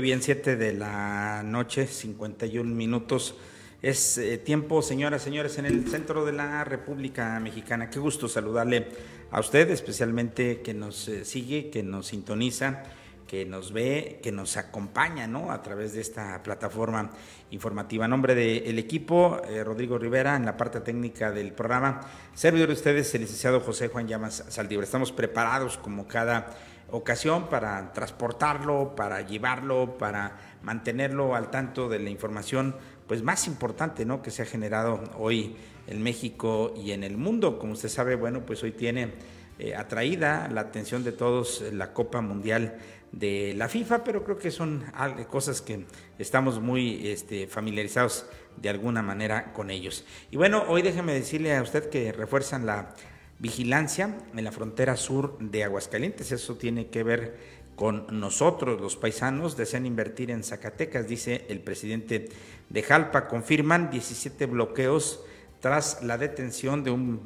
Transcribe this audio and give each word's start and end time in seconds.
Bien, 0.00 0.22
7 0.22 0.56
de 0.56 0.72
la 0.72 1.42
noche, 1.44 1.86
51 1.86 2.74
minutos. 2.74 3.34
Es 3.82 4.16
eh, 4.16 4.38
tiempo, 4.38 4.80
señoras, 4.80 5.20
señores, 5.20 5.58
en 5.58 5.66
el 5.66 5.86
centro 5.88 6.24
de 6.24 6.32
la 6.32 6.64
República 6.64 7.38
Mexicana. 7.38 7.90
Qué 7.90 7.98
gusto 7.98 8.26
saludarle 8.26 8.88
a 9.30 9.40
usted, 9.40 9.70
especialmente 9.70 10.62
que 10.62 10.72
nos 10.72 11.06
eh, 11.08 11.26
sigue, 11.26 11.68
que 11.68 11.82
nos 11.82 12.06
sintoniza, 12.06 12.82
que 13.26 13.44
nos 13.44 13.72
ve, 13.72 14.20
que 14.22 14.32
nos 14.32 14.56
acompaña 14.56 15.26
¿no? 15.26 15.52
a 15.52 15.60
través 15.60 15.92
de 15.92 16.00
esta 16.00 16.42
plataforma 16.42 17.10
informativa. 17.50 18.06
En 18.06 18.10
nombre 18.10 18.34
del 18.34 18.78
equipo, 18.78 19.40
eh, 19.48 19.62
Rodrigo 19.62 19.98
Rivera, 19.98 20.34
en 20.34 20.46
la 20.46 20.56
parte 20.56 20.80
técnica 20.80 21.30
del 21.30 21.52
programa, 21.52 22.00
servidor 22.34 22.68
de 22.68 22.74
ustedes, 22.74 23.14
el 23.14 23.20
licenciado 23.20 23.60
José 23.60 23.88
Juan 23.88 24.08
Llamas 24.08 24.46
Saldívar. 24.48 24.84
Estamos 24.84 25.12
preparados 25.12 25.76
como 25.76 26.08
cada 26.08 26.56
ocasión 26.92 27.48
para 27.48 27.92
transportarlo, 27.92 28.94
para 28.96 29.22
llevarlo, 29.22 29.98
para 29.98 30.36
mantenerlo 30.62 31.34
al 31.34 31.50
tanto 31.50 31.88
de 31.88 31.98
la 31.98 32.10
información 32.10 32.76
pues 33.06 33.22
más 33.22 33.46
importante 33.46 34.04
¿no? 34.04 34.22
que 34.22 34.30
se 34.30 34.42
ha 34.42 34.46
generado 34.46 35.02
hoy 35.18 35.56
en 35.86 36.02
México 36.02 36.72
y 36.76 36.92
en 36.92 37.02
el 37.02 37.16
mundo. 37.16 37.58
Como 37.58 37.72
usted 37.72 37.88
sabe, 37.88 38.14
bueno, 38.14 38.46
pues 38.46 38.62
hoy 38.62 38.72
tiene 38.72 39.14
eh, 39.58 39.74
atraída 39.74 40.48
la 40.48 40.62
atención 40.62 41.04
de 41.04 41.12
todos 41.12 41.62
la 41.72 41.92
Copa 41.92 42.20
Mundial 42.20 42.78
de 43.12 43.54
la 43.56 43.68
FIFA, 43.68 44.04
pero 44.04 44.22
creo 44.22 44.38
que 44.38 44.50
son 44.50 44.84
cosas 45.28 45.60
que 45.60 45.86
estamos 46.18 46.60
muy 46.60 47.08
este, 47.08 47.46
familiarizados 47.46 48.26
de 48.56 48.68
alguna 48.68 49.02
manera 49.02 49.52
con 49.52 49.70
ellos. 49.70 50.04
Y 50.30 50.36
bueno, 50.36 50.64
hoy 50.68 50.82
déjeme 50.82 51.12
decirle 51.12 51.56
a 51.56 51.62
usted 51.62 51.90
que 51.90 52.12
refuerzan 52.12 52.66
la 52.66 52.94
vigilancia 53.40 54.18
en 54.36 54.44
la 54.44 54.52
frontera 54.52 54.96
sur 54.96 55.38
de 55.40 55.64
Aguascalientes. 55.64 56.30
Eso 56.30 56.56
tiene 56.56 56.88
que 56.88 57.02
ver 57.02 57.60
con 57.74 58.06
nosotros, 58.20 58.80
los 58.80 58.96
paisanos, 58.96 59.56
desean 59.56 59.86
invertir 59.86 60.30
en 60.30 60.44
Zacatecas, 60.44 61.08
dice 61.08 61.46
el 61.48 61.60
presidente 61.60 62.28
de 62.68 62.82
Jalpa. 62.82 63.26
Confirman 63.26 63.90
17 63.90 64.44
bloqueos 64.46 65.24
tras 65.60 66.02
la 66.02 66.18
detención 66.18 66.84
de 66.84 66.90
un 66.90 67.20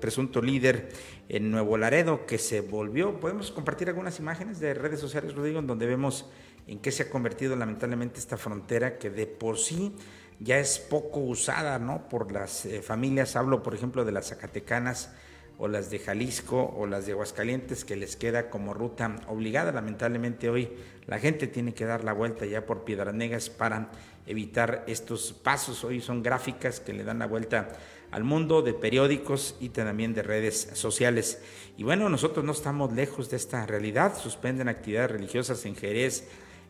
presunto 0.00 0.40
líder 0.40 0.88
en 1.28 1.50
Nuevo 1.50 1.76
Laredo 1.76 2.24
que 2.24 2.38
se 2.38 2.62
volvió. 2.62 3.20
Podemos 3.20 3.50
compartir 3.50 3.88
algunas 3.88 4.18
imágenes 4.18 4.60
de 4.60 4.72
redes 4.72 5.00
sociales, 5.00 5.34
Rodrigo, 5.34 5.58
en 5.58 5.66
donde 5.66 5.86
vemos 5.86 6.30
en 6.66 6.78
qué 6.78 6.90
se 6.90 7.04
ha 7.04 7.10
convertido 7.10 7.56
lamentablemente 7.56 8.18
esta 8.18 8.38
frontera 8.38 8.98
que 8.98 9.10
de 9.10 9.26
por 9.26 9.58
sí 9.58 9.94
ya 10.40 10.58
es 10.58 10.78
poco 10.78 11.20
usada 11.20 11.78
¿no? 11.78 12.08
por 12.08 12.32
las 12.32 12.64
eh, 12.64 12.80
familias. 12.80 13.36
Hablo, 13.36 13.62
por 13.62 13.74
ejemplo, 13.74 14.04
de 14.04 14.12
las 14.12 14.28
zacatecanas 14.28 15.10
o 15.58 15.66
las 15.66 15.90
de 15.90 15.98
Jalisco 15.98 16.74
o 16.76 16.86
las 16.86 17.06
de 17.06 17.12
Aguascalientes 17.12 17.84
que 17.84 17.96
les 17.96 18.16
queda 18.16 18.48
como 18.48 18.74
ruta 18.74 19.16
obligada. 19.26 19.72
Lamentablemente 19.72 20.48
hoy 20.48 20.70
la 21.06 21.18
gente 21.18 21.46
tiene 21.48 21.74
que 21.74 21.84
dar 21.84 22.04
la 22.04 22.12
vuelta 22.12 22.46
ya 22.46 22.64
por 22.64 22.84
Piedras 22.84 23.14
Negras 23.14 23.50
para 23.50 23.90
evitar 24.26 24.84
estos 24.86 25.32
pasos. 25.32 25.82
Hoy 25.82 26.00
son 26.00 26.22
gráficas 26.22 26.80
que 26.80 26.92
le 26.92 27.02
dan 27.02 27.18
la 27.18 27.26
vuelta 27.26 27.70
al 28.10 28.24
mundo 28.24 28.62
de 28.62 28.72
periódicos 28.72 29.56
y 29.60 29.70
también 29.70 30.14
de 30.14 30.22
redes 30.22 30.70
sociales. 30.74 31.42
Y 31.76 31.82
bueno, 31.82 32.08
nosotros 32.08 32.44
no 32.44 32.52
estamos 32.52 32.92
lejos 32.92 33.28
de 33.28 33.36
esta 33.36 33.66
realidad. 33.66 34.16
Suspenden 34.16 34.68
actividades 34.68 35.10
religiosas 35.10 35.64
en 35.66 35.74
Jerez 35.74 36.28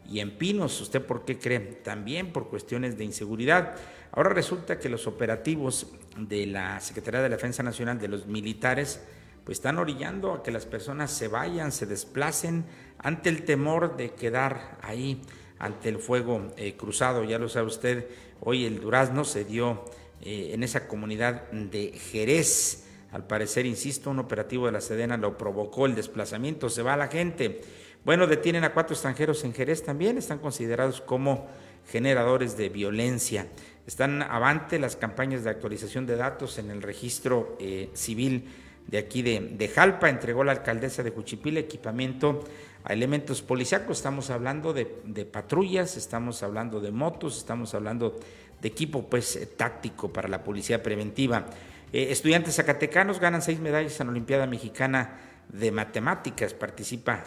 y 0.09 0.21
en 0.21 0.37
Pinos. 0.39 0.81
¿Usted 0.81 1.03
por 1.03 1.25
qué 1.25 1.39
cree? 1.39 1.61
También 1.61 2.33
por 2.33 2.49
cuestiones 2.49 2.97
de 2.97 3.05
inseguridad. 3.05 3.77
Ahora 4.19 4.31
resulta 4.31 4.81
que 4.81 4.89
los 4.89 5.07
operativos 5.07 5.93
de 6.17 6.45
la 6.47 6.81
Secretaría 6.81 7.23
de 7.23 7.29
Defensa 7.29 7.63
Nacional, 7.63 8.01
de 8.01 8.09
los 8.09 8.27
militares, 8.27 9.01
pues 9.45 9.59
están 9.59 9.79
orillando 9.79 10.33
a 10.33 10.43
que 10.43 10.51
las 10.51 10.67
personas 10.67 11.13
se 11.13 11.29
vayan, 11.29 11.71
se 11.71 11.87
desplacen 11.87 12.65
ante 12.99 13.29
el 13.29 13.45
temor 13.45 13.97
de 13.97 14.15
quedar 14.15 14.77
ahí 14.83 15.23
ante 15.61 15.89
el 15.89 16.01
fuego 16.01 16.49
eh, 16.57 16.75
cruzado. 16.77 17.23
Ya 17.23 17.39
lo 17.39 17.49
sabe 17.49 17.69
usted, 17.69 18.09
hoy 18.41 18.65
el 18.65 18.81
durazno 18.81 19.25
se 19.25 19.45
dio 19.45 19.85
eh, 20.21 20.51
en 20.53 20.65
esa 20.65 20.89
comunidad 20.89 21.49
de 21.53 21.93
Jerez. 21.93 22.87
Al 23.13 23.25
parecer, 23.25 23.67
insisto, 23.67 24.11
un 24.11 24.19
operativo 24.19 24.67
de 24.67 24.73
la 24.73 24.81
Sedena 24.81 25.17
lo 25.17 25.39
provocó 25.39 25.87
el 25.87 25.95
desplazamiento, 25.95 26.69
se 26.71 26.83
va 26.83 26.97
la 26.97 27.07
gente. 27.07 27.61
Bueno, 28.05 28.27
detienen 28.27 28.65
a 28.65 28.75
cuatro 28.75 28.95
extranjeros 28.95 29.45
en 29.45 29.55
Jerez 29.55 29.85
también, 29.85 30.19
están 30.19 30.41
considerados 30.41 31.01
como 31.01 31.47
generadores 31.89 32.57
de 32.57 32.69
violencia. 32.69 33.47
Están 33.89 34.21
avante 34.21 34.79
las 34.79 34.97
campañas 34.97 35.45
de 35.45 35.49
actualización 35.49 36.05
de 36.05 36.17
datos 36.17 36.59
en 36.59 36.71
el 36.71 36.83
registro 36.83 37.57
eh, 37.59 37.89
civil 37.95 38.45
de 38.87 38.99
aquí 38.99 39.23
de, 39.23 39.73
Jalpa. 39.75 40.11
Entregó 40.11 40.45
la 40.45 40.53
alcaldesa 40.53 41.03
de 41.03 41.11
Juchipila 41.11 41.59
equipamiento 41.59 42.45
a 42.85 42.93
elementos 42.93 43.41
policíacos. 43.41 43.97
Estamos 43.97 44.29
hablando 44.29 44.75
de, 44.75 44.85
patrullas, 45.25 45.97
estamos 45.97 46.43
hablando 46.43 46.81
de 46.81 46.91
motos, 46.91 47.39
estamos 47.39 47.73
hablando 47.73 48.21
de 48.61 48.69
equipo 48.69 49.09
pues 49.09 49.37
eh, 49.37 49.47
táctico 49.47 50.13
para 50.13 50.29
la 50.29 50.45
policía 50.45 50.83
preventiva. 50.83 51.47
Eh, 51.91 52.09
estudiantes 52.11 52.57
zacatecanos 52.57 53.19
ganan 53.19 53.41
seis 53.41 53.59
medallas 53.59 53.99
en 54.01 54.09
la 54.09 54.11
Olimpiada 54.11 54.47
Mexicana 54.47 55.19
de 55.49 55.73
Matemáticas. 55.73 56.53
Participa, 56.53 57.25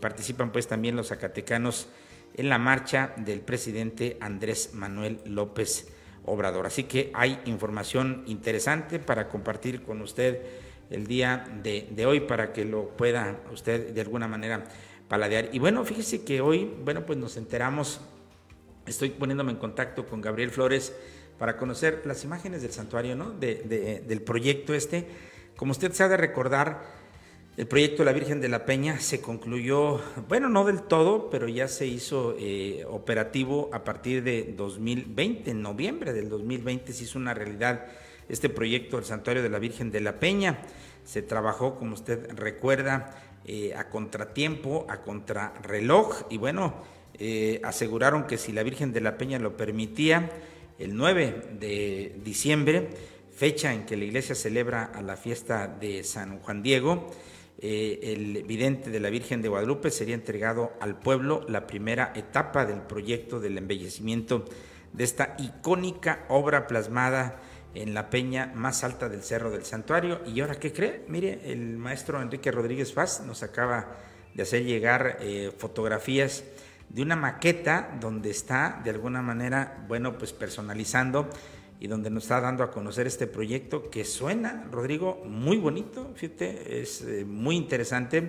participan 0.00 0.50
pues 0.50 0.66
también 0.66 0.96
los 0.96 1.06
zacatecanos 1.06 1.86
en 2.34 2.48
la 2.48 2.58
marcha 2.58 3.12
del 3.16 3.42
presidente 3.42 4.16
Andrés 4.20 4.70
Manuel 4.74 5.20
López 5.24 5.86
Obrador. 6.30 6.66
Así 6.66 6.84
que 6.84 7.10
hay 7.14 7.40
información 7.44 8.22
interesante 8.26 8.98
para 8.98 9.28
compartir 9.28 9.82
con 9.82 10.00
usted 10.00 10.40
el 10.90 11.06
día 11.06 11.44
de, 11.62 12.06
hoy 12.06 12.20
para 12.20 12.52
que 12.52 12.64
lo 12.64 12.88
pueda 12.96 13.40
usted 13.52 13.92
de 13.92 14.00
alguna 14.00 14.28
manera 14.28 14.64
paladear. 15.08 15.48
Y 15.52 15.58
bueno, 15.58 15.84
fíjese 15.84 16.24
que 16.24 16.40
hoy, 16.40 16.70
bueno, 16.84 17.06
pues 17.06 17.18
nos 17.18 17.36
enteramos, 17.36 18.00
estoy 18.86 19.10
poniéndome 19.10 19.52
en 19.52 19.58
contacto 19.58 20.06
con 20.06 20.20
Gabriel 20.20 20.50
Flores 20.50 20.92
para 21.38 21.56
conocer 21.56 22.02
las 22.04 22.24
imágenes 22.24 22.62
del 22.62 22.72
santuario, 22.72 23.16
¿no? 23.16 23.30
del 23.30 24.22
proyecto 24.22 24.74
este. 24.74 25.06
Como 25.56 25.72
usted 25.72 25.92
se 25.92 26.02
ha 26.02 26.08
de 26.08 26.16
recordar, 26.16 26.99
el 27.60 27.66
proyecto 27.66 27.98
de 27.98 28.06
la 28.06 28.14
Virgen 28.14 28.40
de 28.40 28.48
la 28.48 28.64
Peña 28.64 29.00
se 29.00 29.20
concluyó, 29.20 30.00
bueno, 30.30 30.48
no 30.48 30.64
del 30.64 30.80
todo, 30.80 31.28
pero 31.28 31.46
ya 31.46 31.68
se 31.68 31.86
hizo 31.86 32.34
eh, 32.38 32.86
operativo 32.88 33.68
a 33.74 33.84
partir 33.84 34.22
de 34.22 34.54
2020, 34.56 35.50
en 35.50 35.60
noviembre 35.60 36.14
del 36.14 36.30
2020 36.30 36.90
se 36.94 37.04
hizo 37.04 37.18
una 37.18 37.34
realidad 37.34 37.84
este 38.30 38.48
proyecto 38.48 38.96
del 38.96 39.04
Santuario 39.04 39.42
de 39.42 39.50
la 39.50 39.58
Virgen 39.58 39.90
de 39.90 40.00
la 40.00 40.18
Peña. 40.18 40.62
Se 41.04 41.20
trabajó, 41.20 41.78
como 41.78 41.92
usted 41.92 42.30
recuerda, 42.30 43.14
eh, 43.44 43.74
a 43.76 43.90
contratiempo, 43.90 44.86
a 44.88 45.02
contrarreloj, 45.02 46.28
y 46.30 46.38
bueno, 46.38 46.76
eh, 47.18 47.60
aseguraron 47.62 48.26
que 48.26 48.38
si 48.38 48.52
la 48.52 48.62
Virgen 48.62 48.94
de 48.94 49.02
la 49.02 49.18
Peña 49.18 49.38
lo 49.38 49.58
permitía, 49.58 50.30
el 50.78 50.96
9 50.96 51.58
de 51.60 52.16
diciembre, 52.24 52.88
fecha 53.34 53.74
en 53.74 53.84
que 53.84 53.98
la 53.98 54.06
iglesia 54.06 54.34
celebra 54.34 54.84
a 54.84 55.02
la 55.02 55.18
fiesta 55.18 55.68
de 55.68 56.04
San 56.04 56.38
Juan 56.38 56.62
Diego, 56.62 57.10
eh, 57.62 58.14
el 58.14 58.42
vidente 58.44 58.90
de 58.90 59.00
la 59.00 59.10
Virgen 59.10 59.42
de 59.42 59.48
Guadalupe 59.48 59.90
sería 59.90 60.14
entregado 60.14 60.72
al 60.80 60.98
pueblo 60.98 61.44
la 61.48 61.66
primera 61.66 62.12
etapa 62.14 62.64
del 62.64 62.80
proyecto 62.80 63.38
del 63.38 63.58
embellecimiento 63.58 64.46
de 64.92 65.04
esta 65.04 65.36
icónica 65.38 66.24
obra 66.28 66.66
plasmada 66.66 67.40
en 67.74 67.94
la 67.94 68.10
peña 68.10 68.50
más 68.54 68.82
alta 68.82 69.08
del 69.08 69.22
Cerro 69.22 69.50
del 69.50 69.64
Santuario. 69.64 70.22
¿Y 70.26 70.40
ahora 70.40 70.56
qué 70.56 70.72
cree? 70.72 71.04
Mire, 71.08 71.52
el 71.52 71.76
maestro 71.76 72.20
Enrique 72.20 72.50
Rodríguez 72.50 72.92
Faz 72.92 73.20
nos 73.26 73.42
acaba 73.42 73.96
de 74.34 74.42
hacer 74.42 74.64
llegar 74.64 75.18
eh, 75.20 75.52
fotografías 75.56 76.44
de 76.88 77.02
una 77.02 77.14
maqueta 77.14 77.96
donde 78.00 78.30
está 78.30 78.80
de 78.82 78.90
alguna 78.90 79.22
manera, 79.22 79.84
bueno, 79.86 80.18
pues 80.18 80.32
personalizando 80.32 81.28
y 81.80 81.86
donde 81.86 82.10
nos 82.10 82.24
está 82.24 82.42
dando 82.42 82.62
a 82.62 82.70
conocer 82.70 83.06
este 83.06 83.26
proyecto 83.26 83.88
que 83.88 84.04
suena, 84.04 84.68
Rodrigo, 84.70 85.22
muy 85.24 85.56
bonito, 85.56 86.10
fíjate, 86.14 86.82
es 86.82 87.00
eh, 87.00 87.24
muy 87.24 87.56
interesante. 87.56 88.28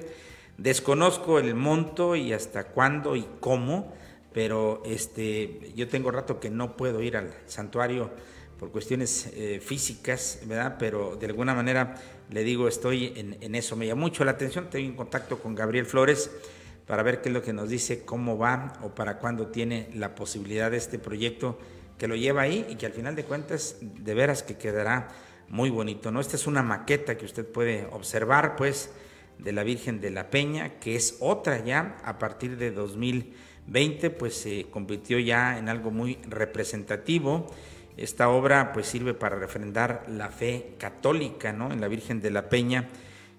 Desconozco 0.57 1.38
el 1.38 1.53
monto 1.53 2.15
y 2.15 2.31
hasta 2.31 2.68
cuándo 2.68 3.18
y 3.18 3.27
cómo, 3.42 3.94
pero 4.31 4.81
este, 4.86 5.74
yo 5.75 5.89
tengo 5.89 6.12
rato 6.12 6.39
que 6.39 6.50
no 6.50 6.77
puedo 6.77 7.01
ir 7.01 7.18
al 7.18 7.33
santuario 7.45 8.09
por 8.57 8.71
cuestiones 8.71 9.30
eh, 9.33 9.59
físicas, 9.62 10.39
¿verdad? 10.45 10.77
Pero 10.80 11.18
de 11.18 11.25
alguna 11.25 11.53
manera 11.53 11.95
le 12.30 12.45
digo, 12.45 12.69
estoy 12.69 13.12
en, 13.18 13.53
eso. 13.53 13.75
Me 13.75 13.86
llama 13.86 14.01
mucho 14.01 14.24
la 14.24 14.31
atención, 14.31 14.65
estoy 14.65 14.86
en 14.86 14.95
contacto 14.95 15.39
con 15.39 15.56
Gabriel 15.56 15.86
Flores 15.86 16.31
para 16.88 17.03
ver 17.03 17.21
qué 17.21 17.27
es 17.27 17.33
lo 17.33 17.42
que 17.42 17.51
nos 17.51 17.68
dice, 17.68 18.06
cómo 18.06 18.38
va 18.38 18.80
o 18.81 18.95
para 18.95 19.18
cuándo 19.18 19.48
tiene 19.48 19.89
la 19.94 20.15
posibilidad 20.15 20.71
de 20.71 20.77
este 20.77 21.00
proyecto 21.00 21.57
que 22.01 22.07
lo 22.07 22.15
lleva 22.15 22.42
ahí 22.42 22.65
y 22.68 22.77
que 22.77 22.88
al 22.88 22.94
final 22.94 23.15
de 23.15 23.25
cuentas 23.25 23.75
de 23.80 24.15
veras 24.15 24.42
que 24.42 24.57
quedará 24.57 25.09
muy 25.50 25.69
bonito, 25.69 26.12
¿no? 26.12 26.19
Esta 26.19 26.36
es 26.36 26.48
una 26.48 26.63
maqueta 26.63 27.15
que 27.15 27.25
usted 27.25 27.45
puede 27.45 27.86
observar, 27.92 28.56
pues, 28.56 28.92
de 29.38 29.51
la 29.51 29.62
Virgen 29.62 30.01
de 30.01 30.09
la 30.09 30.31
Peña, 30.31 30.80
que 30.80 30.95
es 30.95 31.18
otra 31.19 31.63
ya 31.63 31.98
a 32.03 32.18
partir 32.18 32.57
de 32.57 32.71
2020, 32.71 34.09
pues 34.09 34.33
se 34.33 34.65
convirtió 34.71 35.19
ya 35.19 35.59
en 35.59 35.69
algo 35.69 35.92
muy 35.92 36.18
representativo. 36.27 37.45
Esta 37.98 38.30
obra 38.30 38.74
pues 38.74 38.88
sirve 38.88 39.13
para 39.13 39.36
refrendar 39.36 40.03
la 40.09 40.30
fe 40.30 40.74
católica, 40.80 41.53
¿no? 41.53 41.71
En 41.71 41.81
la 41.81 41.88
Virgen 41.88 42.19
de 42.19 42.31
la 42.31 42.50
Peña, 42.50 42.89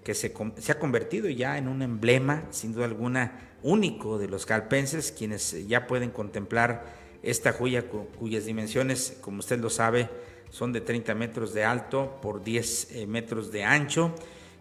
que 0.04 0.14
se, 0.14 0.32
se, 0.58 0.70
ha 0.70 0.78
convertido 0.78 1.28
ya 1.28 1.58
en 1.58 1.66
un 1.66 1.82
emblema, 1.82 2.44
sin 2.50 2.74
duda 2.74 2.84
alguna, 2.84 3.40
único 3.64 4.18
de 4.18 4.28
los 4.28 4.46
calpenses, 4.46 5.10
quienes 5.10 5.66
ya 5.66 5.88
pueden 5.88 6.10
contemplar 6.10 7.01
esta 7.22 7.52
joya 7.52 7.84
cuyas 8.18 8.44
dimensiones, 8.44 9.16
como 9.20 9.40
usted 9.40 9.60
lo 9.60 9.70
sabe, 9.70 10.08
son 10.50 10.72
de 10.72 10.80
30 10.80 11.14
metros 11.14 11.54
de 11.54 11.64
alto 11.64 12.18
por 12.20 12.42
10 12.42 12.92
eh, 12.92 13.06
metros 13.06 13.50
de 13.50 13.64
ancho 13.64 14.14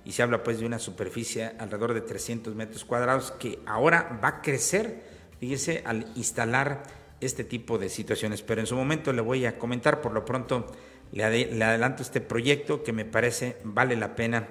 y 0.05 0.13
se 0.13 0.23
habla 0.23 0.43
pues 0.43 0.59
de 0.59 0.65
una 0.65 0.79
superficie 0.79 1.51
alrededor 1.59 1.93
de 1.93 2.01
300 2.01 2.55
metros 2.55 2.85
cuadrados 2.85 3.31
que 3.31 3.59
ahora 3.65 4.19
va 4.23 4.29
a 4.29 4.41
crecer, 4.41 5.03
fíjese, 5.39 5.83
al 5.85 6.07
instalar 6.15 6.83
este 7.19 7.43
tipo 7.43 7.77
de 7.77 7.89
situaciones. 7.89 8.41
Pero 8.41 8.61
en 8.61 8.67
su 8.67 8.75
momento 8.75 9.13
le 9.13 9.21
voy 9.21 9.45
a 9.45 9.59
comentar, 9.59 10.01
por 10.01 10.11
lo 10.13 10.25
pronto 10.25 10.65
le, 11.11 11.23
adelanto 11.23 12.01
este 12.01 12.21
proyecto 12.21 12.83
que 12.83 12.93
me 12.93 13.05
parece 13.05 13.57
vale 13.63 13.95
la 13.95 14.15
pena 14.15 14.47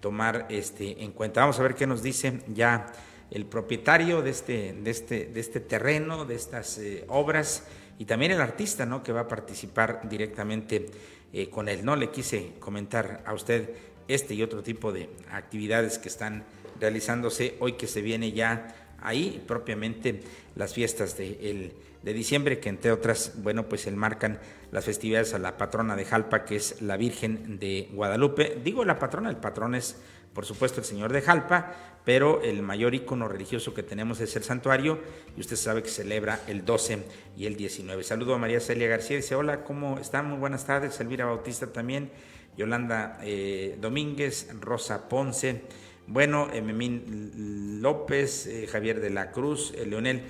tomar 0.00 0.46
este, 0.48 1.02
en 1.02 1.12
cuenta. 1.12 1.40
Vamos 1.40 1.58
a 1.58 1.62
ver 1.62 1.74
qué 1.74 1.86
nos 1.86 2.02
dice 2.02 2.40
ya 2.48 2.86
el 3.34 3.46
propietario 3.46 4.22
de 4.22 4.30
este, 4.30 4.72
de 4.72 4.90
este, 4.90 5.26
de 5.26 5.40
este 5.40 5.60
terreno, 5.60 6.24
de 6.24 6.36
estas 6.36 6.78
eh, 6.78 7.04
obras 7.08 7.64
y 7.98 8.04
también 8.04 8.30
el 8.30 8.40
artista 8.40 8.86
¿no? 8.86 9.02
que 9.02 9.12
va 9.12 9.22
a 9.22 9.28
participar 9.28 10.08
directamente 10.08 10.86
eh, 11.32 11.50
con 11.50 11.68
él. 11.68 11.84
No 11.84 11.96
le 11.96 12.10
quise 12.10 12.52
comentar 12.60 13.24
a 13.26 13.34
usted 13.34 13.70
este 14.06 14.34
y 14.34 14.42
otro 14.42 14.62
tipo 14.62 14.92
de 14.92 15.10
actividades 15.32 15.98
que 15.98 16.08
están 16.08 16.44
realizándose 16.80 17.56
hoy 17.58 17.72
que 17.72 17.88
se 17.88 18.02
viene 18.02 18.30
ya 18.30 18.94
ahí 19.02 19.42
propiamente 19.46 20.20
las 20.54 20.72
fiestas 20.72 21.16
de, 21.16 21.72
de 22.04 22.12
diciembre 22.12 22.60
que 22.60 22.68
entre 22.68 22.92
otras, 22.92 23.32
bueno, 23.42 23.66
pues 23.66 23.86
enmarcan 23.86 24.38
las 24.70 24.84
festividades 24.84 25.32
a 25.32 25.38
la 25.38 25.56
patrona 25.56 25.96
de 25.96 26.04
Jalpa 26.04 26.44
que 26.44 26.56
es 26.56 26.82
la 26.82 26.98
Virgen 26.98 27.58
de 27.58 27.88
Guadalupe. 27.92 28.60
Digo 28.62 28.84
la 28.84 28.98
patrona, 28.98 29.30
el 29.30 29.38
patrón 29.38 29.74
es 29.74 29.96
por 30.34 30.44
supuesto 30.44 30.80
el 30.80 30.86
Señor 30.86 31.12
de 31.12 31.22
Jalpa, 31.22 31.72
pero 32.04 32.42
el 32.42 32.60
mayor 32.60 32.94
icono 32.94 33.26
religioso 33.26 33.72
que 33.72 33.82
tenemos 33.82 34.20
es 34.20 34.36
el 34.36 34.42
santuario 34.42 34.98
y 35.36 35.40
usted 35.40 35.56
sabe 35.56 35.82
que 35.82 35.88
celebra 35.88 36.40
el 36.46 36.64
12 36.64 37.04
y 37.38 37.46
el 37.46 37.56
19. 37.56 38.02
Saludo 38.02 38.34
a 38.34 38.38
María 38.38 38.60
Celia 38.60 38.88
García, 38.88 39.16
dice 39.16 39.34
hola, 39.34 39.64
¿cómo 39.64 39.98
están? 39.98 40.28
Muy 40.28 40.38
buenas 40.38 40.66
tardes, 40.66 41.00
Elvira 41.00 41.24
Bautista 41.24 41.72
también, 41.72 42.10
Yolanda 42.58 43.18
eh, 43.22 43.78
Domínguez, 43.80 44.48
Rosa 44.60 45.08
Ponce, 45.08 45.62
bueno, 46.06 46.50
eh, 46.52 46.60
Memín 46.60 47.80
López, 47.80 48.46
eh, 48.46 48.66
Javier 48.66 49.00
de 49.00 49.08
la 49.08 49.30
Cruz, 49.30 49.72
Leonel. 49.86 50.22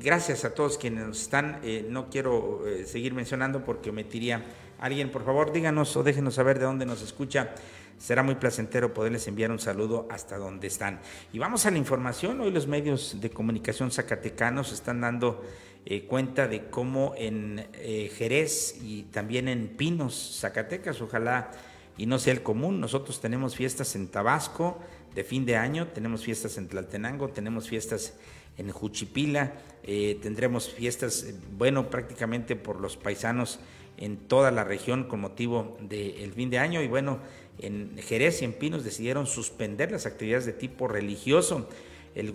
Gracias 0.00 0.44
a 0.44 0.54
todos 0.54 0.78
quienes 0.78 1.06
nos 1.06 1.20
están. 1.20 1.60
no 1.88 2.08
quiero 2.08 2.62
seguir 2.86 3.12
mencionando 3.12 3.64
porque 3.64 3.90
omitiría 3.90 4.44
alguien. 4.78 5.10
Por 5.10 5.24
favor, 5.24 5.52
díganos 5.52 5.96
o 5.96 6.02
déjenos 6.02 6.34
saber 6.34 6.58
de 6.58 6.64
dónde 6.64 6.86
nos 6.86 7.02
escucha 7.02 7.54
será 8.02 8.24
muy 8.24 8.34
placentero 8.34 8.92
poderles 8.92 9.28
enviar 9.28 9.52
un 9.52 9.60
saludo 9.60 10.08
hasta 10.10 10.36
donde 10.36 10.66
están. 10.66 10.98
Y 11.32 11.38
vamos 11.38 11.66
a 11.66 11.70
la 11.70 11.78
información. 11.78 12.40
Hoy 12.40 12.50
los 12.50 12.66
medios 12.66 13.20
de 13.20 13.30
comunicación 13.30 13.92
zacatecanos 13.92 14.72
están 14.72 15.00
dando 15.00 15.40
eh, 15.86 16.02
cuenta 16.02 16.48
de 16.48 16.64
cómo 16.64 17.14
en 17.16 17.64
eh, 17.74 18.10
Jerez 18.16 18.76
y 18.82 19.04
también 19.04 19.46
en 19.46 19.68
Pinos, 19.68 20.38
Zacatecas, 20.40 21.00
ojalá 21.00 21.52
y 21.96 22.06
no 22.06 22.18
sea 22.18 22.32
el 22.32 22.42
común. 22.42 22.80
Nosotros 22.80 23.20
tenemos 23.20 23.54
fiestas 23.54 23.94
en 23.94 24.08
Tabasco 24.08 24.80
de 25.14 25.22
fin 25.22 25.46
de 25.46 25.56
año, 25.56 25.86
tenemos 25.88 26.24
fiestas 26.24 26.58
en 26.58 26.66
Tlaltenango, 26.66 27.28
tenemos 27.28 27.68
fiestas 27.68 28.14
en 28.58 28.70
Juchipila, 28.70 29.54
eh, 29.84 30.18
tendremos 30.22 30.68
fiestas, 30.68 31.26
bueno, 31.56 31.90
prácticamente 31.90 32.56
por 32.56 32.80
los 32.80 32.96
paisanos 32.96 33.58
en 33.96 34.16
toda 34.16 34.50
la 34.50 34.64
región 34.64 35.04
con 35.04 35.20
motivo 35.20 35.76
del 35.80 36.32
fin 36.32 36.50
de 36.50 36.58
año 36.58 36.82
y 36.82 36.88
bueno, 36.88 37.20
en 37.58 37.96
Jerez 37.98 38.42
y 38.42 38.44
en 38.44 38.52
Pinos 38.52 38.84
decidieron 38.84 39.26
suspender 39.26 39.92
las 39.92 40.06
actividades 40.06 40.46
de 40.46 40.52
tipo 40.52 40.88
religioso. 40.88 41.68
El, 42.14 42.30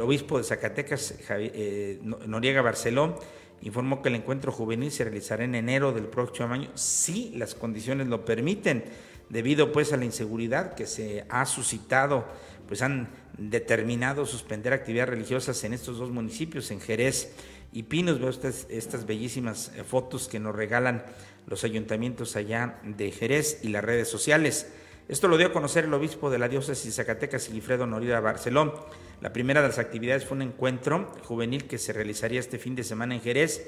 obispo 0.00 0.38
de 0.38 0.44
Zacatecas, 0.44 1.14
eh, 1.30 2.00
Noriega 2.02 2.62
Barceló, 2.62 3.18
informó 3.62 4.02
que 4.02 4.08
el 4.08 4.16
encuentro 4.16 4.52
juvenil 4.52 4.90
se 4.90 5.04
realizará 5.04 5.44
en 5.44 5.54
enero 5.54 5.92
del 5.92 6.06
próximo 6.06 6.48
año 6.48 6.70
si 6.74 7.30
las 7.36 7.54
condiciones 7.54 8.06
lo 8.08 8.24
permiten, 8.24 8.84
debido 9.28 9.72
pues 9.72 9.92
a 9.92 9.96
la 9.96 10.04
inseguridad 10.04 10.74
que 10.74 10.86
se 10.86 11.24
ha 11.28 11.44
suscitado, 11.44 12.26
pues 12.68 12.82
han 12.82 13.08
determinado 13.38 14.26
suspender 14.26 14.72
actividades 14.72 15.08
religiosas 15.08 15.64
en 15.64 15.72
estos 15.72 15.98
dos 15.98 16.10
municipios, 16.10 16.70
en 16.70 16.80
Jerez 16.80 17.32
y 17.72 17.84
Pinos. 17.84 18.20
Veo 18.20 18.28
estas, 18.28 19.06
bellísimas 19.06 19.72
eh, 19.74 19.82
fotos 19.82 20.28
que 20.28 20.38
nos 20.38 20.54
regalan 20.54 21.04
los 21.46 21.64
ayuntamientos 21.64 22.36
allá 22.36 22.78
de 22.84 23.10
Jerez 23.10 23.60
y 23.62 23.68
las 23.68 23.82
redes 23.82 24.08
sociales. 24.08 24.70
Esto 25.08 25.26
lo 25.26 25.38
dio 25.38 25.46
a 25.46 25.52
conocer 25.52 25.86
el 25.86 25.94
obispo 25.94 26.28
de 26.28 26.38
la 26.38 26.50
diócesis 26.50 26.84
de 26.84 26.92
Zacatecas, 26.92 27.44
Sigifredo 27.44 27.86
Norida 27.86 28.20
Barcelón. 28.20 28.74
La 29.22 29.32
primera 29.32 29.62
de 29.62 29.68
las 29.68 29.78
actividades 29.78 30.26
fue 30.26 30.36
un 30.36 30.42
encuentro 30.42 31.10
juvenil 31.24 31.66
que 31.66 31.78
se 31.78 31.94
realizaría 31.94 32.38
este 32.38 32.58
fin 32.58 32.76
de 32.76 32.84
semana 32.84 33.14
en 33.14 33.22
Jerez 33.22 33.66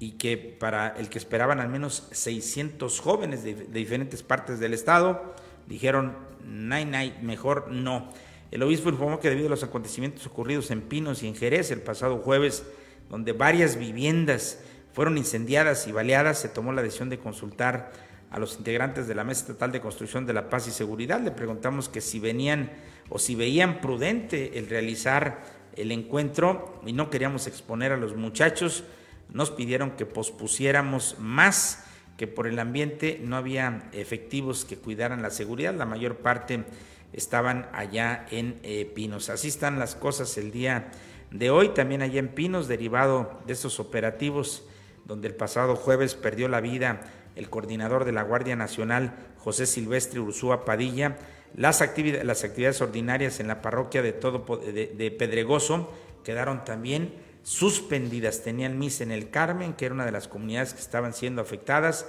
y 0.00 0.12
que 0.12 0.36
para 0.36 0.88
el 0.98 1.08
que 1.08 1.18
esperaban 1.18 1.60
al 1.60 1.68
menos 1.68 2.08
600 2.10 2.98
jóvenes 3.00 3.44
de, 3.44 3.54
diferentes 3.54 4.24
partes 4.24 4.58
del 4.58 4.74
estado, 4.74 5.34
dijeron, 5.68 6.16
nay, 6.44 6.86
nay, 6.86 7.16
mejor 7.22 7.70
no. 7.70 8.10
El 8.50 8.62
obispo 8.62 8.88
informó 8.88 9.20
que 9.20 9.28
debido 9.28 9.46
a 9.46 9.50
los 9.50 9.62
acontecimientos 9.62 10.26
ocurridos 10.26 10.70
en 10.70 10.82
Pinos 10.82 11.22
y 11.22 11.28
en 11.28 11.36
Jerez 11.36 11.70
el 11.70 11.82
pasado 11.82 12.18
jueves, 12.18 12.64
donde 13.08 13.32
varias 13.32 13.76
viviendas 13.76 14.60
fueron 14.92 15.18
incendiadas 15.18 15.86
y 15.86 15.92
baleadas, 15.92 16.40
se 16.40 16.48
tomó 16.48 16.72
la 16.72 16.82
decisión 16.82 17.10
de 17.10 17.18
consultar 17.18 17.92
a 18.30 18.38
los 18.38 18.56
integrantes 18.58 19.06
de 19.06 19.14
la 19.14 19.24
Mesa 19.24 19.42
Estatal 19.42 19.72
de 19.72 19.80
Construcción 19.80 20.26
de 20.26 20.32
la 20.32 20.50
Paz 20.50 20.66
y 20.68 20.70
Seguridad. 20.70 21.20
Le 21.20 21.30
preguntamos 21.30 21.88
que 21.88 22.00
si 22.00 22.18
venían 22.18 22.70
o 23.08 23.18
si 23.18 23.34
veían 23.34 23.80
prudente 23.80 24.58
el 24.58 24.68
realizar 24.68 25.42
el 25.76 25.92
encuentro 25.92 26.80
y 26.86 26.92
no 26.92 27.10
queríamos 27.10 27.46
exponer 27.46 27.92
a 27.92 27.96
los 27.96 28.16
muchachos, 28.16 28.84
nos 29.32 29.50
pidieron 29.50 29.92
que 29.92 30.06
pospusiéramos 30.06 31.16
más, 31.18 31.84
que 32.16 32.26
por 32.26 32.46
el 32.46 32.58
ambiente 32.58 33.20
no 33.24 33.36
había 33.36 33.88
efectivos 33.92 34.64
que 34.64 34.76
cuidaran 34.76 35.22
la 35.22 35.30
seguridad, 35.30 35.74
la 35.74 35.86
mayor 35.86 36.16
parte 36.16 36.64
estaban 37.12 37.68
allá 37.72 38.26
en 38.30 38.60
eh, 38.62 38.90
Pinos. 38.94 39.30
Así 39.30 39.48
están 39.48 39.78
las 39.78 39.94
cosas 39.94 40.36
el 40.38 40.50
día 40.50 40.90
de 41.30 41.50
hoy, 41.50 41.70
también 41.70 42.02
allá 42.02 42.18
en 42.18 42.28
Pinos, 42.28 42.68
derivado 42.68 43.40
de 43.46 43.52
estos 43.52 43.80
operativos 43.80 44.66
donde 45.04 45.28
el 45.28 45.34
pasado 45.34 45.76
jueves 45.76 46.14
perdió 46.14 46.48
la 46.48 46.60
vida 46.60 47.00
el 47.36 47.48
coordinador 47.48 48.04
de 48.04 48.12
la 48.12 48.22
Guardia 48.22 48.56
Nacional, 48.56 49.14
José 49.38 49.66
Silvestre 49.66 50.20
Ursúa 50.20 50.64
Padilla, 50.64 51.16
las, 51.56 51.80
actividades, 51.80 52.24
las 52.24 52.44
actividades 52.44 52.80
ordinarias 52.80 53.40
en 53.40 53.48
la 53.48 53.62
parroquia 53.62 54.02
de, 54.02 54.12
todo, 54.12 54.44
de, 54.58 55.16
Pedregoso 55.18 55.92
quedaron 56.24 56.64
también 56.64 57.14
suspendidas. 57.42 58.42
Tenían 58.42 58.78
misa 58.78 59.04
en 59.04 59.10
el 59.10 59.30
Carmen, 59.30 59.72
que 59.72 59.86
era 59.86 59.94
una 59.94 60.04
de 60.04 60.12
las 60.12 60.28
comunidades 60.28 60.74
que 60.74 60.80
estaban 60.80 61.14
siendo 61.14 61.42
afectadas, 61.42 62.06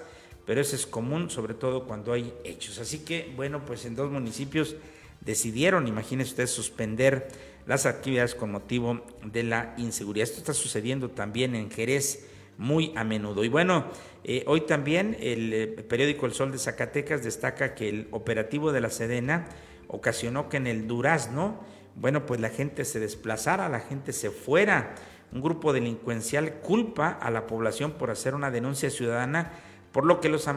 pero 0.51 0.59
eso 0.59 0.75
es 0.75 0.85
común, 0.85 1.29
sobre 1.29 1.53
todo 1.53 1.85
cuando 1.85 2.11
hay 2.11 2.33
hechos. 2.43 2.77
Así 2.77 3.05
que, 3.05 3.31
bueno, 3.37 3.63
pues 3.65 3.85
en 3.85 3.95
dos 3.95 4.11
municipios 4.11 4.75
decidieron, 5.21 5.87
imagínense 5.87 6.31
ustedes, 6.31 6.49
suspender 6.49 7.29
las 7.65 7.85
actividades 7.85 8.35
con 8.35 8.51
motivo 8.51 8.99
de 9.23 9.43
la 9.43 9.73
inseguridad. 9.77 10.27
Esto 10.27 10.39
está 10.39 10.53
sucediendo 10.53 11.09
también 11.11 11.55
en 11.55 11.71
Jerez 11.71 12.27
muy 12.57 12.91
a 12.97 13.05
menudo. 13.05 13.45
Y 13.45 13.47
bueno, 13.47 13.85
eh, 14.25 14.43
hoy 14.45 14.65
también 14.65 15.15
el 15.21 15.53
eh, 15.53 15.67
periódico 15.67 16.25
El 16.25 16.33
Sol 16.33 16.51
de 16.51 16.57
Zacatecas 16.57 17.23
destaca 17.23 17.73
que 17.73 17.87
el 17.87 18.09
operativo 18.11 18.73
de 18.73 18.81
la 18.81 18.89
Sedena 18.89 19.47
ocasionó 19.87 20.49
que 20.49 20.57
en 20.57 20.67
el 20.67 20.85
Durazno, 20.85 21.61
bueno, 21.95 22.25
pues 22.25 22.41
la 22.41 22.49
gente 22.49 22.83
se 22.83 22.99
desplazara, 22.99 23.69
la 23.69 23.79
gente 23.79 24.11
se 24.11 24.31
fuera. 24.31 24.95
Un 25.31 25.41
grupo 25.41 25.71
delincuencial 25.71 26.55
culpa 26.55 27.07
a 27.07 27.31
la 27.31 27.47
población 27.47 27.93
por 27.93 28.11
hacer 28.11 28.35
una 28.35 28.51
denuncia 28.51 28.89
ciudadana, 28.89 29.53
por 29.91 30.05
lo 30.05 30.21
que 30.21 30.29
los, 30.29 30.47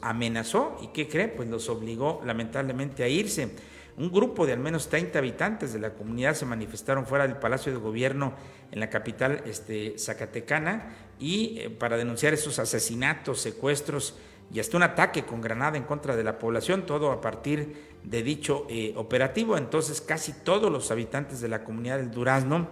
amenazó 0.00 0.78
y 0.82 0.88
¿qué 0.88 1.08
cree? 1.08 1.28
Pues 1.28 1.48
los 1.48 1.68
obligó 1.68 2.22
lamentablemente 2.24 3.02
a 3.02 3.08
irse. 3.08 3.50
Un 3.96 4.10
grupo 4.10 4.46
de 4.46 4.52
al 4.52 4.58
menos 4.58 4.88
30 4.88 5.18
habitantes 5.18 5.72
de 5.72 5.78
la 5.78 5.94
comunidad 5.94 6.34
se 6.34 6.46
manifestaron 6.46 7.06
fuera 7.06 7.26
del 7.26 7.36
Palacio 7.36 7.72
de 7.72 7.78
Gobierno 7.78 8.34
en 8.72 8.80
la 8.80 8.90
capital 8.90 9.42
este, 9.46 9.98
zacatecana 9.98 10.96
y 11.20 11.58
eh, 11.58 11.70
para 11.70 11.96
denunciar 11.96 12.34
esos 12.34 12.58
asesinatos, 12.58 13.40
secuestros 13.40 14.16
y 14.52 14.60
hasta 14.60 14.76
un 14.76 14.82
ataque 14.82 15.24
con 15.24 15.40
granada 15.40 15.76
en 15.76 15.84
contra 15.84 16.16
de 16.16 16.24
la 16.24 16.38
población, 16.38 16.86
todo 16.86 17.12
a 17.12 17.20
partir 17.20 17.94
de 18.02 18.22
dicho 18.22 18.66
eh, 18.68 18.94
operativo. 18.96 19.56
Entonces 19.56 20.00
casi 20.00 20.32
todos 20.32 20.72
los 20.72 20.90
habitantes 20.90 21.40
de 21.40 21.48
la 21.48 21.64
comunidad 21.64 21.98
del 21.98 22.10
Durazno, 22.10 22.68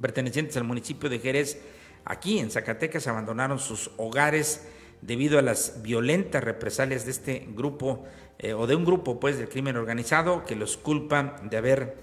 pertenecientes 0.00 0.56
al 0.56 0.64
municipio 0.64 1.08
de 1.08 1.18
Jerez, 1.18 1.60
aquí 2.04 2.38
en 2.38 2.50
Zacatecas, 2.50 3.06
abandonaron 3.06 3.58
sus 3.58 3.90
hogares 3.96 4.66
debido 5.02 5.38
a 5.38 5.42
las 5.42 5.82
violentas 5.82 6.44
represalias 6.44 7.04
de 7.04 7.10
este 7.10 7.48
grupo 7.54 8.04
eh, 8.38 8.52
o 8.52 8.66
de 8.66 8.74
un 8.74 8.84
grupo 8.84 9.20
pues 9.20 9.38
del 9.38 9.48
crimen 9.48 9.76
organizado 9.76 10.44
que 10.44 10.56
los 10.56 10.76
culpa 10.76 11.36
de 11.42 11.56
haber 11.56 11.96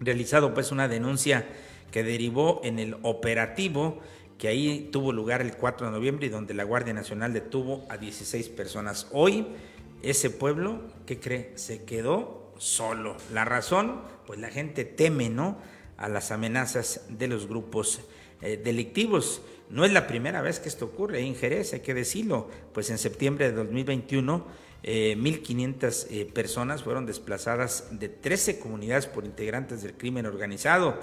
realizado 0.00 0.54
pues 0.54 0.72
una 0.72 0.88
denuncia 0.88 1.46
que 1.90 2.02
derivó 2.02 2.60
en 2.64 2.78
el 2.78 2.96
operativo 3.02 4.00
que 4.38 4.48
ahí 4.48 4.88
tuvo 4.92 5.12
lugar 5.12 5.40
el 5.40 5.56
4 5.56 5.86
de 5.86 5.92
noviembre 5.92 6.26
y 6.26 6.30
donde 6.30 6.54
la 6.54 6.64
Guardia 6.64 6.92
Nacional 6.92 7.32
detuvo 7.32 7.86
a 7.88 7.96
16 7.96 8.48
personas. 8.50 9.06
Hoy 9.12 9.46
ese 10.02 10.30
pueblo, 10.30 10.82
¿qué 11.06 11.18
cree? 11.18 11.52
Se 11.54 11.84
quedó 11.84 12.52
solo. 12.58 13.16
La 13.32 13.44
razón, 13.44 14.02
pues 14.26 14.38
la 14.38 14.50
gente 14.50 14.84
teme, 14.84 15.30
¿no? 15.30 15.58
A 15.96 16.08
las 16.08 16.30
amenazas 16.30 17.06
de 17.08 17.28
los 17.28 17.46
grupos 17.46 18.00
eh, 18.42 18.60
delictivos. 18.62 19.42
No 19.74 19.84
es 19.84 19.92
la 19.92 20.06
primera 20.06 20.40
vez 20.40 20.60
que 20.60 20.68
esto 20.68 20.84
ocurre 20.84 21.18
en 21.18 21.34
hay 21.34 21.80
que 21.80 21.94
decirlo, 21.94 22.48
pues 22.72 22.90
en 22.90 22.98
septiembre 22.98 23.50
de 23.50 23.56
2021 23.56 24.46
1.500 24.84 26.06
eh, 26.10 26.30
personas 26.32 26.84
fueron 26.84 27.06
desplazadas 27.06 27.88
de 27.90 28.08
13 28.08 28.60
comunidades 28.60 29.08
por 29.08 29.24
integrantes 29.24 29.82
del 29.82 29.94
crimen 29.94 30.26
organizado. 30.26 31.00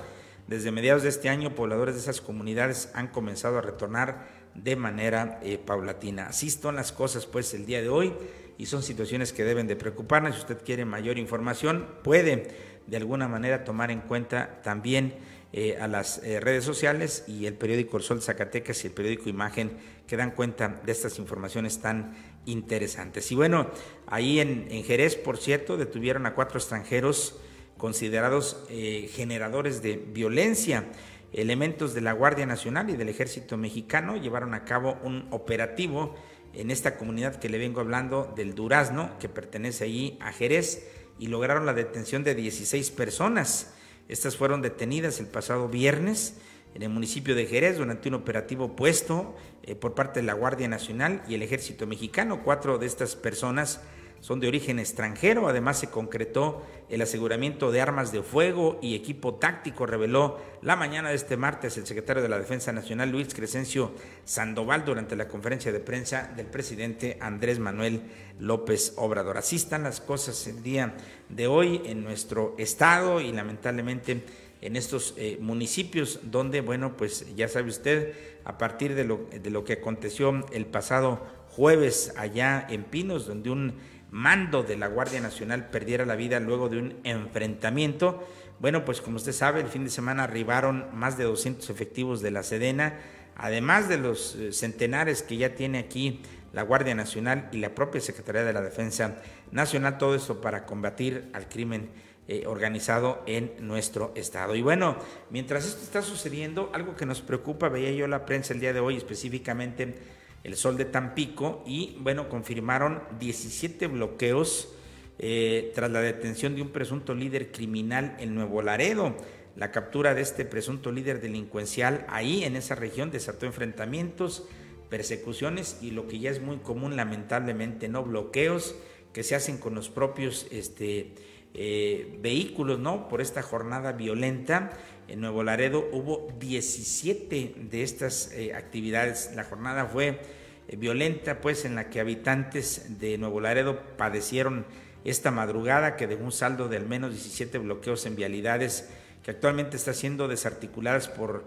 Desde 0.47 0.71
mediados 0.71 1.03
de 1.03 1.09
este 1.09 1.27
año, 1.27 1.53
pobladores 1.53 1.95
de 1.95 2.01
esas 2.01 2.21
comunidades 2.21 2.89
han 2.93 3.09
comenzado 3.09 3.57
a 3.57 3.61
retornar 3.61 4.25
de 4.55 4.77
manera 4.77 5.41
eh, 5.43 5.57
paulatina. 5.57 6.27
Así 6.27 6.47
están 6.47 6.77
las 6.77 6.93
cosas 6.93 7.25
pues 7.25 7.53
el 7.53 7.65
día 7.65 7.81
de 7.81 7.89
hoy 7.89 8.13
y 8.57 8.67
son 8.67 8.83
situaciones 8.83 9.33
que 9.33 9.43
deben 9.43 9.67
de 9.67 9.75
preocuparnos. 9.75 10.35
Si 10.35 10.41
usted 10.41 10.63
quiere 10.63 10.85
mayor 10.85 11.17
información, 11.17 11.87
puede 12.05 12.71
de 12.87 12.97
alguna 12.97 13.27
manera 13.27 13.65
tomar 13.65 13.91
en 13.91 13.99
cuenta 13.99 14.61
también 14.63 15.15
eh, 15.53 15.77
a 15.81 15.87
las 15.89 16.19
eh, 16.23 16.39
redes 16.39 16.63
sociales 16.63 17.25
y 17.27 17.45
el 17.45 17.55
periódico 17.55 17.97
El 17.97 18.03
Sol 18.03 18.21
Zacatecas 18.21 18.83
y 18.83 18.87
el 18.87 18.93
periódico 18.93 19.27
Imagen 19.27 19.71
que 20.07 20.15
dan 20.15 20.31
cuenta 20.31 20.79
de 20.85 20.91
estas 20.93 21.19
informaciones 21.19 21.81
tan 21.81 22.15
interesantes. 22.45 23.29
Y 23.33 23.35
bueno, 23.35 23.69
ahí 24.07 24.39
en, 24.39 24.69
Jerez, 24.85 25.17
por 25.17 25.37
cierto, 25.37 25.75
detuvieron 25.75 26.25
a 26.25 26.35
cuatro 26.35 26.57
extranjeros 26.57 27.35
considerados 27.77 28.63
eh, 28.69 29.09
generadores 29.11 29.81
de 29.81 29.97
violencia. 29.97 30.85
Elementos 31.33 31.93
de 31.93 32.01
la 32.01 32.13
Guardia 32.13 32.45
Nacional 32.45 32.89
y 32.89 32.95
del 32.95 33.09
Ejército 33.09 33.57
Mexicano 33.57 34.15
llevaron 34.15 34.53
a 34.53 34.63
cabo 34.63 34.99
un 35.03 35.27
operativo 35.31 36.15
en 36.53 36.71
esta 36.71 36.95
comunidad 36.95 37.35
que 37.35 37.49
le 37.49 37.57
vengo 37.57 37.81
hablando 37.81 38.33
del 38.37 38.55
Durazno, 38.55 39.17
que 39.19 39.27
pertenece 39.27 39.83
allí 39.83 40.17
a 40.21 40.31
Jerez, 40.31 40.87
y 41.19 41.27
lograron 41.27 41.65
la 41.65 41.73
detención 41.73 42.23
de 42.23 42.35
16 42.35 42.91
personas. 42.91 43.73
Estas 44.11 44.35
fueron 44.35 44.61
detenidas 44.61 45.21
el 45.21 45.27
pasado 45.27 45.69
viernes 45.69 46.35
en 46.75 46.83
el 46.83 46.89
municipio 46.89 47.33
de 47.33 47.45
Jerez 47.45 47.77
durante 47.77 48.09
un 48.09 48.15
operativo 48.15 48.75
puesto 48.75 49.37
eh, 49.63 49.73
por 49.73 49.95
parte 49.95 50.19
de 50.19 50.25
la 50.25 50.33
Guardia 50.33 50.67
Nacional 50.67 51.23
y 51.29 51.35
el 51.35 51.41
Ejército 51.43 51.87
Mexicano. 51.87 52.43
Cuatro 52.43 52.77
de 52.77 52.87
estas 52.87 53.15
personas 53.15 53.79
son 54.21 54.39
de 54.39 54.47
origen 54.47 54.79
extranjero. 54.79 55.47
Además, 55.47 55.79
se 55.79 55.89
concretó 55.89 56.65
el 56.89 57.01
aseguramiento 57.01 57.71
de 57.71 57.81
armas 57.81 58.11
de 58.11 58.21
fuego 58.21 58.79
y 58.81 58.95
equipo 58.95 59.35
táctico, 59.35 59.85
reveló 59.85 60.39
la 60.61 60.75
mañana 60.75 61.09
de 61.09 61.15
este 61.15 61.37
martes 61.37 61.77
el 61.77 61.85
secretario 61.85 62.23
de 62.23 62.29
la 62.29 62.39
Defensa 62.39 62.71
Nacional, 62.71 63.09
Luis 63.09 63.33
Crescencio 63.33 63.91
Sandoval, 64.23 64.85
durante 64.85 65.15
la 65.15 65.27
conferencia 65.27 65.71
de 65.71 65.79
prensa 65.79 66.31
del 66.35 66.45
presidente 66.45 67.17
Andrés 67.19 67.59
Manuel 67.59 68.01
López 68.39 68.93
Obrador. 68.95 69.37
Así 69.37 69.55
están 69.55 69.83
las 69.83 69.99
cosas 69.99 70.47
el 70.47 70.63
día 70.63 70.95
de 71.29 71.47
hoy 71.47 71.81
en 71.85 72.03
nuestro 72.03 72.55
estado 72.57 73.21
y 73.21 73.31
lamentablemente 73.31 74.23
en 74.61 74.75
estos 74.75 75.15
eh, 75.17 75.37
municipios 75.41 76.19
donde, 76.23 76.61
bueno, 76.61 76.95
pues 76.95 77.25
ya 77.35 77.47
sabe 77.47 77.69
usted, 77.69 78.13
a 78.43 78.57
partir 78.57 78.95
de 78.95 79.03
lo, 79.03 79.27
de 79.31 79.49
lo 79.49 79.63
que 79.63 79.73
aconteció 79.73 80.45
el 80.51 80.65
pasado 80.67 81.25
jueves 81.49 82.13
allá 82.15 82.65
en 82.69 82.83
Pinos, 82.83 83.27
donde 83.27 83.49
un 83.49 83.75
mando 84.11 84.63
de 84.63 84.77
la 84.77 84.87
Guardia 84.87 85.21
Nacional 85.21 85.69
perdiera 85.69 86.05
la 86.05 86.15
vida 86.15 86.39
luego 86.39 86.69
de 86.69 86.77
un 86.77 86.99
enfrentamiento. 87.03 88.27
Bueno, 88.59 88.85
pues 88.85 89.01
como 89.01 89.17
usted 89.17 89.31
sabe, 89.31 89.61
el 89.61 89.67
fin 89.67 89.85
de 89.85 89.89
semana 89.89 90.25
arribaron 90.25 90.85
más 90.93 91.17
de 91.17 91.23
200 91.23 91.69
efectivos 91.69 92.21
de 92.21 92.31
la 92.31 92.43
Sedena, 92.43 92.99
además 93.35 93.89
de 93.89 93.97
los 93.97 94.35
eh, 94.35 94.51
centenares 94.51 95.23
que 95.23 95.37
ya 95.37 95.55
tiene 95.55 95.79
aquí 95.79 96.21
la 96.53 96.63
Guardia 96.63 96.93
Nacional 96.93 97.49
y 97.51 97.57
la 97.57 97.73
propia 97.73 98.01
Secretaría 98.01 98.43
de 98.43 98.53
la 98.53 98.61
Defensa 98.61 99.15
Nacional, 99.51 99.97
todo 99.97 100.15
esto 100.15 100.41
para 100.41 100.65
combatir 100.65 101.29
al 101.33 101.47
crimen 101.47 101.89
eh, 102.27 102.43
organizado 102.45 103.23
en 103.25 103.53
nuestro 103.59 104.11
estado. 104.15 104.55
Y 104.55 104.61
bueno, 104.61 104.97
mientras 105.29 105.65
esto 105.65 105.81
está 105.81 106.01
sucediendo, 106.01 106.69
algo 106.73 106.95
que 106.95 107.05
nos 107.05 107.21
preocupa, 107.21 107.67
veía 107.69 107.91
yo 107.91 108.07
la 108.07 108.25
prensa 108.25 108.53
el 108.53 108.59
día 108.59 108.73
de 108.73 108.79
hoy 108.79 108.97
específicamente, 108.97 109.95
el 110.43 110.55
Sol 110.55 110.77
de 110.77 110.85
Tampico 110.85 111.63
y 111.65 111.97
bueno, 111.99 112.29
confirmaron 112.29 113.01
17 113.19 113.87
bloqueos 113.87 114.73
eh, 115.19 115.71
tras 115.75 115.91
la 115.91 116.01
detención 116.01 116.55
de 116.55 116.61
un 116.61 116.69
presunto 116.69 117.13
líder 117.13 117.51
criminal 117.51 118.15
en 118.19 118.33
Nuevo 118.33 118.61
Laredo. 118.61 119.15
La 119.55 119.71
captura 119.71 120.15
de 120.15 120.21
este 120.21 120.45
presunto 120.45 120.91
líder 120.91 121.21
delincuencial 121.21 122.05
ahí 122.09 122.43
en 122.43 122.55
esa 122.55 122.75
región 122.75 123.11
desató 123.11 123.45
enfrentamientos, 123.45 124.47
persecuciones 124.89 125.77
y 125.81 125.91
lo 125.91 126.07
que 126.07 126.19
ya 126.19 126.31
es 126.31 126.41
muy 126.41 126.57
común 126.57 126.95
lamentablemente, 126.95 127.87
no 127.87 128.03
bloqueos 128.03 128.75
que 129.13 129.23
se 129.23 129.35
hacen 129.35 129.57
con 129.57 129.75
los 129.75 129.89
propios 129.89 130.47
este, 130.51 131.13
eh, 131.53 132.17
vehículos, 132.21 132.79
¿no? 132.79 133.09
Por 133.09 133.21
esta 133.21 133.41
jornada 133.41 133.91
violenta. 133.91 134.71
En 135.11 135.19
Nuevo 135.19 135.43
Laredo 135.43 135.89
hubo 135.91 136.29
17 136.39 137.55
de 137.69 137.83
estas 137.83 138.31
eh, 138.31 138.53
actividades. 138.53 139.31
La 139.35 139.43
jornada 139.43 139.85
fue 139.85 140.21
eh, 140.69 140.75
violenta, 140.77 141.41
pues, 141.41 141.65
en 141.65 141.75
la 141.75 141.89
que 141.89 141.99
habitantes 141.99 142.97
de 142.97 143.17
Nuevo 143.17 143.41
Laredo 143.41 143.77
padecieron 143.97 144.65
esta 145.03 145.29
madrugada, 145.29 145.97
que 145.97 146.07
dejó 146.07 146.23
un 146.23 146.31
saldo 146.31 146.69
de 146.69 146.77
al 146.77 146.85
menos 146.85 147.11
17 147.11 147.57
bloqueos 147.57 148.05
en 148.05 148.15
vialidades, 148.15 148.87
que 149.21 149.31
actualmente 149.31 149.75
está 149.75 149.93
siendo 149.93 150.29
desarticuladas 150.29 151.09
por 151.09 151.43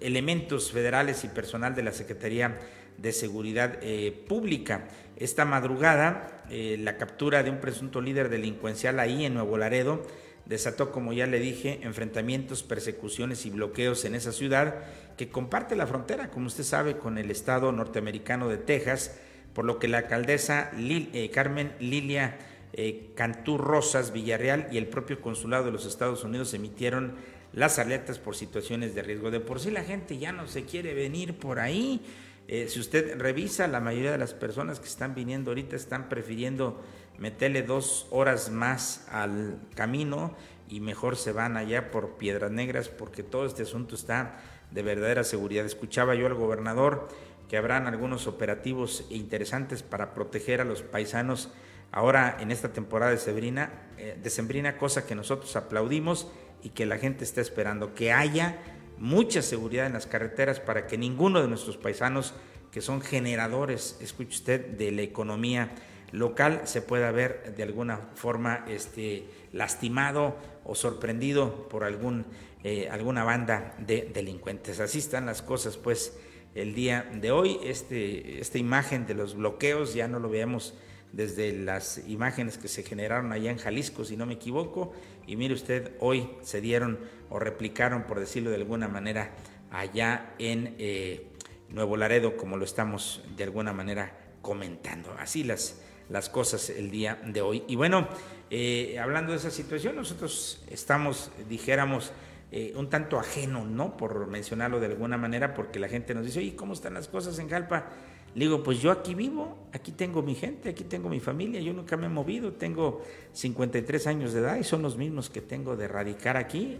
elementos 0.00 0.72
federales 0.72 1.22
y 1.24 1.28
personal 1.28 1.74
de 1.74 1.82
la 1.82 1.92
Secretaría 1.92 2.58
de 2.96 3.12
Seguridad 3.12 3.78
Pública. 4.26 4.88
Esta 5.16 5.44
madrugada, 5.44 6.44
eh, 6.50 6.76
la 6.80 6.96
captura 6.96 7.42
de 7.42 7.50
un 7.50 7.58
presunto 7.58 8.00
líder 8.00 8.28
delincuencial 8.28 8.98
ahí 8.98 9.24
en 9.24 9.34
Nuevo 9.34 9.56
Laredo 9.56 10.04
desató, 10.46 10.92
como 10.92 11.12
ya 11.12 11.26
le 11.26 11.38
dije, 11.38 11.80
enfrentamientos, 11.82 12.62
persecuciones 12.62 13.46
y 13.46 13.50
bloqueos 13.50 14.04
en 14.04 14.14
esa 14.14 14.32
ciudad 14.32 14.84
que 15.16 15.28
comparte 15.28 15.76
la 15.76 15.86
frontera, 15.86 16.30
como 16.30 16.46
usted 16.46 16.64
sabe, 16.64 16.96
con 16.96 17.18
el 17.18 17.30
estado 17.30 17.72
norteamericano 17.72 18.48
de 18.48 18.58
Texas, 18.58 19.16
por 19.52 19.64
lo 19.64 19.78
que 19.78 19.88
la 19.88 19.98
alcaldesa 19.98 20.70
eh, 20.76 21.30
Carmen 21.32 21.72
Lilia 21.78 22.36
eh, 22.72 23.12
Cantú 23.14 23.56
Rosas 23.56 24.12
Villarreal 24.12 24.68
y 24.72 24.78
el 24.78 24.88
propio 24.88 25.20
consulado 25.20 25.66
de 25.66 25.72
los 25.72 25.86
Estados 25.86 26.24
Unidos 26.24 26.52
emitieron 26.54 27.14
las 27.52 27.78
alertas 27.78 28.18
por 28.18 28.34
situaciones 28.34 28.94
de 28.94 29.02
riesgo. 29.02 29.30
De 29.30 29.38
por 29.38 29.60
sí 29.60 29.70
la 29.70 29.84
gente 29.84 30.18
ya 30.18 30.32
no 30.32 30.48
se 30.48 30.64
quiere 30.64 30.92
venir 30.92 31.38
por 31.38 31.60
ahí 31.60 32.02
eh, 32.46 32.68
si 32.68 32.78
usted 32.78 33.18
revisa, 33.18 33.66
la 33.68 33.80
mayoría 33.80 34.12
de 34.12 34.18
las 34.18 34.34
personas 34.34 34.78
que 34.78 34.86
están 34.86 35.14
viniendo 35.14 35.50
ahorita 35.50 35.76
están 35.76 36.08
prefiriendo 36.08 36.82
meterle 37.18 37.62
dos 37.62 38.06
horas 38.10 38.50
más 38.50 39.06
al 39.10 39.58
camino 39.74 40.34
y 40.68 40.80
mejor 40.80 41.16
se 41.16 41.32
van 41.32 41.56
allá 41.56 41.90
por 41.90 42.16
Piedras 42.16 42.50
Negras 42.50 42.88
porque 42.88 43.22
todo 43.22 43.46
este 43.46 43.62
asunto 43.62 43.94
está 43.94 44.40
de 44.70 44.82
verdadera 44.82 45.24
seguridad. 45.24 45.64
Escuchaba 45.64 46.14
yo 46.14 46.26
al 46.26 46.34
gobernador 46.34 47.08
que 47.48 47.56
habrán 47.56 47.86
algunos 47.86 48.26
operativos 48.26 49.06
interesantes 49.10 49.82
para 49.82 50.14
proteger 50.14 50.60
a 50.60 50.64
los 50.64 50.82
paisanos 50.82 51.50
ahora 51.92 52.36
en 52.40 52.50
esta 52.50 52.72
temporada 52.72 53.12
de 53.12 53.68
eh, 53.98 54.30
Sembrina, 54.30 54.76
cosa 54.78 55.06
que 55.06 55.14
nosotros 55.14 55.54
aplaudimos 55.54 56.28
y 56.62 56.70
que 56.70 56.86
la 56.86 56.98
gente 56.98 57.24
está 57.24 57.40
esperando, 57.40 57.94
que 57.94 58.12
haya 58.12 58.58
mucha 58.98 59.42
seguridad 59.42 59.86
en 59.86 59.92
las 59.92 60.06
carreteras 60.06 60.60
para 60.60 60.86
que 60.86 60.98
ninguno 60.98 61.40
de 61.40 61.48
nuestros 61.48 61.76
paisanos 61.76 62.34
que 62.72 62.80
son 62.80 63.00
generadores, 63.00 63.96
escuche 64.00 64.30
usted, 64.30 64.66
de 64.66 64.90
la 64.90 65.02
economía 65.02 65.70
local 66.12 66.62
se 66.64 66.82
pueda 66.82 67.10
ver 67.10 67.54
de 67.56 67.62
alguna 67.62 67.98
forma 68.14 68.64
este, 68.68 69.24
lastimado 69.52 70.36
o 70.64 70.74
sorprendido 70.74 71.68
por 71.68 71.84
algún, 71.84 72.26
eh, 72.62 72.88
alguna 72.90 73.24
banda 73.24 73.74
de 73.78 74.10
delincuentes. 74.12 74.80
Así 74.80 74.98
están 74.98 75.26
las 75.26 75.42
cosas, 75.42 75.76
pues, 75.76 76.16
el 76.54 76.74
día 76.74 77.10
de 77.12 77.30
hoy. 77.30 77.58
Este, 77.64 78.40
esta 78.40 78.58
imagen 78.58 79.06
de 79.06 79.14
los 79.14 79.34
bloqueos 79.34 79.94
ya 79.94 80.08
no 80.08 80.18
lo 80.18 80.28
veamos 80.28 80.74
desde 81.12 81.52
las 81.52 82.02
imágenes 82.08 82.58
que 82.58 82.68
se 82.68 82.82
generaron 82.82 83.32
allá 83.32 83.50
en 83.50 83.58
Jalisco, 83.58 84.04
si 84.04 84.16
no 84.16 84.26
me 84.26 84.34
equivoco, 84.34 84.92
y 85.26 85.36
mire 85.36 85.54
usted, 85.54 85.92
hoy 86.00 86.28
se 86.42 86.60
dieron 86.60 86.98
o 87.30 87.38
replicaron, 87.38 88.04
por 88.04 88.18
decirlo 88.18 88.50
de 88.50 88.56
alguna 88.56 88.88
manera, 88.88 89.30
allá 89.70 90.34
en 90.38 90.74
eh, 90.78 91.28
Nuevo 91.68 91.96
Laredo, 91.96 92.36
como 92.36 92.56
lo 92.56 92.64
estamos 92.64 93.22
de 93.36 93.44
alguna 93.44 93.72
manera 93.72 94.16
comentando. 94.42 95.14
Así 95.18 95.44
las, 95.44 95.80
las 96.08 96.28
cosas 96.28 96.70
el 96.70 96.90
día 96.90 97.20
de 97.24 97.40
hoy. 97.40 97.64
Y 97.68 97.76
bueno, 97.76 98.08
eh, 98.50 98.98
hablando 98.98 99.32
de 99.32 99.38
esa 99.38 99.50
situación, 99.50 99.96
nosotros 99.96 100.62
estamos, 100.68 101.30
dijéramos, 101.48 102.12
eh, 102.52 102.72
un 102.76 102.88
tanto 102.88 103.18
ajeno, 103.18 103.64
¿no? 103.64 103.96
Por 103.96 104.26
mencionarlo 104.28 104.78
de 104.78 104.86
alguna 104.86 105.16
manera, 105.16 105.54
porque 105.54 105.80
la 105.80 105.88
gente 105.88 106.14
nos 106.14 106.24
dice, 106.24 106.38
oye, 106.38 106.54
¿cómo 106.54 106.74
están 106.74 106.94
las 106.94 107.08
cosas 107.08 107.38
en 107.38 107.48
Jalpa? 107.48 107.88
Le 108.34 108.44
digo, 108.44 108.62
pues 108.62 108.80
yo 108.80 108.90
aquí 108.90 109.14
vivo, 109.14 109.68
aquí 109.72 109.92
tengo 109.92 110.22
mi 110.22 110.34
gente, 110.34 110.68
aquí 110.68 110.84
tengo 110.84 111.08
mi 111.08 111.20
familia, 111.20 111.60
yo 111.60 111.72
nunca 111.72 111.96
me 111.96 112.06
he 112.06 112.08
movido, 112.08 112.52
tengo 112.52 113.02
53 113.32 114.06
años 114.06 114.32
de 114.32 114.40
edad 114.40 114.56
y 114.56 114.64
son 114.64 114.82
los 114.82 114.96
mismos 114.96 115.30
que 115.30 115.40
tengo 115.40 115.76
de 115.76 115.88
radicar 115.88 116.36
aquí. 116.36 116.78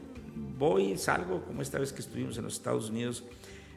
Voy, 0.59 0.99
salgo, 0.99 1.45
como 1.45 1.62
esta 1.62 1.78
vez 1.78 1.93
que 1.93 2.02
estuvimos 2.02 2.37
en 2.38 2.45
los 2.45 2.54
Estados 2.54 2.90
Unidos, 2.90 3.25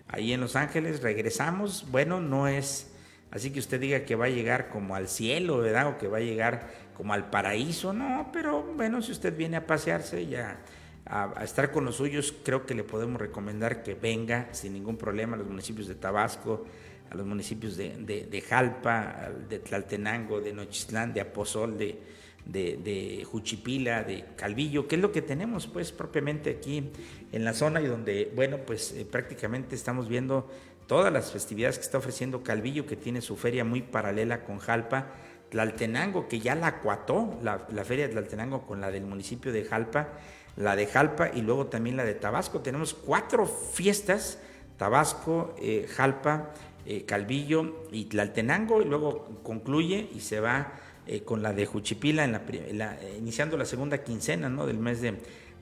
ahí 0.07 0.33
en 0.33 0.41
Los 0.41 0.55
Ángeles, 0.55 1.01
regresamos. 1.01 1.85
Bueno, 1.91 2.19
no 2.19 2.47
es 2.47 2.91
Así 3.31 3.51
que 3.51 3.59
usted 3.59 3.79
diga 3.79 4.05
que 4.05 4.15
va 4.15 4.25
a 4.25 4.29
llegar 4.29 4.69
como 4.69 4.95
al 4.95 5.07
cielo, 5.07 5.57
¿verdad? 5.57 5.87
O 5.87 5.97
que 5.97 6.07
va 6.07 6.17
a 6.17 6.21
llegar 6.21 6.67
como 6.95 7.13
al 7.13 7.29
paraíso, 7.29 7.93
no, 7.93 8.29
pero 8.33 8.63
bueno, 8.63 9.01
si 9.01 9.11
usted 9.11 9.35
viene 9.35 9.57
a 9.57 9.67
pasearse 9.67 10.25
ya 10.25 10.59
a, 11.05 11.43
estar 11.43 11.71
con 11.71 11.85
los 11.85 11.97
suyos, 11.97 12.33
creo 12.43 12.65
que 12.65 12.73
le 12.73 12.83
podemos 12.83 13.19
recomendar 13.19 13.83
que 13.83 13.93
venga 13.93 14.49
sin 14.51 14.73
ningún 14.73 14.97
problema 14.97 15.35
a 15.35 15.39
los 15.39 15.47
municipios 15.47 15.87
de 15.87 15.95
Tabasco, 15.95 16.65
a 17.09 17.15
los 17.15 17.25
municipios 17.25 17.77
de, 17.77 18.27
de, 18.29 18.41
Jalpa, 18.41 19.29
de 19.47 19.59
Tlaltenango, 19.59 20.41
de 20.41 20.53
Nochistlán, 20.53 21.13
de 21.13 21.21
Aposol, 21.21 21.77
de, 21.77 21.99
de, 22.45 23.23
Juchipila, 23.25 24.03
de 24.03 24.25
Calvillo, 24.35 24.87
que 24.87 24.95
es 24.95 25.01
lo 25.01 25.11
que 25.11 25.21
tenemos 25.21 25.67
pues 25.67 25.91
propiamente 25.91 26.49
aquí 26.49 26.91
en 27.31 27.45
la 27.45 27.53
zona 27.53 27.81
y 27.81 27.87
donde, 27.87 28.31
bueno, 28.35 28.57
pues 28.65 28.91
eh, 28.93 29.05
prácticamente 29.09 29.75
estamos 29.75 30.09
viendo 30.09 30.49
todas 30.87 31.13
las 31.13 31.31
festividades 31.31 31.77
que 31.77 31.83
está 31.83 31.97
ofreciendo 31.97 32.43
Calvillo, 32.43 32.85
que 32.85 32.95
tiene 32.95 33.21
su 33.21 33.35
feria 33.35 33.63
muy 33.63 33.81
paralela 33.81 34.43
con 34.43 34.59
Jalpa, 34.59 35.07
Tlaltenango, 35.49 36.27
que 36.27 36.39
ya 36.39 36.55
la 36.55 36.79
cuató, 36.79 37.37
la, 37.41 37.67
la 37.71 37.85
feria 37.85 38.07
de 38.07 38.13
Tlaltenango 38.13 38.65
con 38.65 38.81
la 38.81 38.91
del 38.91 39.05
municipio 39.05 39.51
de 39.51 39.63
Jalpa, 39.63 40.09
la 40.57 40.75
de 40.75 40.87
Jalpa 40.87 41.29
y 41.33 41.41
luego 41.41 41.67
también 41.67 41.95
la 41.95 42.03
de 42.03 42.15
Tabasco. 42.15 42.61
Tenemos 42.61 42.93
cuatro 42.93 43.45
fiestas, 43.45 44.39
Tabasco, 44.77 45.55
eh, 45.61 45.87
Jalpa, 45.87 46.53
eh, 46.85 47.05
Calvillo 47.05 47.85
y 47.91 48.05
Tlaltenango, 48.05 48.81
y 48.81 48.85
luego 48.85 49.41
concluye 49.43 50.09
y 50.13 50.19
se 50.19 50.39
va 50.39 50.73
eh, 51.05 51.21
con 51.21 51.41
la 51.41 51.53
de 51.53 51.65
Juchipila, 51.65 52.25
en 52.25 52.77
la, 52.77 52.97
iniciando 53.17 53.57
la 53.57 53.65
segunda 53.65 53.99
quincena 53.99 54.49
¿no? 54.49 54.65
del 54.65 54.79
mes 54.79 55.01
de, 55.01 55.17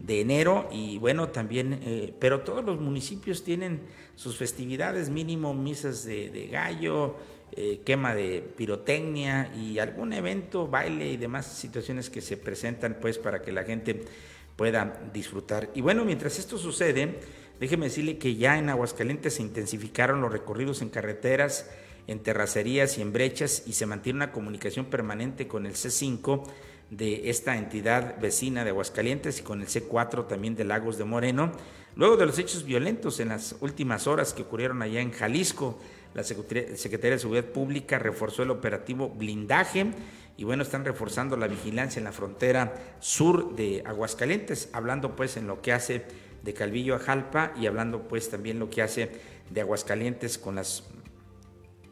enero. 0.07 0.67
Y 0.71 0.97
bueno, 0.97 1.29
también, 1.29 2.13
pero 2.19 2.41
todos 2.41 2.63
los 2.63 2.79
municipios 2.79 3.43
tienen 3.43 3.81
sus 4.15 4.37
festividades, 4.37 5.09
mínimo 5.09 5.53
misas 5.53 6.05
de, 6.05 6.29
de 6.29 6.47
gallo, 6.47 7.15
quema 7.85 8.13
de 8.13 8.41
pirotecnia 8.41 9.53
y 9.55 9.79
algún 9.79 10.13
evento, 10.13 10.67
baile 10.67 11.11
y 11.11 11.17
demás 11.17 11.45
situaciones 11.45 12.09
que 12.09 12.21
se 12.21 12.37
presentan 12.37 12.97
pues 12.99 13.17
para 13.17 13.41
que 13.41 13.51
la 13.51 13.63
gente 13.63 14.03
pueda 14.55 15.01
disfrutar. 15.13 15.69
Y 15.73 15.81
bueno, 15.81 16.05
mientras 16.05 16.39
esto 16.39 16.57
sucede, 16.57 17.19
déjeme 17.59 17.87
decirle 17.87 18.17
que 18.17 18.35
ya 18.35 18.57
en 18.57 18.69
Aguascalientes 18.69 19.35
se 19.35 19.41
intensificaron 19.41 20.21
los 20.21 20.31
recorridos 20.31 20.81
en 20.81 20.89
carreteras, 20.89 21.69
en 22.07 22.19
terracerías 22.19 22.97
y 22.97 23.01
en 23.01 23.13
brechas 23.13 23.63
y 23.65 23.73
se 23.73 23.85
mantiene 23.85 24.17
una 24.17 24.31
comunicación 24.31 24.85
permanente 24.85 25.47
con 25.47 25.65
el 25.65 25.73
C5 25.73 26.43
de 26.89 27.29
esta 27.29 27.57
entidad 27.57 28.19
vecina 28.19 28.63
de 28.63 28.69
Aguascalientes 28.69 29.39
y 29.39 29.43
con 29.43 29.61
el 29.61 29.67
C4 29.67 30.27
también 30.27 30.55
de 30.55 30.63
Lagos 30.63 30.97
de 30.97 31.05
Moreno. 31.05 31.51
Luego 31.95 32.17
de 32.17 32.25
los 32.25 32.37
hechos 32.39 32.65
violentos 32.65 33.19
en 33.19 33.29
las 33.29 33.55
últimas 33.61 34.07
horas 34.07 34.33
que 34.33 34.43
ocurrieron 34.43 34.81
allá 34.81 35.01
en 35.01 35.11
Jalisco, 35.11 35.79
la 36.13 36.23
Secretaría 36.23 37.11
de 37.11 37.19
Seguridad 37.19 37.45
Pública 37.45 37.99
reforzó 37.99 38.43
el 38.43 38.51
operativo 38.51 39.09
blindaje 39.09 39.91
y 40.37 40.43
bueno, 40.43 40.63
están 40.63 40.85
reforzando 40.85 41.37
la 41.37 41.47
vigilancia 41.47 41.99
en 41.99 42.05
la 42.05 42.11
frontera 42.11 42.73
sur 42.99 43.55
de 43.55 43.83
Aguascalientes, 43.85 44.69
hablando 44.73 45.15
pues 45.15 45.37
en 45.37 45.47
lo 45.47 45.61
que 45.61 45.71
hace 45.73 46.05
de 46.43 46.53
Calvillo 46.53 46.95
a 46.95 46.99
Jalpa 46.99 47.53
y 47.59 47.65
hablando 47.67 48.07
pues 48.07 48.29
también 48.29 48.59
lo 48.59 48.69
que 48.69 48.81
hace 48.81 49.11
de 49.49 49.61
Aguascalientes 49.61 50.37
con 50.37 50.55
las 50.55 50.83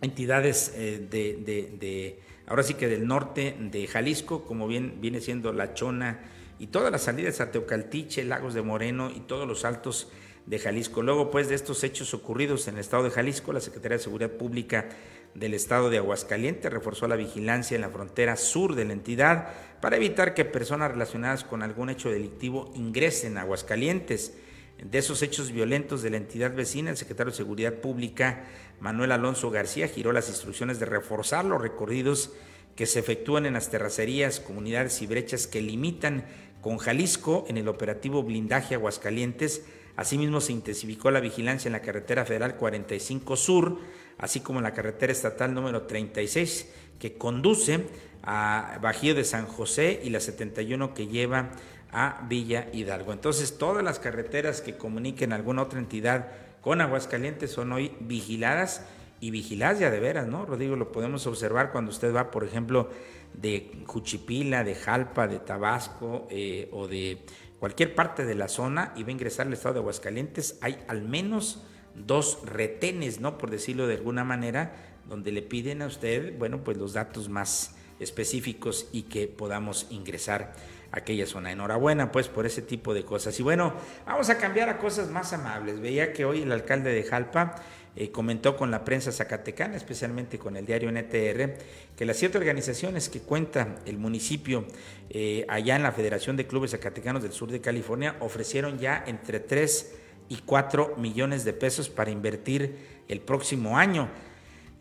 entidades 0.01 0.73
eh, 0.75 1.07
de, 1.09 2.19
ahora 2.47 2.63
sí 2.63 2.73
que 2.73 2.87
del 2.87 3.07
norte 3.07 3.55
de 3.59 3.87
Jalisco, 3.87 4.45
como 4.45 4.67
bien 4.67 4.97
viene 4.99 5.21
siendo 5.21 5.53
La 5.53 5.73
Chona 5.73 6.19
y 6.59 6.67
todas 6.67 6.91
las 6.91 7.03
salidas 7.03 7.41
a 7.41 7.51
Teocaltiche, 7.51 8.23
Lagos 8.23 8.53
de 8.53 8.61
Moreno 8.61 9.09
y 9.09 9.21
todos 9.21 9.47
los 9.47 9.65
altos 9.65 10.09
de 10.45 10.59
Jalisco. 10.59 11.01
Luego 11.01 11.31
pues 11.31 11.49
de 11.49 11.55
estos 11.55 11.83
hechos 11.83 12.13
ocurridos 12.13 12.67
en 12.67 12.75
el 12.75 12.81
estado 12.81 13.03
de 13.03 13.11
Jalisco, 13.11 13.53
la 13.53 13.59
Secretaría 13.59 13.97
de 13.97 14.03
Seguridad 14.03 14.31
Pública 14.31 14.89
del 15.35 15.53
estado 15.53 15.89
de 15.89 15.97
Aguascalientes 15.97 16.71
reforzó 16.71 17.07
la 17.07 17.15
vigilancia 17.15 17.75
en 17.75 17.81
la 17.81 17.89
frontera 17.89 18.35
sur 18.35 18.75
de 18.75 18.85
la 18.85 18.93
entidad 18.93 19.47
para 19.81 19.97
evitar 19.97 20.33
que 20.33 20.45
personas 20.45 20.91
relacionadas 20.91 21.43
con 21.43 21.63
algún 21.63 21.89
hecho 21.89 22.11
delictivo 22.11 22.71
ingresen 22.75 23.37
a 23.37 23.41
Aguascalientes. 23.41 24.37
De 24.83 24.97
esos 24.97 25.21
hechos 25.21 25.51
violentos 25.51 26.01
de 26.01 26.09
la 26.09 26.17
entidad 26.17 26.53
vecina, 26.53 26.91
el 26.91 26.97
secretario 26.97 27.31
de 27.31 27.37
Seguridad 27.37 27.75
Pública, 27.75 28.43
Manuel 28.81 29.13
Alonso 29.13 29.49
García, 29.49 29.87
giró 29.87 30.11
las 30.11 30.27
instrucciones 30.27 30.79
de 30.79 30.85
reforzar 30.85 31.45
los 31.45 31.61
recorridos 31.61 32.31
que 32.75 32.85
se 32.85 32.99
efectúan 32.99 33.45
en 33.45 33.53
las 33.53 33.69
terracerías, 33.69 34.41
comunidades 34.41 35.01
y 35.01 35.07
brechas 35.07 35.47
que 35.47 35.61
limitan 35.61 36.25
con 36.61 36.79
Jalisco 36.79 37.45
en 37.47 37.57
el 37.57 37.69
operativo 37.69 38.23
blindaje 38.23 38.75
Aguascalientes. 38.75 39.63
Asimismo, 39.95 40.41
se 40.41 40.51
intensificó 40.51 41.11
la 41.11 41.21
vigilancia 41.21 41.69
en 41.69 41.73
la 41.73 41.81
carretera 41.81 42.25
federal 42.25 42.57
45 42.57 43.37
Sur, 43.37 43.79
así 44.17 44.41
como 44.41 44.59
en 44.59 44.63
la 44.63 44.73
carretera 44.73 45.13
estatal 45.13 45.53
número 45.53 45.83
36 45.83 46.67
que 46.99 47.17
conduce 47.17 47.85
a 48.21 48.79
Bajío 48.81 49.15
de 49.15 49.23
San 49.23 49.45
José 49.45 50.01
y 50.03 50.09
la 50.09 50.19
71 50.19 50.93
que 50.93 51.07
lleva 51.07 51.51
a 51.93 52.25
Villa 52.27 52.67
Hidalgo. 52.73 53.13
Entonces, 53.13 53.57
todas 53.57 53.83
las 53.83 53.99
carreteras 53.99 54.61
que 54.61 54.75
comuniquen 54.75 55.31
alguna 55.31 55.61
otra 55.61 55.79
entidad 55.79 56.27
con 56.61 56.81
Aguascalientes 56.81 57.51
son 57.51 57.71
hoy 57.71 57.95
vigiladas 57.99 58.85
y 59.19 59.31
vigiladas 59.31 59.79
ya 59.79 59.89
de 59.89 59.99
veras, 59.99 60.27
¿no? 60.27 60.45
Rodrigo, 60.45 60.75
lo 60.75 60.91
podemos 60.91 61.27
observar 61.27 61.71
cuando 61.71 61.91
usted 61.91 62.13
va, 62.13 62.31
por 62.31 62.43
ejemplo, 62.43 62.89
de 63.33 63.71
Juchipila, 63.85 64.63
de 64.63 64.75
Jalpa, 64.75 65.27
de 65.27 65.39
Tabasco 65.39 66.27
eh, 66.29 66.67
o 66.71 66.87
de 66.87 67.19
cualquier 67.59 67.95
parte 67.95 68.25
de 68.25 68.35
la 68.35 68.47
zona 68.47 68.91
y 68.95 69.03
va 69.03 69.09
a 69.09 69.11
ingresar 69.13 69.47
al 69.47 69.53
estado 69.53 69.75
de 69.75 69.79
Aguascalientes, 69.79 70.57
hay 70.61 70.83
al 70.87 71.03
menos 71.03 71.63
dos 71.95 72.39
retenes, 72.43 73.21
¿no? 73.21 73.37
Por 73.37 73.49
decirlo 73.49 73.87
de 73.87 73.95
alguna 73.95 74.23
manera, 74.23 74.75
donde 75.07 75.31
le 75.31 75.41
piden 75.41 75.81
a 75.81 75.87
usted, 75.87 76.37
bueno, 76.37 76.63
pues 76.63 76.77
los 76.77 76.93
datos 76.93 77.29
más 77.29 77.75
específicos 77.99 78.89
y 78.91 79.03
que 79.03 79.27
podamos 79.27 79.87
ingresar 79.89 80.53
aquella 80.93 81.25
zona. 81.25 81.51
Enhorabuena, 81.51 82.11
pues, 82.11 82.29
por 82.29 82.45
ese 82.45 82.61
tipo 82.61 82.93
de 82.93 83.03
cosas. 83.03 83.37
Y 83.39 83.43
bueno, 83.43 83.73
vamos 84.05 84.29
a 84.29 84.37
cambiar 84.37 84.69
a 84.69 84.77
cosas 84.77 85.09
más 85.09 85.33
amables. 85.33 85.81
Veía 85.81 86.13
que 86.13 86.23
hoy 86.23 86.43
el 86.43 86.51
alcalde 86.51 86.93
de 86.93 87.03
Jalpa 87.03 87.55
eh, 87.95 88.11
comentó 88.11 88.55
con 88.55 88.71
la 88.71 88.85
prensa 88.85 89.11
zacatecana, 89.11 89.75
especialmente 89.75 90.37
con 90.37 90.55
el 90.55 90.65
diario 90.65 90.91
NTR, 90.91 91.57
que 91.97 92.05
las 92.05 92.17
siete 92.17 92.37
organizaciones 92.37 93.09
que 93.09 93.21
cuenta 93.21 93.75
el 93.85 93.97
municipio 93.97 94.65
eh, 95.09 95.45
allá 95.49 95.75
en 95.75 95.83
la 95.83 95.91
Federación 95.91 96.37
de 96.37 96.45
Clubes 96.47 96.71
Zacatecanos 96.71 97.23
del 97.23 97.33
Sur 97.33 97.51
de 97.51 97.59
California 97.59 98.15
ofrecieron 98.19 98.77
ya 98.77 99.03
entre 99.07 99.39
tres 99.39 99.95
y 100.29 100.37
4 100.37 100.95
millones 100.97 101.43
de 101.43 101.53
pesos 101.53 101.89
para 101.89 102.11
invertir 102.11 103.03
el 103.07 103.19
próximo 103.19 103.77
año. 103.77 104.09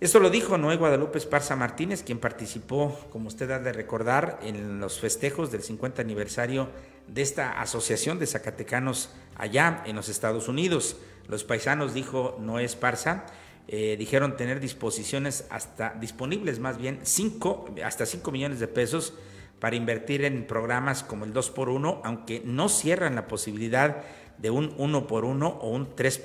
Esto 0.02 0.18
lo 0.18 0.30
dijo 0.30 0.58
Noé 0.58 0.78
Guadalupe 0.78 1.18
Esparza 1.18 1.54
Martínez, 1.54 2.02
quien 2.02 2.18
participó, 2.18 2.98
como 3.12 3.28
usted 3.28 3.48
ha 3.52 3.60
de 3.60 3.72
recordar, 3.72 4.40
en 4.42 4.80
los 4.80 4.98
festejos 4.98 5.52
del 5.52 5.62
50 5.62 6.02
aniversario 6.02 6.70
de 7.06 7.22
esta 7.22 7.60
asociación 7.60 8.18
de 8.18 8.26
Zacatecanos 8.26 9.10
allá 9.36 9.84
en 9.86 9.94
los 9.94 10.08
Estados 10.08 10.48
Unidos. 10.48 10.96
Los 11.28 11.44
paisanos, 11.44 11.94
dijo 11.94 12.36
Noé 12.40 12.64
Esparza, 12.64 13.26
eh, 13.68 13.94
dijeron 13.96 14.36
tener 14.36 14.58
disposiciones 14.58 15.46
hasta, 15.50 15.90
disponibles 15.90 16.58
más 16.58 16.78
bien, 16.78 16.98
cinco, 17.04 17.72
hasta 17.84 18.04
5 18.04 18.32
millones 18.32 18.58
de 18.58 18.66
pesos 18.66 19.14
para 19.60 19.76
invertir 19.76 20.24
en 20.24 20.48
programas 20.48 21.04
como 21.04 21.24
el 21.24 21.32
2 21.32 21.50
por 21.50 21.68
1 21.68 22.02
aunque 22.02 22.42
no 22.44 22.68
cierran 22.68 23.14
la 23.14 23.28
posibilidad 23.28 24.02
de 24.38 24.50
un 24.50 24.74
uno 24.76 25.06
por 25.06 25.24
uno 25.24 25.46
o 25.46 25.70
un 25.70 25.94
tres 25.94 26.18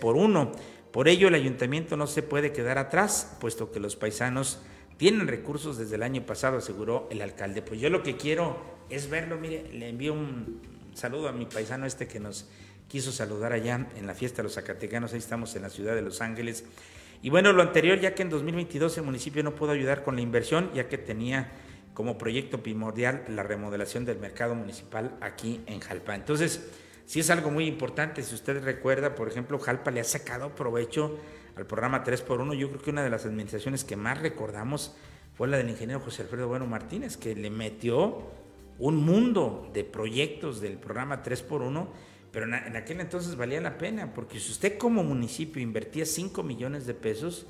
por 0.97 1.07
ello, 1.07 1.27
el 1.27 1.35
ayuntamiento 1.35 1.95
no 1.95 2.07
se 2.07 2.23
puede 2.23 2.51
quedar 2.51 2.79
atrás, 2.79 3.37
puesto 3.39 3.71
que 3.71 3.79
los 3.79 3.95
paisanos 3.95 4.63
tienen 4.97 5.27
recursos 5.27 5.77
desde 5.77 5.93
el 5.93 6.01
año 6.01 6.25
pasado, 6.25 6.57
aseguró 6.57 7.07
el 7.11 7.21
alcalde. 7.21 7.61
Pues 7.61 7.79
yo 7.79 7.91
lo 7.91 8.01
que 8.01 8.17
quiero 8.17 8.59
es 8.89 9.07
verlo, 9.07 9.37
mire, 9.37 9.71
le 9.71 9.89
envío 9.89 10.13
un 10.13 10.59
saludo 10.95 11.27
a 11.27 11.33
mi 11.33 11.45
paisano 11.45 11.85
este 11.85 12.07
que 12.07 12.19
nos 12.19 12.49
quiso 12.87 13.11
saludar 13.11 13.53
allá 13.53 13.87
en 13.95 14.07
la 14.07 14.15
fiesta 14.15 14.37
de 14.37 14.45
los 14.45 14.55
Zacatecanos, 14.55 15.13
ahí 15.13 15.19
estamos 15.19 15.55
en 15.55 15.61
la 15.61 15.69
ciudad 15.69 15.93
de 15.93 16.01
Los 16.01 16.19
Ángeles. 16.19 16.65
Y 17.21 17.29
bueno, 17.29 17.53
lo 17.53 17.61
anterior, 17.61 17.99
ya 17.99 18.15
que 18.15 18.23
en 18.23 18.31
2022 18.31 18.97
el 18.97 19.03
municipio 19.03 19.43
no 19.43 19.53
pudo 19.53 19.73
ayudar 19.73 20.03
con 20.03 20.15
la 20.15 20.21
inversión, 20.21 20.71
ya 20.73 20.89
que 20.89 20.97
tenía 20.97 21.51
como 21.93 22.17
proyecto 22.17 22.63
primordial 22.63 23.23
la 23.29 23.43
remodelación 23.43 24.03
del 24.03 24.17
mercado 24.17 24.55
municipal 24.55 25.15
aquí 25.21 25.61
en 25.67 25.79
Jalpa. 25.79 26.15
Entonces, 26.15 26.71
Sí 27.07 27.21
es 27.21 27.29
algo 27.29 27.49
muy 27.51 27.67
importante, 27.67 28.21
si 28.21 28.35
usted 28.35 28.61
recuerda, 28.61 29.15
por 29.15 29.29
ejemplo, 29.29 29.57
Jalpa 29.59 29.91
le 29.91 30.01
ha 30.01 30.03
sacado 30.03 30.53
provecho 30.53 31.17
al 31.55 31.65
programa 31.65 32.03
3x1. 32.03 32.53
Yo 32.55 32.67
creo 32.67 32.81
que 32.81 32.89
una 32.89 33.01
de 33.01 33.09
las 33.09 33.25
administraciones 33.25 33.85
que 33.85 33.95
más 33.95 34.19
recordamos 34.19 34.93
fue 35.33 35.47
la 35.47 35.55
del 35.55 35.69
ingeniero 35.69 36.01
José 36.01 36.23
Alfredo 36.23 36.49
Bueno 36.49 36.67
Martínez, 36.67 37.15
que 37.15 37.33
le 37.33 37.49
metió 37.49 38.23
un 38.77 38.97
mundo 38.97 39.71
de 39.73 39.85
proyectos 39.85 40.59
del 40.59 40.73
programa 40.73 41.23
3x1, 41.23 41.87
pero 42.33 42.45
en 42.45 42.75
aquel 42.75 42.99
entonces 42.99 43.37
valía 43.37 43.61
la 43.61 43.77
pena, 43.77 44.13
porque 44.13 44.41
si 44.41 44.51
usted 44.51 44.77
como 44.77 45.01
municipio 45.01 45.61
invertía 45.61 46.05
5 46.05 46.43
millones 46.43 46.85
de 46.87 46.93
pesos, 46.93 47.45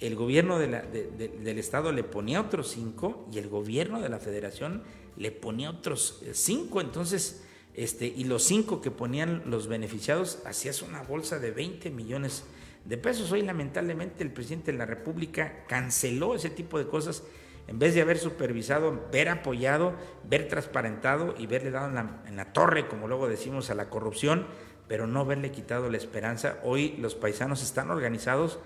el 0.00 0.16
gobierno 0.16 0.58
del 0.58 1.58
estado 1.58 1.92
le 1.92 2.02
ponía 2.02 2.40
otros 2.40 2.72
5 2.72 3.28
y 3.32 3.38
el 3.38 3.48
gobierno 3.48 4.00
de 4.00 4.08
la 4.08 4.18
federación 4.18 4.82
le 5.16 5.30
ponía 5.30 5.70
otros 5.70 6.20
5. 6.32 6.80
Entonces, 6.80 7.44
este, 7.76 8.06
y 8.06 8.24
los 8.24 8.42
cinco 8.42 8.80
que 8.80 8.90
ponían 8.90 9.42
los 9.46 9.68
beneficiados, 9.68 10.40
hacías 10.46 10.80
una 10.80 11.02
bolsa 11.02 11.38
de 11.38 11.50
20 11.50 11.90
millones 11.90 12.44
de 12.86 12.96
pesos. 12.96 13.30
Hoy 13.30 13.42
lamentablemente 13.42 14.24
el 14.24 14.32
presidente 14.32 14.72
de 14.72 14.78
la 14.78 14.86
República 14.86 15.64
canceló 15.68 16.34
ese 16.34 16.48
tipo 16.48 16.78
de 16.78 16.88
cosas 16.88 17.22
en 17.68 17.78
vez 17.78 17.94
de 17.94 18.00
haber 18.00 18.18
supervisado, 18.18 19.08
ver 19.12 19.28
apoyado, 19.28 19.94
ver 20.24 20.48
transparentado 20.48 21.34
y 21.36 21.46
verle 21.46 21.70
dado 21.70 21.88
en 22.26 22.36
la, 22.36 22.52
torre, 22.52 22.88
como 22.88 23.08
luego 23.08 23.28
decimos, 23.28 23.70
a 23.70 23.74
la 23.74 23.90
corrupción, 23.90 24.46
pero 24.88 25.06
no 25.06 25.26
verle 25.26 25.50
quitado 25.50 25.90
la 25.90 25.96
esperanza. 25.98 26.60
Hoy 26.62 26.96
los 26.98 27.14
paisanos 27.14 27.62
están 27.62 27.90
organizados, 27.90 28.58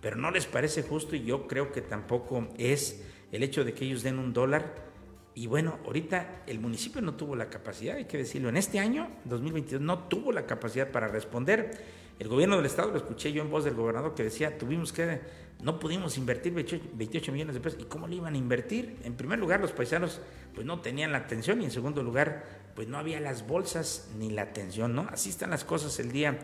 pero 0.00 0.16
no 0.16 0.30
les 0.30 0.46
parece 0.46 0.82
justo 0.82 1.16
y 1.16 1.24
yo 1.24 1.48
creo 1.48 1.70
que 1.72 1.82
tampoco 1.82 2.48
es 2.56 3.02
el 3.30 3.42
hecho 3.42 3.64
de 3.64 3.74
que 3.74 3.84
ellos 3.84 4.02
den 4.02 4.18
un 4.18 4.32
dólar. 4.32 4.93
Y 5.34 5.46
bueno, 5.48 5.78
ahorita 5.84 6.42
el 6.46 6.60
municipio 6.60 7.00
no 7.00 7.14
tuvo 7.14 7.34
la 7.34 7.50
capacidad, 7.50 7.96
hay 7.96 8.04
que 8.04 8.18
decirlo, 8.18 8.48
en 8.48 8.56
este 8.56 8.78
año, 8.78 9.08
2022, 9.24 9.82
no 9.82 10.00
tuvo 10.04 10.30
la 10.30 10.46
capacidad 10.46 10.90
para 10.90 11.08
responder. 11.08 11.72
El 12.20 12.28
gobierno 12.28 12.56
del 12.56 12.66
Estado, 12.66 12.92
lo 12.92 12.98
escuché 12.98 13.32
yo 13.32 13.42
en 13.42 13.50
voz 13.50 13.64
del 13.64 13.74
gobernador 13.74 14.14
que 14.14 14.22
decía, 14.22 14.56
tuvimos 14.56 14.92
que, 14.92 15.20
no 15.64 15.80
pudimos 15.80 16.18
invertir 16.18 16.52
28 16.52 17.32
millones 17.32 17.54
de 17.54 17.60
pesos. 17.60 17.80
¿Y 17.80 17.84
cómo 17.84 18.06
le 18.06 18.16
iban 18.16 18.34
a 18.34 18.36
invertir? 18.36 18.98
En 19.02 19.14
primer 19.14 19.38
lugar, 19.38 19.60
los 19.60 19.72
paisanos 19.72 20.20
pues 20.54 20.66
no 20.66 20.80
tenían 20.80 21.10
la 21.10 21.18
atención 21.18 21.60
y 21.62 21.64
en 21.64 21.70
segundo 21.70 22.02
lugar, 22.02 22.44
pues 22.76 22.86
no 22.86 22.98
había 22.98 23.18
las 23.18 23.46
bolsas 23.46 24.10
ni 24.18 24.30
la 24.30 24.42
atención, 24.42 24.94
¿no? 24.94 25.08
Así 25.10 25.30
están 25.30 25.50
las 25.50 25.64
cosas 25.64 25.98
el 25.98 26.12
día 26.12 26.38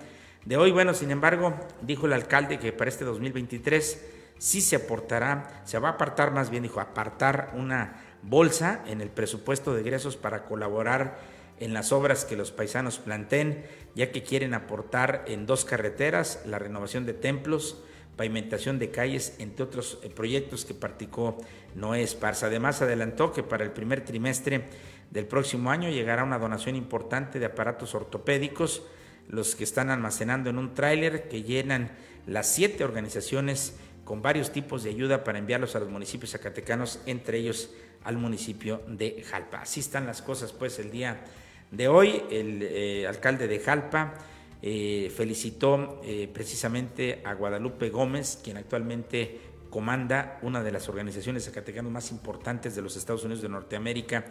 de 0.44 0.56
hoy. 0.56 0.72
Bueno, 0.72 0.94
sin 0.94 1.10
embargo, 1.10 1.54
dijo 1.82 2.06
el 2.06 2.14
alcalde 2.14 2.58
que 2.58 2.72
para 2.72 2.88
este 2.88 3.04
2023 3.04 4.06
sí 4.38 4.60
se 4.62 4.76
aportará, 4.76 5.62
se 5.64 5.78
va 5.78 5.90
a 5.90 5.92
apartar 5.92 6.32
más 6.32 6.50
bien, 6.50 6.62
dijo, 6.62 6.80
apartar 6.80 7.52
una 7.54 8.09
bolsa 8.22 8.82
en 8.86 9.00
el 9.00 9.10
presupuesto 9.10 9.74
de 9.74 9.80
egresos 9.80 10.16
para 10.16 10.44
colaborar 10.44 11.18
en 11.58 11.74
las 11.74 11.92
obras 11.92 12.24
que 12.24 12.36
los 12.36 12.52
paisanos 12.52 12.98
planteen, 12.98 13.64
ya 13.94 14.10
que 14.10 14.22
quieren 14.22 14.54
aportar 14.54 15.24
en 15.28 15.46
dos 15.46 15.64
carreteras, 15.64 16.42
la 16.46 16.58
renovación 16.58 17.06
de 17.06 17.12
templos, 17.12 17.82
pavimentación 18.16 18.78
de 18.78 18.90
calles, 18.90 19.36
entre 19.38 19.64
otros 19.64 19.98
eh, 20.02 20.10
proyectos 20.10 20.64
que 20.64 20.74
participó 20.74 21.38
Noé 21.74 22.02
Esparza. 22.02 22.46
Además, 22.46 22.82
adelantó 22.82 23.32
que 23.32 23.42
para 23.42 23.64
el 23.64 23.70
primer 23.72 24.04
trimestre 24.04 24.64
del 25.10 25.26
próximo 25.26 25.70
año 25.70 25.88
llegará 25.88 26.24
una 26.24 26.38
donación 26.38 26.76
importante 26.76 27.38
de 27.38 27.46
aparatos 27.46 27.94
ortopédicos, 27.94 28.82
los 29.28 29.54
que 29.54 29.64
están 29.64 29.90
almacenando 29.90 30.50
en 30.50 30.58
un 30.58 30.74
tráiler 30.74 31.28
que 31.28 31.42
llenan 31.42 31.92
las 32.26 32.48
siete 32.48 32.84
organizaciones 32.84 33.76
con 34.04 34.22
varios 34.22 34.50
tipos 34.50 34.82
de 34.82 34.90
ayuda 34.90 35.24
para 35.24 35.38
enviarlos 35.38 35.76
a 35.76 35.80
los 35.80 35.88
municipios 35.88 36.32
zacatecanos, 36.32 37.00
entre 37.06 37.38
ellos 37.38 37.70
al 38.04 38.16
municipio 38.16 38.82
de 38.88 39.22
Jalpa. 39.22 39.62
Así 39.62 39.80
están 39.80 40.06
las 40.06 40.22
cosas 40.22 40.52
pues 40.52 40.78
el 40.78 40.90
día 40.90 41.22
de 41.70 41.88
hoy. 41.88 42.22
El 42.30 42.62
eh, 42.62 43.06
alcalde 43.06 43.48
de 43.48 43.58
Jalpa 43.60 44.14
eh, 44.62 45.12
felicitó 45.14 46.00
eh, 46.04 46.28
precisamente 46.32 47.22
a 47.24 47.34
Guadalupe 47.34 47.90
Gómez, 47.90 48.38
quien 48.42 48.56
actualmente 48.56 49.40
comanda 49.70 50.38
una 50.42 50.62
de 50.62 50.72
las 50.72 50.88
organizaciones 50.88 51.44
zacatecanas 51.44 51.92
más 51.92 52.10
importantes 52.10 52.74
de 52.74 52.82
los 52.82 52.96
Estados 52.96 53.24
Unidos 53.24 53.42
de 53.42 53.48
Norteamérica, 53.48 54.24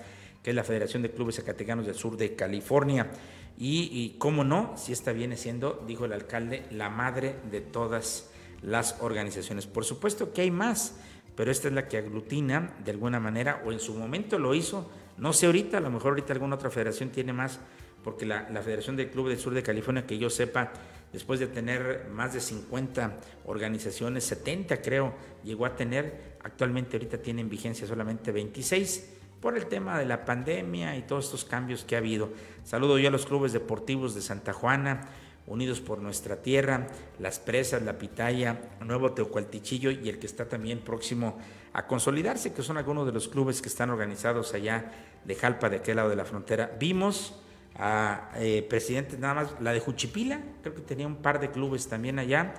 que 0.44 0.52
es 0.52 0.56
la 0.56 0.64
Federación 0.64 1.02
de 1.02 1.12
Clubes 1.12 1.38
Zacatecanos 1.38 1.86
del 1.86 1.96
Sur 1.96 2.18
de 2.18 2.36
California. 2.36 3.10
Y, 3.58 3.90
y 3.92 4.18
cómo 4.20 4.44
no, 4.44 4.74
si 4.78 4.94
esta 4.94 5.12
viene 5.12 5.36
siendo, 5.36 5.84
dijo 5.88 6.06
el 6.06 6.14
alcalde, 6.14 6.66
la 6.72 6.90
madre 6.90 7.36
de 7.52 7.62
todas 7.62 8.30
las 8.62 8.98
organizaciones. 9.02 9.68
Por 9.68 9.86
supuesto 9.86 10.32
que 10.34 10.42
hay 10.42 10.52
más 10.52 10.96
pero 11.40 11.54
esta 11.54 11.70
es 11.70 11.74
la 11.74 11.88
que 11.88 11.98
aglutina 11.98 12.74
de 12.84 12.92
alguna 12.92 13.18
manera, 13.22 13.64
o 13.66 13.72
en 13.72 13.80
su 13.80 13.94
momento 13.94 14.38
lo 14.38 14.54
hizo, 14.54 14.92
no 15.18 15.32
sé 15.32 15.46
ahorita, 15.46 15.78
a 15.78 15.80
lo 15.80 15.90
mejor 15.90 16.10
ahorita 16.10 16.34
alguna 16.34 16.56
otra 16.56 16.70
federación 16.70 17.12
tiene 17.12 17.32
más, 17.32 17.62
porque 18.04 18.26
la, 18.26 18.44
Federación 18.62 18.98
del 18.98 19.10
Club 19.10 19.30
del 19.30 19.40
Sur 19.40 19.54
de 19.54 19.64
California, 19.64 20.06
que 20.06 20.18
yo 20.18 20.30
sepa, 20.30 20.74
después 21.14 21.40
de 21.40 21.48
tener 21.48 22.10
más 22.12 22.34
de 22.34 22.42
50 22.42 23.22
organizaciones, 23.46 24.26
70 24.26 24.82
creo, 24.82 25.14
llegó 25.46 25.66
a 25.66 25.78
tener, 25.78 26.36
actualmente 26.44 26.98
ahorita 26.98 27.20
tienen 27.20 27.48
vigencia 27.48 27.88
solamente 27.88 28.34
26 28.34 29.10
por 29.40 29.56
el 29.56 29.68
tema 29.68 29.98
de 29.98 30.08
la 30.08 30.26
pandemia 30.26 30.98
y 30.98 31.04
todos 31.04 31.24
estos 31.24 31.46
cambios 31.46 31.86
que 31.86 31.96
ha 31.96 32.00
habido. 32.00 32.34
Saludo 32.66 33.00
yo 33.00 33.08
a 33.08 33.12
los 33.12 33.26
clubes 33.26 33.54
deportivos 33.54 34.14
de 34.14 34.20
Santa 34.20 34.52
Juana, 34.52 35.08
Unidos 35.50 35.82
por 35.82 36.00
Nuestra 36.00 36.38
Tierra, 36.38 36.88
Las 37.20 37.40
Presas, 37.40 37.82
La 37.82 37.98
Pitaya, 37.98 38.62
Nuevo 38.86 39.12
Teocualtichillo 39.12 39.92
y 39.92 40.08
el 40.08 40.20
que 40.20 40.28
está 40.28 40.48
también 40.48 40.80
próximo 40.80 41.38
a 41.74 41.88
consolidarse, 41.88 42.54
que 42.54 42.64
son 42.64 42.78
algunos 42.78 43.06
de 43.06 43.12
los 43.12 43.28
clubes 43.28 43.62
que 43.62 43.68
están 43.68 43.90
organizados 43.90 44.54
allá 44.54 44.92
de 45.26 45.36
Jalpa, 45.36 45.70
de 45.70 45.78
aquel 45.78 45.98
lado 45.98 46.10
de 46.10 46.16
la 46.16 46.26
frontera. 46.26 46.76
Vimos 46.80 47.42
a 47.76 48.32
eh, 48.36 48.66
presidentes 48.68 49.20
nada 49.20 49.34
más, 49.34 49.56
la 49.60 49.74
de 49.74 49.80
Juchipila, 49.80 50.42
creo 50.62 50.76
que 50.76 50.82
tenía 50.82 51.08
un 51.08 51.18
par 51.18 51.40
de 51.40 51.52
clubes 51.52 51.88
también 51.88 52.20
allá. 52.20 52.54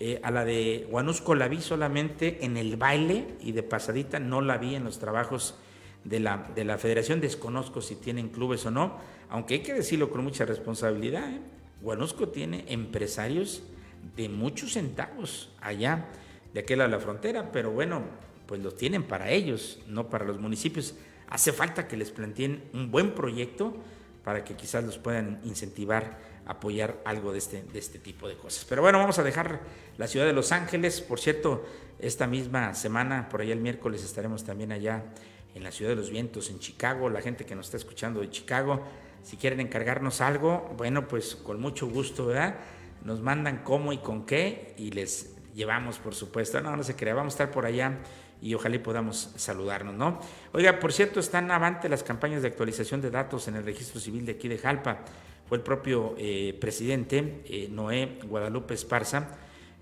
Eh, 0.00 0.20
a 0.22 0.30
la 0.30 0.44
de 0.44 0.86
Guanusco 0.88 1.34
la 1.34 1.48
vi 1.48 1.60
solamente 1.60 2.44
en 2.44 2.56
el 2.56 2.76
baile 2.76 3.34
y 3.40 3.50
de 3.50 3.64
pasadita, 3.64 4.20
no 4.20 4.40
la 4.40 4.56
vi 4.56 4.76
en 4.76 4.84
los 4.84 5.00
trabajos 5.00 5.56
de 6.04 6.20
la, 6.20 6.48
de 6.54 6.64
la 6.64 6.78
federación, 6.78 7.20
desconozco 7.20 7.80
si 7.80 7.96
tienen 7.96 8.28
clubes 8.28 8.64
o 8.66 8.70
no, 8.70 8.96
aunque 9.28 9.54
hay 9.54 9.60
que 9.60 9.74
decirlo 9.74 10.08
con 10.10 10.22
mucha 10.22 10.44
responsabilidad. 10.44 11.28
¿eh? 11.28 11.40
Guanusco 11.80 12.28
tiene 12.28 12.64
empresarios 12.68 13.62
de 14.16 14.28
muchos 14.28 14.72
centavos 14.72 15.50
allá, 15.60 16.06
de 16.52 16.60
aquel 16.60 16.78
lado 16.78 16.90
de 16.90 16.96
la 16.96 17.02
frontera, 17.02 17.52
pero 17.52 17.70
bueno, 17.70 18.02
pues 18.46 18.62
los 18.62 18.76
tienen 18.76 19.02
para 19.02 19.30
ellos, 19.30 19.78
no 19.86 20.08
para 20.08 20.24
los 20.24 20.40
municipios. 20.40 20.94
Hace 21.28 21.52
falta 21.52 21.86
que 21.86 21.96
les 21.96 22.10
planteen 22.10 22.64
un 22.72 22.90
buen 22.90 23.14
proyecto 23.14 23.76
para 24.24 24.44
que 24.44 24.56
quizás 24.56 24.84
los 24.84 24.98
puedan 24.98 25.40
incentivar 25.44 26.18
a 26.46 26.52
apoyar 26.52 27.00
algo 27.04 27.32
de 27.32 27.38
este, 27.38 27.62
de 27.62 27.78
este 27.78 27.98
tipo 27.98 28.26
de 28.26 28.36
cosas. 28.36 28.64
Pero 28.66 28.82
bueno, 28.82 28.98
vamos 28.98 29.18
a 29.18 29.22
dejar 29.22 29.60
la 29.98 30.06
ciudad 30.06 30.26
de 30.26 30.32
Los 30.32 30.52
Ángeles. 30.52 31.00
Por 31.02 31.20
cierto, 31.20 31.64
esta 31.98 32.26
misma 32.26 32.74
semana, 32.74 33.28
por 33.28 33.42
allá 33.42 33.52
el 33.52 33.60
miércoles, 33.60 34.02
estaremos 34.02 34.44
también 34.44 34.72
allá 34.72 35.04
en 35.54 35.62
la 35.62 35.70
ciudad 35.70 35.90
de 35.90 35.96
los 35.96 36.10
vientos, 36.10 36.50
en 36.50 36.58
Chicago. 36.58 37.10
La 37.10 37.20
gente 37.20 37.44
que 37.44 37.54
nos 37.54 37.66
está 37.66 37.76
escuchando 37.76 38.20
de 38.20 38.30
Chicago, 38.30 38.82
si 39.28 39.36
quieren 39.36 39.60
encargarnos 39.60 40.22
algo, 40.22 40.74
bueno, 40.78 41.06
pues 41.06 41.36
con 41.36 41.60
mucho 41.60 41.86
gusto, 41.86 42.24
¿verdad? 42.24 42.54
Nos 43.04 43.20
mandan 43.20 43.58
cómo 43.62 43.92
y 43.92 43.98
con 43.98 44.24
qué 44.24 44.74
y 44.78 44.90
les 44.92 45.36
llevamos, 45.54 45.98
por 45.98 46.14
supuesto. 46.14 46.62
No, 46.62 46.74
no 46.74 46.82
se 46.82 46.96
crea, 46.96 47.12
vamos 47.12 47.34
a 47.34 47.34
estar 47.34 47.50
por 47.50 47.66
allá 47.66 47.98
y 48.40 48.54
ojalá 48.54 48.82
podamos 48.82 49.34
saludarnos, 49.36 49.94
¿no? 49.94 50.18
Oiga, 50.54 50.78
por 50.78 50.94
cierto, 50.94 51.20
están 51.20 51.50
avante 51.50 51.90
las 51.90 52.02
campañas 52.02 52.40
de 52.40 52.48
actualización 52.48 53.02
de 53.02 53.10
datos 53.10 53.48
en 53.48 53.56
el 53.56 53.66
registro 53.66 54.00
civil 54.00 54.24
de 54.24 54.32
aquí 54.32 54.48
de 54.48 54.56
Jalpa. 54.56 55.00
Fue 55.46 55.58
el 55.58 55.62
propio 55.62 56.14
eh, 56.16 56.56
presidente, 56.58 57.42
eh, 57.44 57.68
Noé 57.70 58.20
Guadalupe 58.24 58.72
Esparza, 58.72 59.28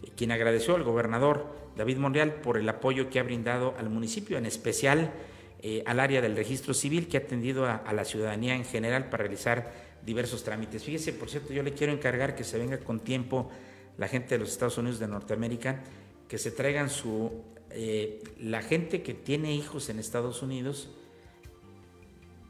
eh, 0.02 0.10
quien 0.16 0.32
agradeció 0.32 0.74
al 0.74 0.82
gobernador 0.82 1.46
David 1.76 1.98
Monreal 1.98 2.34
por 2.34 2.56
el 2.56 2.68
apoyo 2.68 3.10
que 3.10 3.20
ha 3.20 3.22
brindado 3.22 3.76
al 3.78 3.90
municipio, 3.90 4.38
en 4.38 4.46
especial 4.46 5.12
eh, 5.60 5.82
al 5.86 6.00
área 6.00 6.20
del 6.20 6.36
registro 6.36 6.74
civil 6.74 7.08
que 7.08 7.16
ha 7.16 7.20
atendido 7.20 7.64
a, 7.64 7.92
la 7.92 8.04
ciudadanía 8.04 8.54
en 8.54 8.64
general 8.64 9.08
para 9.08 9.24
realizar 9.24 9.72
diversos 10.04 10.44
trámites. 10.44 10.84
Fíjese, 10.84 11.12
por 11.12 11.30
cierto, 11.30 11.52
yo 11.52 11.62
le 11.62 11.72
quiero 11.72 11.92
encargar 11.92 12.34
que 12.34 12.44
se 12.44 12.58
venga 12.58 12.78
con 12.78 13.00
tiempo 13.00 13.50
la 13.96 14.06
gente 14.06 14.34
de 14.34 14.38
los 14.38 14.50
Estados 14.50 14.76
Unidos 14.76 14.98
de 14.98 15.08
Norteamérica, 15.08 15.82
que 16.28 16.38
se 16.38 16.50
traigan 16.50 16.90
su... 16.90 17.32
Eh, 17.70 18.22
la 18.38 18.62
gente 18.62 19.02
que 19.02 19.14
tiene 19.14 19.54
hijos 19.54 19.88
en 19.88 19.98
Estados 19.98 20.42
Unidos, 20.42 20.90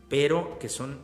pero 0.09 0.59
que 0.59 0.69
son, 0.69 1.01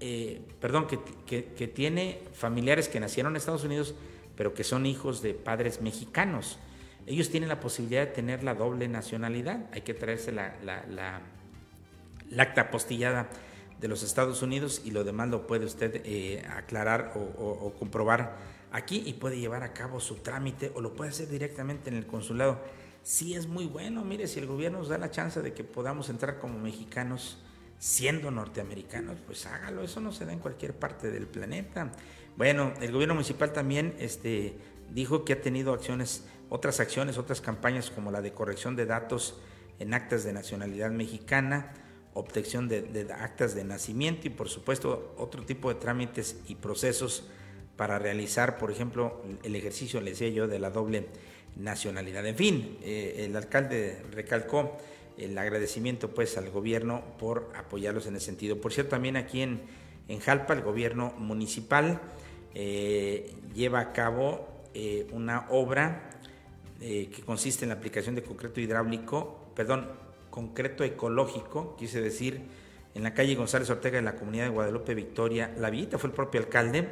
eh, 0.00 0.40
perdón, 0.60 0.86
que, 0.86 0.98
que 1.26 1.68
tiene 1.68 2.20
familiares 2.32 2.88
que 2.88 3.00
nacieron 3.00 3.32
en 3.32 3.36
Estados 3.36 3.64
Unidos, 3.64 3.94
pero 4.36 4.52
que 4.52 4.64
son 4.64 4.84
hijos 4.84 5.22
de 5.22 5.34
padres 5.34 5.80
mexicanos. 5.80 6.58
Ellos 7.06 7.30
tienen 7.30 7.48
la 7.48 7.60
posibilidad 7.60 8.04
de 8.04 8.12
tener 8.12 8.42
la 8.42 8.54
doble 8.54 8.88
nacionalidad. 8.88 9.66
Hay 9.72 9.82
que 9.82 9.94
traerse 9.94 10.32
la, 10.32 10.56
la 10.62 11.20
acta 12.38 12.62
apostillada 12.62 13.28
de 13.80 13.88
los 13.88 14.02
Estados 14.02 14.42
Unidos 14.42 14.82
y 14.84 14.90
lo 14.90 15.04
demás 15.04 15.28
lo 15.28 15.46
puede 15.46 15.66
usted 15.66 16.00
eh, 16.04 16.44
aclarar 16.48 17.12
o, 17.14 17.72
comprobar 17.78 18.36
aquí 18.72 19.02
y 19.06 19.14
puede 19.14 19.38
llevar 19.38 19.62
a 19.62 19.72
cabo 19.72 20.00
su 20.00 20.16
trámite 20.16 20.72
o 20.74 20.80
lo 20.80 20.94
puede 20.94 21.10
hacer 21.10 21.28
directamente 21.28 21.90
en 21.90 21.96
el 21.96 22.06
consulado. 22.06 22.60
Sí 23.02 23.34
es 23.34 23.46
muy 23.46 23.66
bueno, 23.66 24.04
mire, 24.04 24.26
si 24.26 24.40
el 24.40 24.46
gobierno 24.46 24.78
nos 24.78 24.88
da 24.88 24.98
la 24.98 25.10
chance 25.10 25.40
de 25.40 25.52
que 25.52 25.62
podamos 25.62 26.08
entrar 26.08 26.38
como 26.38 26.58
mexicanos 26.58 27.38
siendo 27.78 28.30
norteamericanos, 28.30 29.18
pues 29.26 29.46
hágalo, 29.46 29.82
eso 29.82 30.00
no 30.00 30.10
se 30.10 30.24
da 30.24 30.32
en 30.32 30.38
cualquier 30.38 30.74
parte 30.74 31.10
del 31.10 31.26
planeta. 31.26 31.92
Bueno, 32.36 32.72
el 32.80 32.92
gobierno 32.92 33.14
municipal 33.14 33.52
también 33.52 33.94
este, 33.98 34.56
dijo 34.92 35.24
que 35.24 35.34
ha 35.34 35.40
tenido 35.40 35.72
acciones, 35.72 36.24
otras 36.48 36.80
acciones, 36.80 37.18
otras 37.18 37.40
campañas 37.40 37.90
como 37.90 38.10
la 38.10 38.22
de 38.22 38.32
corrección 38.32 38.76
de 38.76 38.86
datos 38.86 39.38
en 39.78 39.94
actas 39.94 40.24
de 40.24 40.32
nacionalidad 40.32 40.90
mexicana, 40.90 41.72
obtención 42.16 42.66
de, 42.66 43.06
actas 43.12 43.54
de 43.54 43.62
nacimiento 43.62 44.26
y 44.26 44.30
por 44.30 44.48
supuesto 44.48 45.14
otro 45.18 45.44
tipo 45.44 45.68
de 45.68 45.78
trámites 45.78 46.36
y 46.48 46.54
procesos 46.54 47.24
para 47.76 47.98
realizar, 47.98 48.56
por 48.56 48.70
ejemplo, 48.70 49.22
el 49.42 49.54
ejercicio, 49.54 50.00
le 50.00 50.10
decía 50.10 50.30
yo, 50.30 50.48
de 50.48 50.58
la 50.58 50.70
doble 50.70 51.06
nacionalidad. 51.56 52.26
En 52.26 52.36
fin, 52.36 52.78
eh, 52.82 53.26
el 53.28 53.36
alcalde 53.36 54.02
recalcó 54.12 54.78
el 55.18 55.36
agradecimiento 55.36 56.14
pues 56.14 56.38
al 56.38 56.50
gobierno 56.50 57.02
por 57.18 57.50
apoyarlos 57.54 58.06
en 58.06 58.16
ese 58.16 58.26
sentido. 58.26 58.60
Por 58.62 58.72
cierto, 58.72 58.90
también 58.90 59.16
aquí 59.16 59.42
en, 59.42 59.60
en 60.08 60.18
Jalpa 60.20 60.54
el 60.54 60.62
gobierno 60.62 61.12
municipal 61.18 62.00
eh, 62.54 63.34
lleva 63.54 63.80
a 63.80 63.92
cabo 63.92 64.48
eh, 64.72 65.06
una 65.12 65.46
obra 65.50 66.10
que 66.78 67.22
consiste 67.24 67.64
en 67.64 67.70
la 67.70 67.76
aplicación 67.76 68.14
de 68.14 68.22
concreto 68.22 68.60
hidráulico, 68.60 69.50
perdón, 69.54 69.88
concreto 70.36 70.84
ecológico, 70.84 71.76
quise 71.76 72.02
decir, 72.02 72.42
en 72.94 73.02
la 73.02 73.14
calle 73.14 73.36
González 73.36 73.70
Ortega 73.70 73.96
de 73.96 74.02
la 74.02 74.16
comunidad 74.16 74.44
de 74.44 74.50
Guadalupe 74.50 74.94
Victoria. 74.94 75.54
La 75.56 75.70
Villita 75.70 75.96
fue 75.96 76.10
el 76.10 76.14
propio 76.14 76.38
alcalde 76.42 76.90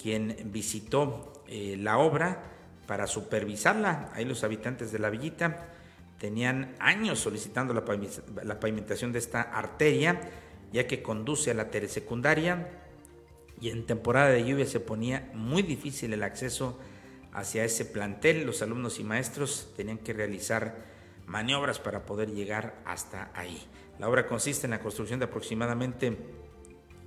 quien 0.00 0.36
visitó 0.44 1.42
eh, 1.48 1.76
la 1.76 1.98
obra 1.98 2.40
para 2.86 3.08
supervisarla. 3.08 4.12
Ahí 4.14 4.24
los 4.24 4.44
habitantes 4.44 4.92
de 4.92 5.00
la 5.00 5.10
Villita 5.10 5.70
tenían 6.20 6.76
años 6.78 7.18
solicitando 7.18 7.74
la, 7.74 7.84
pavimentación 8.60 9.10
de 9.10 9.18
esta 9.18 9.42
arteria, 9.42 10.20
ya 10.72 10.86
que 10.86 11.02
conduce 11.02 11.50
a 11.50 11.54
la 11.54 11.72
telesecundaria 11.72 12.68
y 13.60 13.70
en 13.70 13.86
temporada 13.86 14.28
de 14.28 14.44
lluvia 14.44 14.66
se 14.66 14.78
ponía 14.78 15.32
muy 15.34 15.62
difícil 15.62 16.12
el 16.12 16.22
acceso 16.22 16.78
hacia 17.32 17.64
ese 17.64 17.84
plantel. 17.84 18.46
Los 18.46 18.62
alumnos 18.62 19.00
y 19.00 19.04
maestros 19.04 19.72
tenían 19.76 19.98
que 19.98 20.12
realizar 20.12 20.96
maniobras 21.28 21.78
para 21.78 22.04
poder 22.04 22.32
llegar 22.32 22.80
hasta 22.84 23.30
ahí. 23.34 23.62
La 23.98 24.08
obra 24.08 24.26
consiste 24.26 24.66
en 24.66 24.72
la 24.72 24.80
construcción 24.80 25.18
de 25.20 25.26
aproximadamente 25.26 26.16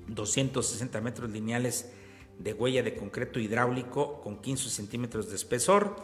260 0.07 1.01
metros 1.01 1.29
lineales 1.29 1.91
de 2.39 2.53
huella 2.53 2.83
de 2.83 2.95
concreto 2.95 3.39
hidráulico 3.39 4.21
con 4.21 4.41
15 4.41 4.69
centímetros 4.69 5.29
de 5.29 5.35
espesor, 5.35 5.95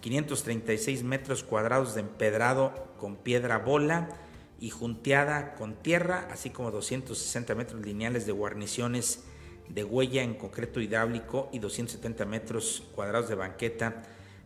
536 0.00 1.02
metros 1.04 1.42
cuadrados 1.42 1.94
de 1.94 2.00
empedrado 2.00 2.88
con 2.98 3.16
piedra 3.16 3.58
bola 3.58 4.08
y 4.58 4.70
junteada 4.70 5.54
con 5.54 5.74
tierra, 5.74 6.28
así 6.30 6.50
como 6.50 6.70
260 6.70 7.54
metros 7.54 7.84
lineales 7.84 8.26
de 8.26 8.32
guarniciones 8.32 9.24
de 9.68 9.84
huella 9.84 10.22
en 10.22 10.34
concreto 10.34 10.80
hidráulico 10.80 11.48
y 11.52 11.60
270 11.60 12.24
metros 12.26 12.82
cuadrados 12.94 13.28
de 13.28 13.36
banqueta. 13.36 14.02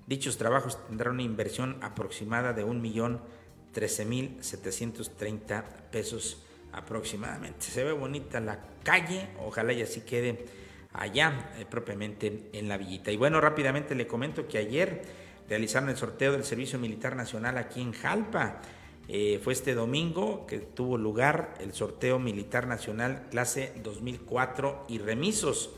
Dichos 0.06 0.36
trabajos 0.36 0.78
tendrán 0.86 1.14
una 1.14 1.22
inversión 1.22 1.78
aproximada 1.82 2.52
de 2.52 2.66
1.013.730 2.66 5.64
pesos 5.90 6.42
aproximadamente. 6.72 7.66
Se 7.66 7.84
ve 7.84 7.92
bonita 7.92 8.40
la 8.40 8.60
calle, 8.82 9.28
ojalá 9.44 9.72
y 9.72 9.80
así 9.82 10.02
quede 10.02 10.44
allá 10.92 11.52
eh, 11.56 11.64
propiamente 11.68 12.50
en 12.52 12.68
la 12.68 12.76
villita. 12.76 13.10
Y 13.10 13.16
bueno, 13.16 13.40
rápidamente 13.40 13.94
le 13.94 14.06
comento 14.06 14.46
que 14.46 14.58
ayer 14.58 15.24
realizaron 15.48 15.88
el 15.88 15.96
sorteo 15.96 16.32
del 16.32 16.44
Servicio 16.44 16.78
Militar 16.78 17.16
Nacional 17.16 17.58
aquí 17.58 17.80
en 17.80 17.92
Jalpa. 17.92 18.60
Eh, 19.08 19.40
fue 19.42 19.52
este 19.52 19.74
domingo 19.74 20.46
que 20.46 20.58
tuvo 20.58 20.96
lugar 20.96 21.54
el 21.60 21.74
sorteo 21.74 22.18
militar 22.18 22.66
nacional 22.66 23.26
clase 23.30 23.74
2004 23.82 24.86
y 24.88 24.98
remisos. 24.98 25.70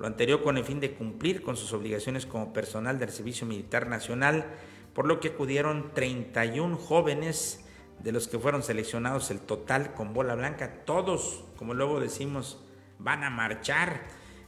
Lo 0.00 0.06
anterior 0.06 0.42
con 0.42 0.56
el 0.56 0.64
fin 0.64 0.80
de 0.80 0.94
cumplir 0.94 1.42
con 1.42 1.58
sus 1.58 1.74
obligaciones 1.74 2.24
como 2.24 2.54
personal 2.54 2.98
del 2.98 3.10
Servicio 3.10 3.46
Militar 3.46 3.86
Nacional, 3.86 4.46
por 4.94 5.06
lo 5.06 5.20
que 5.20 5.28
acudieron 5.28 5.92
31 5.92 6.78
jóvenes 6.78 7.66
de 8.02 8.10
los 8.10 8.26
que 8.26 8.38
fueron 8.38 8.62
seleccionados 8.62 9.30
el 9.30 9.40
total 9.40 9.92
con 9.92 10.14
bola 10.14 10.34
blanca. 10.34 10.86
Todos, 10.86 11.44
como 11.56 11.74
luego 11.74 12.00
decimos, 12.00 12.64
van 12.98 13.24
a 13.24 13.28
marchar 13.28 14.04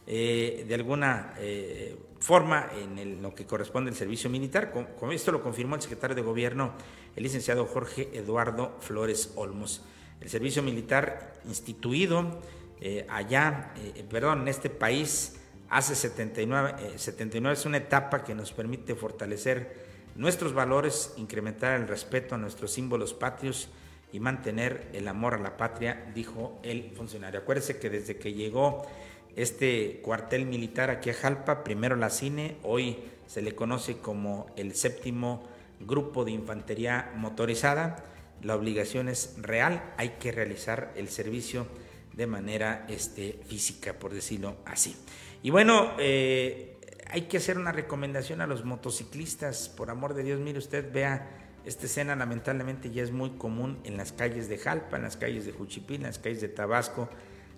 eh, 0.07 0.65
de 0.67 0.75
alguna 0.75 1.35
eh, 1.37 1.99
forma 2.19 2.71
en 2.75 3.21
lo 3.21 3.35
que 3.35 3.45
corresponde 3.45 3.91
al 3.91 3.97
servicio 3.97 4.31
militar. 4.31 4.73
Con, 4.73 5.13
esto 5.13 5.33
lo 5.33 5.43
confirmó 5.43 5.75
el 5.75 5.83
secretario 5.83 6.17
de 6.17 6.23
Gobierno, 6.23 6.73
el 7.15 7.25
licenciado 7.25 7.67
Jorge 7.67 8.09
Eduardo 8.15 8.79
Flores 8.81 9.35
Olmos. 9.37 9.85
El 10.19 10.31
servicio 10.31 10.63
militar 10.63 11.35
instituido 11.45 12.41
eh, 12.81 13.07
allá, 13.11 13.75
perdón, 14.09 14.41
en 14.41 14.49
este 14.49 14.71
país 14.71 15.41
hace 15.73 15.95
79, 15.95 16.75
79 16.97 17.55
eh, 17.55 17.59
es 17.59 17.67
una 17.67 17.79
etapa 17.79 18.23
que 18.23 18.35
nos 18.35 18.53
permite 18.53 18.95
fortalecer 18.95 19.91
nuestros 20.15 20.53
valores, 20.53 21.15
incrementar 21.17 21.81
el 21.81 21.89
respeto 21.89 22.35
a 22.35 22.39
nuestros 22.39 22.73
símbolos 22.73 23.15
patrios 23.15 23.71
y 24.13 24.21
mantener 24.21 24.91
el 24.93 25.09
amor 25.09 25.33
a 25.33 25.39
la 25.39 25.57
patria, 25.57 26.13
dijo 26.15 26.61
el 26.63 26.91
funcionario. 26.95 27.41
Acuérdese 27.41 27.79
que 27.79 27.89
desde 27.89 28.17
que 28.17 28.35
llegó 28.35 28.87
este 29.35 30.01
cuartel 30.03 30.45
militar 30.45 30.91
aquí 30.91 31.09
a 31.09 31.15
Jalpa, 31.15 31.65
primero 31.65 31.97
la 31.97 32.11
CINE, 32.11 32.59
hoy 32.63 32.99
se 33.27 33.41
le 33.41 33.55
conoce 33.55 33.97
como 33.97 34.47
el 34.57 34.75
séptimo 34.75 35.49
grupo 35.81 36.27
de 36.27 36.33
infantería 36.33 37.13
motorizada. 37.17 38.05
La 38.43 38.57
obligación 38.57 39.09
es 39.09 39.37
real, 39.39 39.95
hay 39.97 40.11
que 40.21 40.33
realizar 40.33 40.93
el 40.97 41.09
servicio 41.09 41.67
de 42.13 42.27
manera 42.27 42.85
este, 42.91 43.41
física, 43.47 43.95
por 43.95 44.13
decirlo 44.13 44.57
así. 44.67 44.95
Y 45.43 45.51
bueno, 45.51 45.93
eh, 45.99 46.79
hay 47.11 47.23
que 47.23 47.39
hacer 47.39 47.59
una 47.59 47.73
recomendación 47.73 48.41
a 48.41 48.47
los 48.47 48.65
motociclistas, 48.65 49.69
por 49.69 49.91
amor 49.91 50.15
de 50.15 50.23
Dios, 50.23 50.41
mire 50.41 50.59
usted, 50.59 50.93
vea, 50.93 51.29
esta 51.65 51.87
escena 51.87 52.17
lamentablemente 52.17 52.91
ya 52.91 53.03
es 53.03 53.13
muy 53.13 53.31
común 53.31 53.79
en 53.85 53.97
las 53.97 54.13
calles 54.13 54.49
de 54.49 54.59
Jalpa, 54.59 54.97
en 54.97 55.03
las 55.03 55.17
calles 55.17 55.45
de 55.45 55.53
Juchipil, 55.53 55.97
en 55.97 56.03
las 56.05 56.19
calles 56.19 56.41
de 56.41 56.49
Tabasco, 56.49 57.09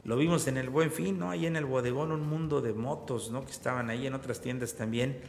lo 0.05 0.18
vimos 0.18 0.47
en 0.49 0.59
el 0.59 0.68
Buen 0.68 0.90
Fin, 0.90 1.18
¿no? 1.18 1.31
Ahí 1.31 1.47
en 1.47 1.57
el 1.57 1.64
bodegón 1.64 2.12
un 2.12 2.29
mundo 2.29 2.61
de 2.61 2.75
motos, 2.75 3.31
¿no? 3.31 3.47
Que 3.47 3.53
estaban 3.53 3.88
ahí 3.88 4.07
en 4.07 4.12
otras 4.12 4.42
tiendas 4.42 4.75
también. 4.75 5.20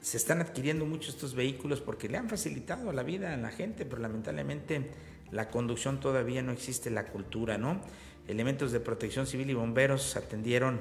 Se 0.00 0.16
están 0.16 0.40
adquiriendo 0.40 0.86
muchos 0.86 1.14
estos 1.14 1.34
vehículos 1.34 1.80
porque 1.80 2.08
le 2.08 2.18
han 2.18 2.28
facilitado 2.28 2.92
la 2.92 3.02
vida 3.02 3.34
a 3.34 3.36
la 3.36 3.50
gente, 3.50 3.84
pero 3.84 4.00
lamentablemente 4.00 4.90
la 5.32 5.50
conducción 5.50 5.98
todavía 5.98 6.40
no 6.42 6.52
existe 6.52 6.88
la 6.90 7.06
cultura, 7.06 7.58
¿no? 7.58 7.80
Elementos 8.28 8.70
de 8.70 8.78
protección 8.78 9.26
civil 9.26 9.50
y 9.50 9.54
bomberos 9.54 10.16
atendieron 10.16 10.80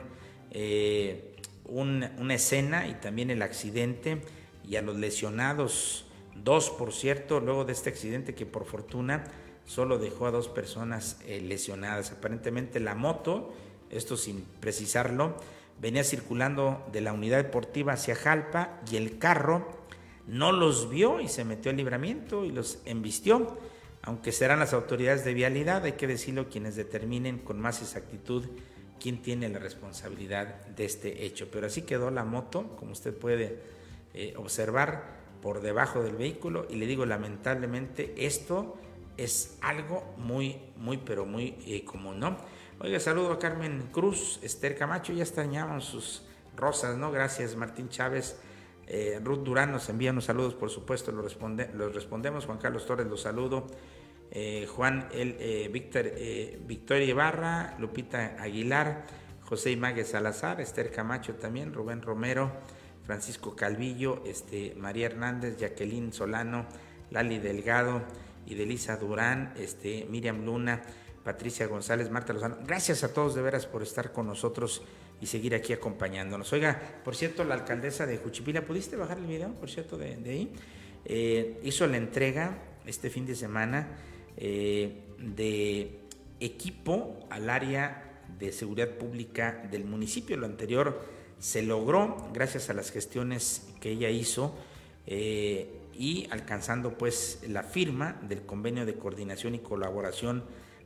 eh, 0.52 1.36
una 1.66 2.34
escena 2.34 2.88
y 2.88 2.96
también 2.96 3.30
el 3.30 3.42
accidente 3.42 4.22
y 4.68 4.76
a 4.76 4.82
los 4.82 4.98
lesionados, 4.98 6.06
dos 6.36 6.70
por 6.70 6.94
cierto, 6.94 7.40
luego 7.40 7.66
de 7.66 7.74
este 7.74 7.90
accidente 7.90 8.36
que 8.36 8.46
por 8.46 8.66
fortuna 8.66 9.24
solo 9.66 9.98
dejó 9.98 10.28
a 10.28 10.32
dos 10.32 10.50
personas 10.50 11.20
eh, 11.26 11.42
lesionadas. 11.42 12.12
Aparentemente 12.12 12.80
la 12.80 12.96
moto, 12.96 13.54
esto 13.90 14.18
sin 14.18 14.44
precisarlo, 14.60 15.36
venía 15.82 16.04
circulando 16.04 16.86
de 16.92 17.02
la 17.02 17.14
unidad 17.14 17.38
deportiva 17.38 17.94
hacia 17.94 18.16
Jalpa 18.16 18.82
y 18.92 18.98
el 18.98 19.18
carro 19.18 19.82
no 20.28 20.52
los 20.52 20.90
vio 20.90 21.20
y 21.20 21.28
se 21.28 21.46
metió 21.46 21.72
al 21.72 21.78
libramiento 21.78 22.46
y 22.46 22.52
los 22.52 22.80
embistió. 22.86 23.58
Aunque 24.04 24.32
serán 24.32 24.60
las 24.60 24.74
autoridades 24.74 25.24
de 25.24 25.34
vialidad, 25.34 25.84
hay 25.84 25.94
que 25.94 26.08
decirlo 26.08 26.50
quienes 26.50 26.76
determinen 26.76 27.38
con 27.38 27.60
más 27.60 27.82
exactitud 27.82 28.46
quién 29.02 29.22
tiene 29.22 29.50
la 29.50 29.60
responsabilidad 29.60 30.68
de 30.68 30.86
este 30.86 31.26
hecho. 31.26 31.50
Pero 31.52 31.68
así 31.68 31.82
quedó 31.82 32.12
la 32.12 32.24
moto, 32.24 32.76
como 32.78 32.92
usted 32.92 33.14
puede 33.14 33.60
eh, 34.14 34.34
observar, 34.38 35.22
por 35.42 35.62
debajo 35.62 36.04
del 36.04 36.16
vehículo 36.16 36.68
y 36.70 36.76
le 36.76 36.86
digo 36.86 37.06
lamentablemente 37.06 38.14
esto 38.18 38.78
es 39.18 39.58
algo 39.62 40.14
muy, 40.18 40.58
muy, 40.78 40.98
pero 40.98 41.26
muy 41.26 41.58
eh, 41.66 41.84
común, 41.84 42.20
¿no? 42.20 42.38
Oiga, 42.80 43.00
saludo 43.00 43.34
a 43.34 43.40
Carmen 43.40 43.90
Cruz, 43.92 44.40
Esther 44.42 44.76
Camacho, 44.76 45.14
ya 45.14 45.24
extrañaban 45.24 45.82
sus 45.82 46.24
rosas, 46.56 46.98
¿no? 46.98 47.12
Gracias, 47.12 47.56
Martín 47.56 47.90
Chávez. 47.90 48.40
Eh, 48.88 49.20
Ruth 49.24 49.44
Durán 49.44 49.72
nos 49.72 49.88
envía 49.90 50.12
unos 50.12 50.26
saludos, 50.26 50.56
por 50.56 50.70
supuesto, 50.70 51.12
los, 51.12 51.24
responde, 51.24 51.70
los 51.76 51.94
respondemos. 51.94 52.46
Juan 52.46 52.58
Carlos 52.58 52.86
Torres, 52.88 53.06
los 53.06 53.22
saludo. 53.22 53.68
Eh, 54.32 54.66
Juan 54.68 55.10
el, 55.12 55.70
Víctor, 55.72 56.12
Victoria 56.66 57.06
Ibarra, 57.06 57.76
Lupita 57.80 58.38
Aguilar, 58.40 59.06
José 59.44 59.72
Imague 59.72 60.06
Salazar, 60.06 60.62
Esther 60.62 60.92
Camacho 60.92 61.36
también, 61.36 61.74
Rubén 61.74 62.02
Romero, 62.02 62.52
Francisco 63.06 63.56
Calvillo, 63.56 64.24
este, 64.26 64.74
María 64.78 65.08
Hernández, 65.08 65.58
Jacqueline 65.58 66.14
Solano, 66.14 66.66
Lali 67.10 67.40
Delgado, 67.40 68.02
y 68.46 68.56
de 68.56 68.66
Lisa 68.66 68.98
Durán, 68.98 69.54
este, 69.58 70.06
Miriam 70.10 70.46
Luna, 70.46 70.82
Patricia 71.24 71.68
González, 71.68 72.10
Marta 72.10 72.34
Lozano. 72.34 72.58
Gracias 72.66 73.04
a 73.04 73.14
todos 73.14 73.36
de 73.36 73.42
veras 73.42 73.66
por 73.66 73.84
estar 73.84 74.12
con 74.12 74.28
nosotros 74.28 74.82
y 75.20 75.28
seguir 75.28 75.54
aquí 75.54 75.74
acompañándonos. 75.74 76.52
Oiga, 76.52 76.80
por 77.04 77.16
cierto, 77.16 77.44
la 77.44 77.54
alcaldesa 77.54 78.06
de 78.06 78.18
Juchipila, 78.18 78.64
¿pudiste 78.64 78.96
bajar 78.96 79.20
el 79.20 79.26
video, 79.26 79.54
por 79.54 79.70
cierto, 79.70 79.98
de, 79.98 80.16
ahí? 80.26 80.52
Eh, 81.06 81.60
hizo 81.64 81.86
la 81.88 81.98
entrega 81.98 82.58
este 82.86 83.10
fin 83.10 83.26
de 83.26 83.36
semana 83.36 83.88
eh, 84.38 85.04
de 85.18 86.00
equipo 86.40 87.20
al 87.30 87.50
área 87.50 88.24
de 88.40 88.52
seguridad 88.52 88.90
pública 88.90 89.68
del 89.72 89.86
municipio. 89.86 90.38
Lo 90.38 90.46
anterior 90.46 91.06
se 91.40 91.62
logró 91.62 92.30
gracias 92.34 92.70
a 92.70 92.74
las 92.74 92.92
gestiones 92.92 93.68
que 93.80 93.92
ella 93.92 94.10
hizo. 94.10 94.56
Eh, 95.08 95.78
y 95.94 96.28
alcanzando 96.32 96.98
pues 96.98 97.42
la 97.48 97.64
firma 97.64 98.20
del 98.28 98.44
convenio 98.44 98.86
de 98.86 98.96
coordinación 98.96 99.56
y 99.56 99.60
colaboración 99.60 100.44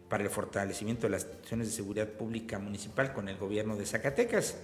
para 0.10 0.24
el 0.24 0.30
fortalecimiento 0.30 1.08
de 1.08 1.12
las 1.12 1.24
instituciones 1.24 1.68
de 1.68 1.74
seguridad 1.74 2.10
pública 2.10 2.60
municipal 2.60 3.14
con 3.14 3.30
el 3.30 3.38
gobierno 3.38 3.76
de 3.76 3.86
Zacatecas. 3.86 4.58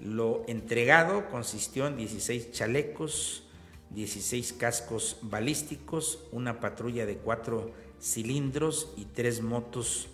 Lo 0.00 0.44
entregado 0.46 1.28
consistió 1.28 1.86
en 1.86 1.96
16 1.96 2.52
chalecos, 2.52 3.44
16 3.90 4.52
cascos 4.54 5.18
balísticos, 5.22 6.26
una 6.32 6.60
patrulla 6.60 7.06
de 7.06 7.16
cuatro 7.16 7.72
cilindros 8.00 8.92
y 8.96 9.04
tres 9.06 9.42
motos. 9.42 10.08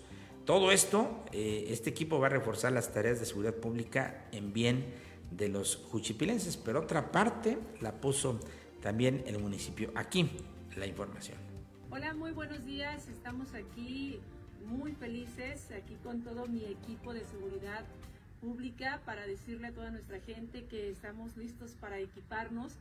Todo 0.45 0.71
esto, 0.71 1.23
eh, 1.31 1.67
este 1.69 1.89
equipo 1.89 2.19
va 2.19 2.27
a 2.27 2.29
reforzar 2.29 2.71
las 2.73 2.91
tareas 2.91 3.19
de 3.19 3.25
seguridad 3.25 3.55
pública 3.55 4.27
en 4.31 4.53
bien 4.53 4.85
de 5.31 5.49
los 5.49 5.77
juchipilenses, 5.77 6.57
pero 6.57 6.81
otra 6.81 7.11
parte 7.11 7.57
la 7.81 7.93
puso 7.93 8.39
también 8.81 9.23
el 9.25 9.39
municipio. 9.39 9.91
Aquí 9.95 10.29
la 10.75 10.85
información. 10.85 11.37
Hola, 11.91 12.13
muy 12.13 12.31
buenos 12.31 12.65
días. 12.65 13.07
Estamos 13.07 13.53
aquí 13.53 14.19
muy 14.65 14.93
felices, 14.93 15.69
aquí 15.71 15.95
con 16.03 16.21
todo 16.21 16.47
mi 16.47 16.65
equipo 16.65 17.13
de 17.13 17.23
seguridad 17.25 17.85
pública 18.41 19.01
para 19.05 19.25
decirle 19.25 19.67
a 19.67 19.71
toda 19.71 19.91
nuestra 19.91 20.19
gente 20.19 20.65
que 20.65 20.89
estamos 20.89 21.37
listos 21.37 21.71
para 21.79 21.99
equiparnos 21.99 22.73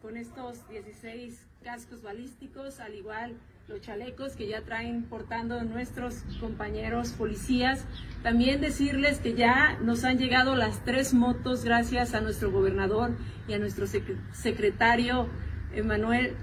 con 0.00 0.16
estos 0.16 0.66
16 0.68 1.38
cascos 1.62 2.02
balísticos, 2.02 2.80
al 2.80 2.94
igual 2.94 3.36
los 3.72 3.80
chalecos 3.80 4.36
que 4.36 4.46
ya 4.46 4.60
traen 4.60 5.04
portando 5.04 5.62
nuestros 5.64 6.24
compañeros 6.40 7.12
policías. 7.12 7.86
También 8.22 8.60
decirles 8.60 9.18
que 9.18 9.32
ya 9.32 9.78
nos 9.80 10.04
han 10.04 10.18
llegado 10.18 10.56
las 10.56 10.84
tres 10.84 11.14
motos 11.14 11.64
gracias 11.64 12.12
a 12.12 12.20
nuestro 12.20 12.50
gobernador 12.50 13.12
y 13.48 13.54
a 13.54 13.58
nuestro 13.58 13.86
secretario 13.86 15.26
Emanuel, 15.74 16.34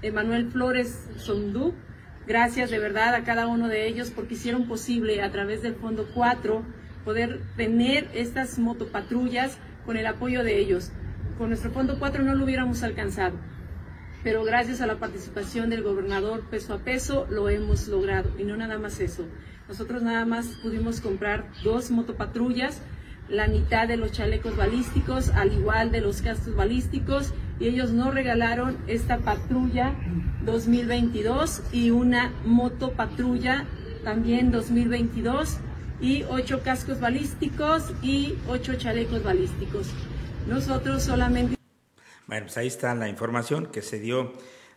Emanuel 0.00 0.50
Flores 0.50 1.10
Sondú. 1.16 1.74
Gracias 2.26 2.70
de 2.70 2.78
verdad 2.78 3.14
a 3.14 3.24
cada 3.24 3.46
uno 3.46 3.68
de 3.68 3.86
ellos 3.86 4.10
porque 4.10 4.32
hicieron 4.32 4.66
posible 4.66 5.22
a 5.22 5.30
través 5.30 5.60
del 5.60 5.74
Fondo 5.74 6.08
4 6.14 6.62
poder 7.04 7.42
tener 7.58 8.08
estas 8.14 8.58
motopatrullas 8.58 9.58
con 9.84 9.98
el 9.98 10.06
apoyo 10.06 10.42
de 10.42 10.58
ellos. 10.58 10.90
Con 11.36 11.50
nuestro 11.50 11.70
Fondo 11.70 11.98
4 11.98 12.22
no 12.22 12.34
lo 12.34 12.44
hubiéramos 12.44 12.82
alcanzado 12.82 13.36
pero 14.22 14.44
gracias 14.44 14.80
a 14.80 14.86
la 14.86 14.96
participación 14.96 15.70
del 15.70 15.82
gobernador 15.82 16.42
peso 16.50 16.74
a 16.74 16.78
peso 16.78 17.26
lo 17.30 17.48
hemos 17.48 17.88
logrado. 17.88 18.30
Y 18.38 18.44
no 18.44 18.56
nada 18.56 18.78
más 18.78 19.00
eso. 19.00 19.24
Nosotros 19.68 20.02
nada 20.02 20.26
más 20.26 20.46
pudimos 20.62 21.00
comprar 21.00 21.46
dos 21.62 21.90
motopatrullas, 21.90 22.80
la 23.28 23.46
mitad 23.46 23.86
de 23.86 23.96
los 23.96 24.10
chalecos 24.10 24.56
balísticos, 24.56 25.30
al 25.30 25.52
igual 25.52 25.92
de 25.92 26.00
los 26.00 26.22
cascos 26.22 26.56
balísticos, 26.56 27.32
y 27.60 27.68
ellos 27.68 27.92
nos 27.92 28.12
regalaron 28.12 28.76
esta 28.88 29.18
patrulla 29.18 29.94
2022 30.44 31.62
y 31.72 31.90
una 31.90 32.32
motopatrulla 32.44 33.66
también 34.02 34.50
2022 34.50 35.58
y 36.00 36.24
ocho 36.24 36.62
cascos 36.62 36.98
balísticos 37.00 37.92
y 38.02 38.34
ocho 38.48 38.74
chalecos 38.74 39.22
balísticos. 39.22 39.88
Nosotros 40.48 41.02
solamente 41.02 41.59
bueno, 42.30 42.46
pues 42.46 42.58
ahí 42.58 42.68
está 42.68 42.94
la 42.94 43.08
información 43.08 43.66
que 43.66 43.82
se 43.82 43.98
dio 43.98 44.32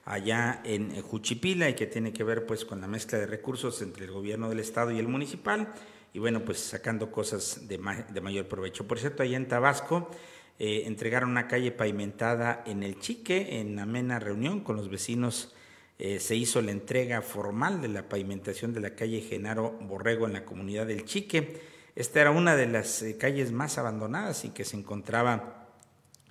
allá 0.06 0.60
en 0.64 1.00
Juchipila 1.04 1.70
y 1.70 1.76
que 1.76 1.86
tiene 1.86 2.12
que 2.12 2.24
ver 2.24 2.48
pues 2.48 2.66
con 2.66 2.82
la 2.82 2.88
mezcla 2.88 3.20
de 3.20 3.28
recursos 3.28 3.84
entre 3.84 4.06
el 4.06 4.12
gobierno 4.12 4.50
del 4.50 4.60
estado 4.60 4.90
y 4.90 4.98
el 4.98 5.08
municipal 5.08 5.72
y 6.14 6.18
bueno 6.18 6.44
pues 6.44 6.58
sacando 6.58 7.12
cosas 7.12 7.68
de, 7.68 7.78
mayor 7.78 8.48
provecho. 8.48 8.88
Por 8.88 8.98
cierto, 8.98 9.22
allá 9.22 9.38
en 9.38 9.48
Tabasco 9.48 10.10
eh, 10.58 10.86
entregaron 10.88 11.30
una 11.30 11.48
calle 11.48 11.72
pavimentada 11.72 12.64
en 12.66 12.82
el 12.82 13.00
Chique 13.00 13.60
en 13.60 13.78
amena 13.78 14.18
reunión 14.18 14.62
con 14.62 14.76
los 14.76 14.90
vecinos. 14.90 15.54
Eh, 16.00 16.20
se 16.20 16.36
hizo 16.36 16.60
la 16.60 16.72
entrega 16.72 17.22
formal 17.22 17.84
de 17.84 17.90
la 17.90 18.10
pavimentación 18.10 18.74
de 18.74 18.80
la 18.80 18.96
calle 18.96 19.22
Genaro 19.22 19.78
Borrego 19.80 20.26
en 20.26 20.34
la 20.34 20.44
comunidad 20.44 20.88
del 20.88 21.06
Chique. 21.06 21.62
Esta 21.96 22.22
era 22.22 22.32
una 22.32 22.56
de 22.56 22.66
las 22.66 23.04
eh, 23.04 23.16
calles 23.16 23.52
más 23.52 23.78
abandonadas 23.78 24.44
y 24.44 24.50
que 24.50 24.66
se 24.66 24.76
encontraba 24.76 25.63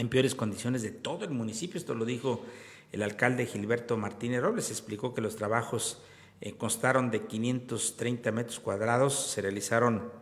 en 0.03 0.09
peores 0.09 0.35
condiciones 0.35 0.83
de 0.83 0.91
todo 0.91 1.25
el 1.25 1.31
municipio. 1.31 1.79
Esto 1.79 1.95
lo 1.95 2.05
dijo 2.05 2.45
el 2.91 3.03
alcalde 3.03 3.47
Gilberto 3.47 3.97
Martínez 3.97 4.43
Robles. 4.43 4.71
Explicó 4.71 5.15
que 5.15 5.21
los 5.21 5.37
trabajos 5.37 6.03
eh, 6.41 6.55
constaron 6.57 7.13
de 7.13 7.25
530 7.25 8.33
metros 8.33 8.59
cuadrados, 8.59 9.31
se 9.31 9.41
realizaron 9.41 10.13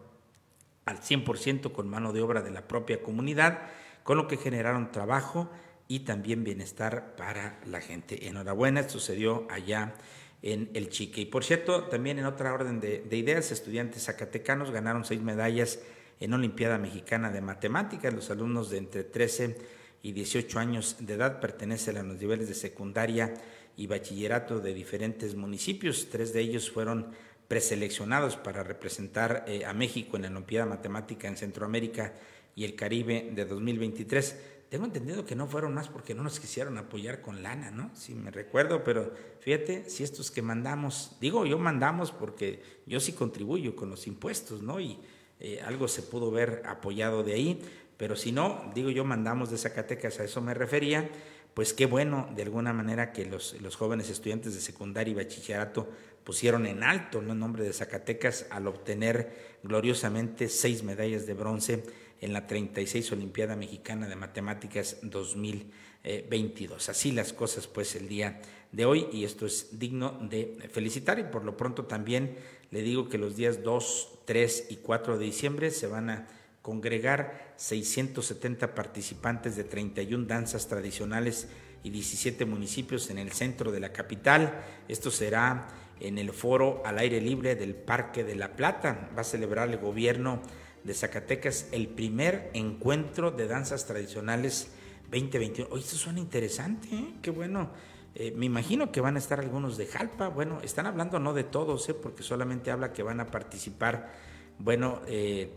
al 0.85 1.01
100% 1.01 1.73
con 1.73 1.89
mano 1.89 2.13
de 2.13 2.21
obra 2.21 2.43
de 2.43 2.51
la 2.51 2.69
propia 2.69 3.03
comunidad, 3.03 3.71
con 4.05 4.19
lo 4.19 4.29
que 4.29 4.37
generaron 4.37 4.93
trabajo 4.93 5.51
y 5.89 6.01
también 6.01 6.45
bienestar 6.45 7.17
para 7.17 7.59
la 7.65 7.81
gente. 7.81 8.29
Enhorabuena, 8.29 8.87
sucedió 8.87 9.47
allá 9.51 9.95
en 10.43 10.71
el 10.75 10.91
Chique. 10.91 11.23
Y 11.23 11.27
por 11.27 11.43
cierto, 11.43 11.85
también 11.85 12.19
en 12.19 12.27
otra 12.27 12.53
orden 12.53 12.81
de, 12.81 13.01
de 13.01 13.17
ideas, 13.17 13.51
estudiantes 13.51 14.05
zacatecanos 14.05 14.73
ganaron 14.73 15.07
seis 15.07 15.23
medallas 15.23 15.79
en 16.21 16.35
Olimpiada 16.35 16.79
Mexicana 16.79 17.31
de 17.31 17.41
Matemáticas. 17.41 18.13
Los 18.13 18.31
alumnos 18.31 18.71
de 18.71 18.79
entre 18.79 19.05
13 19.05 19.57
y 20.03 20.13
18 20.13 20.59
años 20.59 20.97
de 21.01 21.15
edad 21.15 21.41
pertenecen 21.41 21.97
a 21.97 22.03
los 22.03 22.19
niveles 22.19 22.49
de 22.49 22.55
secundaria 22.55 23.35
y 23.77 23.87
bachillerato 23.87 24.61
de 24.61 24.75
diferentes 24.75 25.35
municipios. 25.35 26.09
Tres 26.11 26.33
de 26.33 26.41
ellos 26.41 26.71
fueron 26.71 27.09
preseleccionados 27.49 28.37
para 28.37 28.63
representar 28.63 29.45
eh, 29.49 29.65
a 29.65 29.73
México 29.73 30.17
en 30.17 30.23
la 30.23 30.29
Olimpiada 30.29 30.67
Matemática 30.67 31.27
en 31.27 31.37
Centroamérica 31.37 32.15
y 32.55 32.65
el 32.65 32.77
Caribe 32.77 33.31
de 33.35 33.45
2023. 33.47 34.37
Tengo 34.69 34.85
entendido 34.85 35.25
que 35.25 35.35
no 35.35 35.49
fueron 35.49 35.75
más 35.75 35.89
porque 35.89 36.15
no 36.15 36.23
nos 36.23 36.39
quisieron 36.39 36.79
apoyar 36.79 37.23
con 37.23 37.43
lana, 37.43 37.73
¿no? 37.73 37.91
Si 37.97 38.15
me 38.15 38.31
recuerdo, 38.31 38.85
pero 38.85 39.13
fíjate, 39.41 39.91
si 39.91 40.05
estos 40.05 40.31
que 40.31 40.43
mandamos, 40.43 41.17
digo 41.21 41.45
yo 41.45 41.59
mandamos 41.59 42.13
porque 42.13 42.63
yo 42.87 43.01
sí 43.01 43.13
contribuyo 43.15 43.75
con 43.75 43.91
los 43.91 44.07
impuestos, 44.07 44.63
¿no? 44.63 44.79
Y, 44.79 45.01
eh, 45.41 45.61
algo 45.65 45.89
se 45.89 46.03
pudo 46.03 46.31
ver 46.31 46.63
apoyado 46.67 47.23
de 47.23 47.35
ahí, 47.35 47.63
pero 47.97 48.17
si 48.17 48.33
no, 48.33 48.71
digo 48.75 48.91
yo, 48.91 49.05
mandamos 49.05 49.51
de 49.51 49.59
Zacatecas, 49.59 50.21
a 50.21 50.25
eso 50.25 50.41
me 50.41 50.55
refería, 50.55 51.09
pues 51.55 51.73
qué 51.73 51.87
bueno 51.87 52.29
de 52.35 52.43
alguna 52.43 52.73
manera 52.73 53.13
que 53.13 53.27
los, 53.27 53.61
los 53.61 53.77
jóvenes 53.77 54.09
estudiantes 54.09 54.55
de 54.55 54.61
secundaria 54.61 55.13
y 55.13 55.15
bachillerato 55.15 55.89
pusieron 56.25 56.67
en 56.67 56.83
alto 56.83 57.21
el 57.21 57.39
nombre 57.39 57.65
de 57.65 57.73
Zacatecas 57.73 58.47
al 58.51 58.67
obtener 58.67 59.59
gloriosamente 59.63 60.49
seis 60.49 60.83
medallas 60.83 61.27
de 61.27 61.35
bronce 61.35 61.85
en 62.21 62.33
la 62.33 62.47
36 62.47 63.13
Olimpiada 63.13 63.57
Mexicana 63.57 64.09
de 64.09 64.17
Matemáticas 64.17 64.99
2022. 65.03 66.89
Así 66.89 67.13
las 67.13 67.33
cosas 67.33 67.67
pues 67.67 67.97
el 67.97 68.09
día 68.09 68.41
de 68.73 68.85
hoy 68.85 69.09
y 69.13 69.25
esto 69.25 69.47
es 69.47 69.79
digno 69.79 70.19
de 70.23 70.69
felicitar 70.71 71.19
y 71.19 71.25
por 71.25 71.45
lo 71.45 71.57
pronto 71.57 71.87
también 71.87 72.37
le 72.71 72.83
digo 72.83 73.09
que 73.09 73.19
los 73.19 73.37
días 73.37 73.63
2, 73.63 74.21
3 74.25 74.67
y 74.71 74.77
4 74.77 75.19
de 75.19 75.25
diciembre 75.25 75.71
se 75.71 75.87
van 75.87 76.11
a 76.11 76.29
congregar 76.63 77.55
670 77.57 78.75
participantes 78.75 79.57
de 79.57 79.65
31 79.65 80.27
danzas 80.27 80.69
tradicionales 80.69 81.49
y 81.83 81.91
17 81.91 82.45
municipios 82.45 83.11
en 83.11 83.19
el 83.19 83.33
centro 83.33 83.73
de 83.73 83.81
la 83.81 83.93
capital. 83.93 84.63
Esto 84.89 85.11
será 85.11 85.69
en 86.01 86.19
el 86.19 86.33
foro 86.33 86.83
al 86.85 86.99
aire 86.99 87.21
libre 87.21 87.57
del 87.57 87.75
Parque 87.75 88.25
de 88.25 88.37
la 88.37 88.55
Plata. 88.57 89.11
Va 89.17 89.23
a 89.23 89.25
celebrar 89.25 89.69
el 89.69 89.79
gobierno 89.79 90.41
de 90.85 90.95
Zacatecas 90.95 91.67
el 91.73 91.89
primer 91.89 92.51
encuentro 92.55 93.31
de 93.31 93.47
danzas 93.47 93.87
tradicionales 93.87 94.69
2021. 95.11 95.71
Oye, 95.73 95.83
esto 95.83 95.97
suena 95.97 96.21
interesante, 96.21 96.89
¿eh? 96.95 97.15
qué 97.23 97.31
bueno. 97.31 97.71
Eh, 98.15 98.33
me 98.37 98.47
imagino 98.47 98.91
que 98.91 99.01
van 99.01 99.17
a 99.17 99.19
estar 99.19 99.41
algunos 99.41 99.77
de 99.77 99.87
Jalpa. 99.87 100.29
Bueno, 100.29 100.61
están 100.63 100.87
hablando 100.87 101.19
no 101.21 101.33
de 101.33 101.45
todos, 101.45 101.89
¿eh? 101.89 101.95
porque 101.95 102.23
solamente 102.23 102.71
habla 102.71 102.93
que 102.93 103.03
van 103.03 103.21
a 103.21 103.31
participar, 103.31 104.13
bueno, 104.59 105.01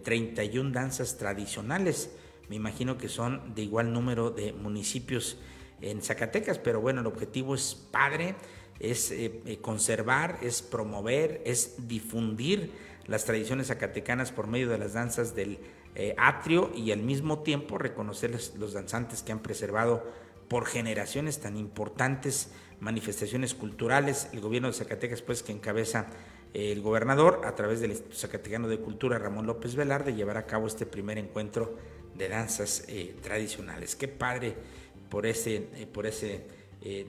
31 0.03 0.69
eh, 0.69 0.71
danzas 0.71 1.17
tradicionales. 1.17 2.11
Me 2.49 2.55
imagino 2.55 2.97
que 2.97 3.09
son 3.09 3.55
de 3.55 3.63
igual 3.63 3.91
número 3.91 4.29
de 4.29 4.53
municipios 4.53 5.37
en 5.81 6.01
Zacatecas, 6.01 6.59
pero 6.59 6.79
bueno, 6.79 7.01
el 7.01 7.07
objetivo 7.07 7.55
es 7.55 7.75
padre, 7.91 8.35
es 8.79 9.13
conservar, 9.61 10.39
es 10.41 10.61
promover, 10.61 11.41
es 11.45 11.87
difundir 11.87 12.71
las 13.07 13.25
tradiciones 13.25 13.67
zacatecanas 13.67 14.31
por 14.31 14.47
medio 14.47 14.69
de 14.69 14.77
las 14.77 14.93
danzas 14.93 15.35
del 15.35 15.59
atrio 16.17 16.71
y 16.75 16.91
al 16.91 16.99
mismo 16.99 17.39
tiempo 17.43 17.77
reconocer 17.77 18.31
los 18.31 18.73
danzantes 18.73 19.23
que 19.23 19.31
han 19.31 19.39
preservado 19.39 20.03
por 20.47 20.65
generaciones 20.65 21.39
tan 21.39 21.57
importantes 21.57 22.51
manifestaciones 22.83 23.53
culturales. 23.53 24.29
El 24.33 24.41
gobierno 24.41 24.67
de 24.67 24.73
Zacatecas, 24.73 25.21
pues, 25.21 25.41
que 25.41 25.51
encabeza 25.51 26.07
eh, 26.53 26.71
el 26.71 26.81
gobernador, 26.81 27.41
a 27.45 27.55
través 27.55 27.79
del 27.79 27.91
Instituto 27.91 28.17
Zacatecano 28.17 28.67
de 28.67 28.79
Cultura, 28.79 29.17
Ramón 29.17 29.47
López 29.47 29.75
Velarde, 29.75 30.13
llevará 30.13 30.41
a 30.41 30.45
cabo 30.45 30.67
este 30.67 30.85
primer 30.85 31.17
encuentro 31.17 31.77
de 32.15 32.29
danzas 32.29 32.83
eh, 32.87 33.15
tradicionales. 33.21 33.95
Qué 33.95 34.07
padre 34.07 34.55
por 35.09 35.25
ese, 35.25 35.69
eh, 35.75 35.87
por 35.91 36.05
ese 36.05 36.63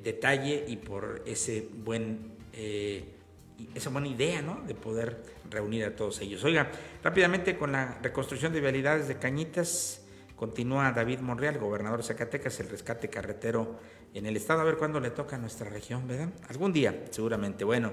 detalle 0.04 0.66
y 0.68 0.76
por 0.76 1.24
ese 1.26 1.68
buen, 1.84 2.30
esa 2.52 3.90
buena 3.90 4.06
idea 4.06 4.40
¿no? 4.40 4.62
de 4.68 4.76
poder 4.76 5.20
reunir 5.50 5.84
a 5.84 5.96
todos 5.96 6.20
ellos. 6.20 6.44
Oiga, 6.44 6.70
rápidamente 7.02 7.58
con 7.58 7.72
la 7.72 7.98
reconstrucción 8.00 8.52
de 8.52 8.60
vialidades 8.60 9.08
de 9.08 9.18
Cañitas, 9.18 10.03
Continúa 10.44 10.92
David 10.92 11.20
Monreal, 11.20 11.56
gobernador 11.56 12.00
de 12.00 12.04
Zacatecas, 12.04 12.60
el 12.60 12.68
rescate 12.68 13.08
carretero 13.08 13.80
en 14.12 14.26
el 14.26 14.36
estado. 14.36 14.60
A 14.60 14.64
ver 14.64 14.76
cuándo 14.76 15.00
le 15.00 15.08
toca 15.08 15.36
a 15.36 15.38
nuestra 15.38 15.70
región, 15.70 16.06
¿verdad? 16.06 16.28
Algún 16.50 16.70
día, 16.70 17.06
seguramente. 17.12 17.64
Bueno, 17.64 17.92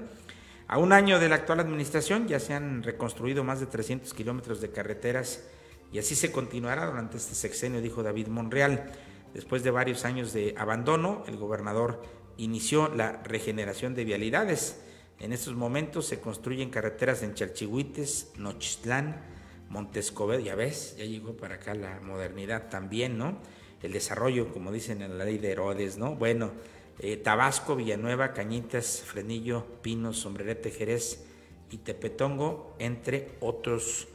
a 0.67 0.77
un 0.77 0.91
año 0.91 1.17
de 1.17 1.29
la 1.29 1.35
actual 1.35 1.61
administración 1.61 2.27
ya 2.27 2.41
se 2.41 2.53
han 2.53 2.83
reconstruido 2.83 3.45
más 3.45 3.61
de 3.61 3.67
300 3.67 4.13
kilómetros 4.13 4.59
de 4.59 4.69
carreteras 4.69 5.45
y 5.93 5.99
así 5.99 6.13
se 6.13 6.33
continuará 6.33 6.87
durante 6.87 7.15
este 7.15 7.35
sexenio, 7.35 7.79
dijo 7.79 8.03
David 8.03 8.27
Monreal. 8.27 8.91
Después 9.33 9.63
de 9.63 9.71
varios 9.71 10.03
años 10.03 10.33
de 10.33 10.53
abandono, 10.57 11.23
el 11.27 11.37
gobernador 11.37 12.01
inició 12.35 12.93
la 12.93 13.23
regeneración 13.23 13.95
de 13.95 14.03
vialidades. 14.03 14.81
En 15.19 15.31
estos 15.31 15.55
momentos 15.55 16.05
se 16.05 16.19
construyen 16.19 16.69
carreteras 16.69 17.23
en 17.23 17.33
Chalchihuites, 17.33 18.33
Nochistlán, 18.35 19.40
Montescobedo, 19.71 20.41
ya 20.41 20.53
ves, 20.55 20.95
ya 20.97 21.05
llegó 21.05 21.37
para 21.37 21.55
acá 21.55 21.73
la 21.73 22.01
modernidad 22.01 22.69
también, 22.69 23.17
¿no? 23.17 23.37
El 23.81 23.93
desarrollo, 23.93 24.51
como 24.51 24.71
dicen 24.71 25.01
en 25.01 25.17
la 25.17 25.23
ley 25.23 25.37
de 25.37 25.51
Herodes, 25.51 25.97
¿no? 25.97 26.15
Bueno, 26.15 26.51
eh, 26.99 27.15
Tabasco, 27.15 27.77
Villanueva, 27.77 28.33
Cañitas, 28.33 29.01
Frenillo, 29.05 29.65
Pinos, 29.81 30.17
Sombrerete, 30.17 30.71
Jerez 30.71 31.23
y 31.71 31.77
Tepetongo, 31.77 32.75
entre 32.79 33.31
otros 33.39 34.09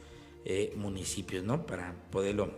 eh, 0.45 0.73
municipios, 0.75 1.43
¿no? 1.43 1.65
Para 1.65 1.95
poderlo 2.11 2.51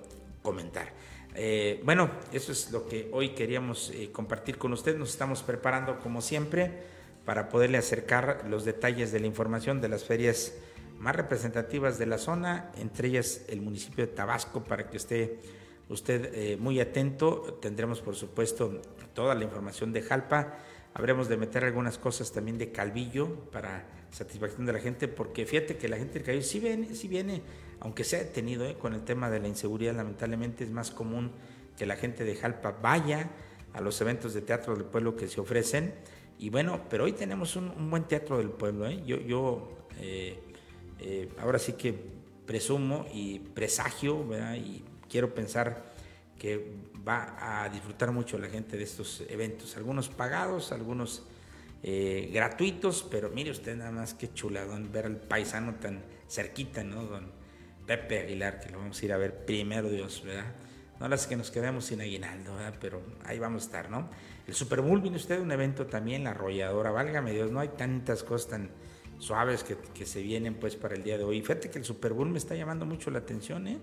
comentar. 0.43 0.93
Eh, 1.35 1.79
bueno, 1.85 2.11
eso 2.33 2.51
es 2.51 2.69
lo 2.71 2.85
que 2.85 3.09
hoy 3.13 3.29
queríamos 3.29 3.93
compartir 4.11 4.57
con 4.57 4.73
usted. 4.73 4.97
Nos 4.97 5.09
estamos 5.09 5.41
preparando, 5.41 5.99
como 5.99 6.21
siempre, 6.21 6.83
para 7.23 7.47
poderle 7.47 7.77
acercar 7.77 8.45
los 8.49 8.65
detalles 8.65 9.13
de 9.13 9.21
la 9.21 9.27
información 9.27 9.79
de 9.79 9.87
las 9.87 10.03
ferias 10.03 10.53
más 10.99 11.15
representativas 11.15 11.97
de 11.97 12.05
la 12.05 12.17
zona, 12.17 12.71
entre 12.77 13.07
ellas 13.07 13.45
el 13.47 13.61
municipio 13.61 14.05
de 14.05 14.11
Tabasco, 14.11 14.63
para 14.63 14.89
que 14.89 14.97
esté 14.97 15.39
usted 15.87 16.31
eh, 16.33 16.57
muy 16.57 16.79
atento. 16.79 17.57
Tendremos, 17.61 18.01
por 18.01 18.15
supuesto, 18.15 18.81
toda 19.13 19.33
la 19.33 19.43
información 19.43 19.91
de 19.93 20.01
Jalpa. 20.01 20.57
Habremos 20.93 21.29
de 21.29 21.37
meter 21.37 21.63
algunas 21.63 21.97
cosas 21.97 22.31
también 22.31 22.57
de 22.57 22.71
Calvillo 22.71 23.49
para 23.51 23.87
satisfacción 24.11 24.65
de 24.65 24.73
la 24.73 24.79
gente, 24.79 25.07
porque 25.07 25.45
fíjate 25.45 25.77
que 25.77 25.87
la 25.87 25.97
gente 25.97 26.15
del 26.15 26.23
Calvillo 26.23 26.45
sí 26.45 26.59
viene, 26.59 26.95
sí 26.95 27.07
viene, 27.07 27.41
aunque 27.79 28.03
se 28.03 28.17
ha 28.17 28.19
detenido 28.19 28.65
eh, 28.65 28.75
con 28.77 28.93
el 28.93 29.03
tema 29.03 29.29
de 29.29 29.39
la 29.39 29.47
inseguridad, 29.47 29.95
lamentablemente 29.95 30.63
es 30.63 30.71
más 30.71 30.91
común 30.91 31.31
que 31.77 31.85
la 31.85 31.95
gente 31.95 32.25
de 32.25 32.35
Jalpa 32.35 32.71
vaya 32.81 33.29
a 33.73 33.81
los 33.81 34.01
eventos 34.01 34.33
de 34.33 34.41
teatro 34.41 34.75
del 34.75 34.85
pueblo 34.85 35.15
que 35.15 35.27
se 35.27 35.39
ofrecen. 35.39 35.93
Y 36.39 36.49
bueno, 36.49 36.81
pero 36.89 37.05
hoy 37.05 37.13
tenemos 37.13 37.55
un, 37.55 37.89
buen 37.89 38.03
teatro 38.03 38.37
del 38.37 38.49
pueblo. 38.49 38.87
¿eh? 38.87 39.01
Yo, 39.05 39.17
yo 39.17 39.77
eh, 39.99 40.48
ahora 41.39 41.59
sí 41.59 41.73
que 41.73 41.93
presumo 42.45 43.05
y 43.13 43.39
presagio, 43.39 44.25
y 44.55 44.83
quiero 45.09 45.33
pensar 45.33 45.91
que 46.37 46.73
va 47.07 47.63
a 47.63 47.69
disfrutar 47.69 48.11
mucho 48.11 48.37
la 48.37 48.47
gente 48.47 48.77
de 48.77 48.83
estos 48.83 49.23
eventos, 49.29 49.77
algunos 49.77 50.09
pagados, 50.09 50.71
algunos 50.71 51.23
eh, 51.83 52.29
gratuitos, 52.33 53.05
pero 53.09 53.29
mire 53.29 53.51
usted 53.51 53.75
nada 53.75 53.91
más 53.91 54.13
qué 54.13 54.33
chuladón 54.33 54.91
ver 54.91 55.05
al 55.05 55.17
paisano 55.17 55.75
tan 55.75 56.01
cerquita, 56.27 56.83
¿no? 56.83 57.03
Don 57.03 57.31
Pepe 57.85 58.19
Aguilar, 58.19 58.59
que 58.59 58.69
lo 58.69 58.79
vamos 58.79 59.01
a 59.01 59.05
ir 59.05 59.13
a 59.13 59.17
ver 59.17 59.45
primero 59.45 59.89
Dios, 59.89 60.23
¿verdad? 60.25 60.53
No 60.99 61.07
las 61.07 61.27
que 61.27 61.35
nos 61.35 61.51
quedemos 61.51 61.85
sin 61.85 62.01
aguinaldo, 62.01 62.55
¿verdad? 62.55 62.75
Pero 62.81 63.01
ahí 63.25 63.39
vamos 63.39 63.63
a 63.63 63.65
estar, 63.65 63.89
¿no? 63.89 64.09
El 64.47 64.53
Super 64.53 64.81
Bowl, 64.81 65.01
viene 65.01 65.17
usted, 65.17 65.39
un 65.39 65.51
evento 65.51 65.85
también, 65.85 66.25
la 66.25 66.31
arrolladora, 66.31 66.91
válgame 66.91 67.31
Dios, 67.31 67.51
no 67.51 67.59
hay 67.59 67.69
tantas 67.69 68.23
cosas 68.23 68.49
tan 68.49 68.69
suaves 69.19 69.63
que, 69.63 70.05
se 70.05 70.21
vienen 70.21 70.55
pues 70.55 70.75
para 70.75 70.95
el 70.95 71.03
día 71.03 71.17
de 71.17 71.23
hoy. 71.23 71.41
Fíjate 71.41 71.69
que 71.69 71.77
el 71.77 71.85
Super 71.85 72.13
Bowl 72.13 72.29
me 72.29 72.37
está 72.39 72.55
llamando 72.55 72.85
mucho 72.85 73.11
la 73.11 73.19
atención, 73.19 73.67
¿eh? 73.67 73.77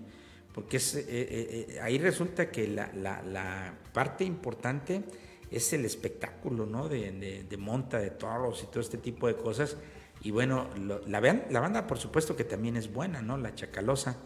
porque 0.57 0.77
es, 0.77 0.95
eh, 0.95 1.05
eh, 1.07 1.67
eh, 1.69 1.79
ahí 1.81 1.99
resulta 1.99 2.49
que 2.49 2.67
la, 2.67 3.75
parte 3.93 4.23
importante 4.23 5.03
es 5.51 5.71
el 5.73 5.85
espectáculo, 5.85 6.65
¿no? 6.65 6.89
De, 6.89 7.57
monta, 7.59 7.99
de 7.99 8.09
toros 8.09 8.63
y 8.63 8.65
todo 8.65 8.79
este 8.79 8.97
tipo 8.97 9.27
de 9.27 9.35
cosas. 9.35 9.77
Y 10.23 10.31
bueno, 10.31 10.67
la, 11.05 11.21
la 11.51 11.59
banda 11.59 11.85
por 11.85 11.99
supuesto 11.99 12.35
que 12.35 12.43
también 12.43 12.75
es 12.75 12.91
buena, 12.91 13.21
¿no? 13.21 13.37
La 13.37 13.53
Chacalosa, 13.53 14.17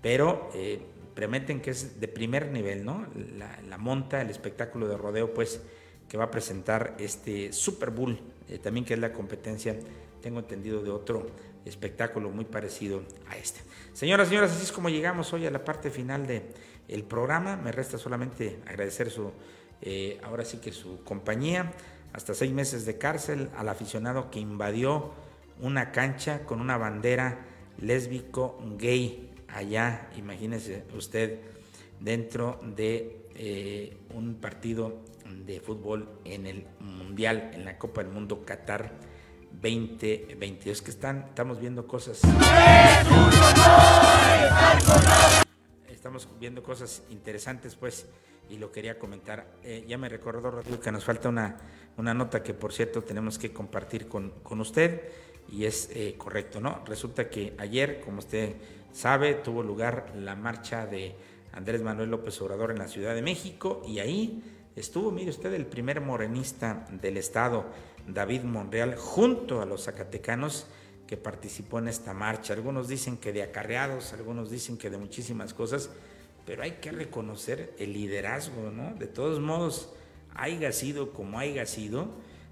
pero 0.00 0.50
prometen 1.16 1.60
que 1.60 1.70
es 1.70 1.98
de 1.98 2.06
primer 2.06 2.52
nivel, 2.52 2.84
¿no? 2.84 3.08
La, 3.36 3.60
la, 3.68 3.76
monta, 3.76 4.22
el 4.22 4.30
espectáculo 4.30 4.86
de 4.86 4.96
rodeo, 4.96 5.34
pues, 5.34 5.60
que 6.08 6.16
va 6.16 6.26
a 6.26 6.30
presentar 6.30 6.94
este 7.00 7.52
Super 7.52 7.90
Bowl, 7.90 8.16
también 8.62 8.86
que 8.86 8.94
es 8.94 9.00
la 9.00 9.12
competencia 9.12 9.76
tengo 10.20 10.40
entendido 10.40 10.82
de 10.82 10.90
otro 10.90 11.26
espectáculo 11.64 12.30
muy 12.30 12.44
parecido 12.44 13.02
a 13.28 13.36
este. 13.36 13.60
Señoras 13.92 14.28
y 14.28 14.30
señores, 14.30 14.52
así 14.52 14.62
es 14.62 14.72
como 14.72 14.88
llegamos 14.88 15.32
hoy 15.32 15.46
a 15.46 15.50
la 15.50 15.64
parte 15.64 15.90
final 15.90 16.26
del 16.26 16.42
el 16.88 17.04
programa. 17.04 17.56
Me 17.56 17.72
resta 17.72 17.98
solamente 17.98 18.60
agradecer 18.66 19.10
su, 19.10 19.32
eh, 19.82 20.20
ahora 20.22 20.44
sí 20.44 20.58
que 20.58 20.72
su 20.72 21.02
compañía, 21.04 21.72
hasta 22.12 22.34
seis 22.34 22.52
meses 22.52 22.86
de 22.86 22.98
cárcel 22.98 23.50
al 23.56 23.68
aficionado 23.68 24.30
que 24.30 24.40
invadió 24.40 25.12
una 25.60 25.92
cancha 25.92 26.44
con 26.44 26.60
una 26.60 26.76
bandera 26.76 27.46
lésbico 27.78 28.60
gay 28.78 29.30
allá, 29.48 30.10
imagínese 30.16 30.84
usted, 30.96 31.40
dentro 32.00 32.60
de 32.76 33.26
eh, 33.34 33.96
un 34.14 34.36
partido 34.36 34.98
de 35.46 35.60
fútbol 35.60 36.08
en 36.24 36.46
el 36.46 36.66
Mundial, 36.80 37.50
en 37.54 37.64
la 37.64 37.78
Copa 37.78 38.02
del 38.02 38.12
Mundo 38.12 38.44
Qatar 38.44 38.92
2022. 39.52 40.82
Que 40.82 40.90
están, 40.90 41.26
estamos 41.28 41.60
viendo 41.60 41.86
cosas. 41.86 42.20
Estamos 45.88 46.28
viendo 46.38 46.62
cosas 46.62 47.02
interesantes, 47.10 47.76
pues, 47.76 48.06
y 48.48 48.56
lo 48.56 48.72
quería 48.72 48.98
comentar. 48.98 49.46
Eh, 49.62 49.84
ya 49.86 49.98
me 49.98 50.08
recordó, 50.08 50.50
Rodrigo, 50.50 50.80
que 50.80 50.90
nos 50.90 51.04
falta 51.04 51.28
una, 51.28 51.58
una 51.96 52.14
nota 52.14 52.42
que, 52.42 52.54
por 52.54 52.72
cierto, 52.72 53.02
tenemos 53.02 53.38
que 53.38 53.52
compartir 53.52 54.08
con, 54.08 54.30
con 54.42 54.60
usted, 54.60 55.02
y 55.50 55.64
es 55.64 55.90
eh, 55.92 56.14
correcto, 56.16 56.60
¿no? 56.60 56.82
Resulta 56.86 57.28
que 57.28 57.54
ayer, 57.58 58.00
como 58.00 58.18
usted 58.18 58.54
sabe, 58.92 59.34
tuvo 59.34 59.62
lugar 59.62 60.12
la 60.16 60.36
marcha 60.36 60.86
de 60.86 61.14
Andrés 61.52 61.82
Manuel 61.82 62.10
López 62.10 62.40
Obrador 62.40 62.70
en 62.70 62.78
la 62.78 62.88
Ciudad 62.88 63.14
de 63.14 63.22
México, 63.22 63.82
y 63.86 63.98
ahí 63.98 64.42
estuvo, 64.76 65.10
mire 65.10 65.30
usted, 65.30 65.52
el 65.52 65.66
primer 65.66 66.00
morenista 66.00 66.86
del 66.90 67.16
Estado 67.16 67.66
David 68.06 68.42
Monreal 68.42 68.96
junto 68.96 69.60
a 69.60 69.66
los 69.66 69.84
zacatecanos 69.84 70.66
que 71.06 71.16
participó 71.16 71.80
en 71.80 71.88
esta 71.88 72.14
marcha. 72.14 72.54
Algunos 72.54 72.86
dicen 72.86 73.16
que 73.16 73.32
de 73.32 73.42
acarreados, 73.42 74.12
algunos 74.12 74.50
dicen 74.50 74.78
que 74.78 74.90
de 74.90 74.98
muchísimas 74.98 75.54
cosas, 75.54 75.90
pero 76.46 76.62
hay 76.62 76.72
que 76.80 76.92
reconocer 76.92 77.74
el 77.78 77.92
liderazgo, 77.92 78.70
¿no? 78.70 78.94
De 78.94 79.06
todos 79.06 79.40
modos, 79.40 79.92
haya 80.34 80.72
sido 80.72 81.12
como 81.12 81.38
haya 81.38 81.66
sido. 81.66 82.08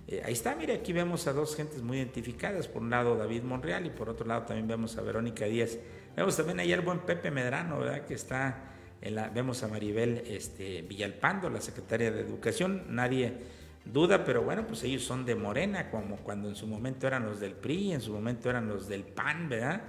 Eh, 0.09 0.23
ahí 0.25 0.33
está, 0.33 0.57
mire, 0.57 0.75
aquí 0.75 0.93
vemos 0.93 1.27
a 1.27 1.33
dos 1.33 1.55
gentes 1.55 1.83
muy 1.83 1.99
identificadas. 1.99 2.67
Por 2.67 2.83
un 2.83 2.91
lado 2.91 3.17
David 3.17 3.43
Monreal 3.43 3.87
y 3.87 3.91
por 3.91 4.09
otro 4.09 4.27
lado 4.27 4.43
también 4.43 4.67
vemos 4.67 4.97
a 4.97 5.03
Verónica 5.03 5.45
Díaz. 5.45 5.79
Vemos 6.17 6.37
también 6.37 6.59
ahí 6.59 6.73
al 6.73 6.81
buen 6.81 7.01
Pepe 7.01 7.31
Medrano, 7.31 7.79
¿verdad? 7.79 8.07
Que 8.07 8.15
está, 8.15 8.73
en 9.01 9.15
la, 9.15 9.29
vemos 9.29 9.63
a 9.63 9.69
Maribel 9.69 10.25
este, 10.27 10.83
Villalpando, 10.83 11.49
la 11.49 11.61
secretaria 11.61 12.11
de 12.11 12.23
Educación. 12.23 12.87
Nadie 12.89 13.35
duda, 13.93 14.25
pero 14.25 14.43
bueno, 14.43 14.67
pues 14.67 14.83
ellos 14.85 15.03
son 15.03 15.25
de 15.25 15.35
Morena, 15.35 15.91
como 15.91 16.17
cuando 16.17 16.49
en 16.49 16.57
su 16.57 16.67
momento 16.67 17.07
eran 17.07 17.25
los 17.25 17.41
del 17.41 17.53
PRI, 17.53 17.93
en 17.93 18.01
su 18.01 18.13
momento 18.13 18.51
eran 18.51 18.69
los 18.69 18.89
del 18.89 19.05
PAN, 19.05 19.49
¿verdad? 19.49 19.83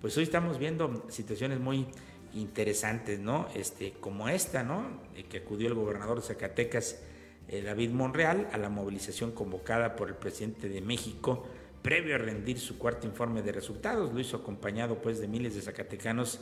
Pues 0.00 0.16
hoy 0.16 0.24
estamos 0.24 0.58
viendo 0.58 1.06
situaciones 1.08 1.60
muy 1.60 1.86
interesantes, 2.34 3.20
¿no? 3.20 3.48
Este, 3.54 3.92
como 3.92 4.28
esta, 4.28 4.62
¿no? 4.62 5.00
que 5.28 5.38
acudió 5.38 5.68
el 5.68 5.74
gobernador 5.74 6.20
de 6.20 6.26
Zacatecas, 6.26 7.00
eh, 7.48 7.62
David 7.62 7.90
Monreal, 7.90 8.48
a 8.52 8.58
la 8.58 8.68
movilización 8.68 9.32
convocada 9.32 9.96
por 9.96 10.08
el 10.08 10.14
presidente 10.14 10.68
de 10.68 10.80
México, 10.80 11.46
previo 11.82 12.14
a 12.14 12.18
rendir 12.18 12.58
su 12.58 12.78
cuarto 12.78 13.06
informe 13.06 13.42
de 13.42 13.52
resultados. 13.52 14.12
Lo 14.12 14.20
hizo 14.20 14.38
acompañado, 14.38 15.00
pues, 15.00 15.20
de 15.20 15.28
miles 15.28 15.54
de 15.54 15.62
zacatecanos 15.62 16.40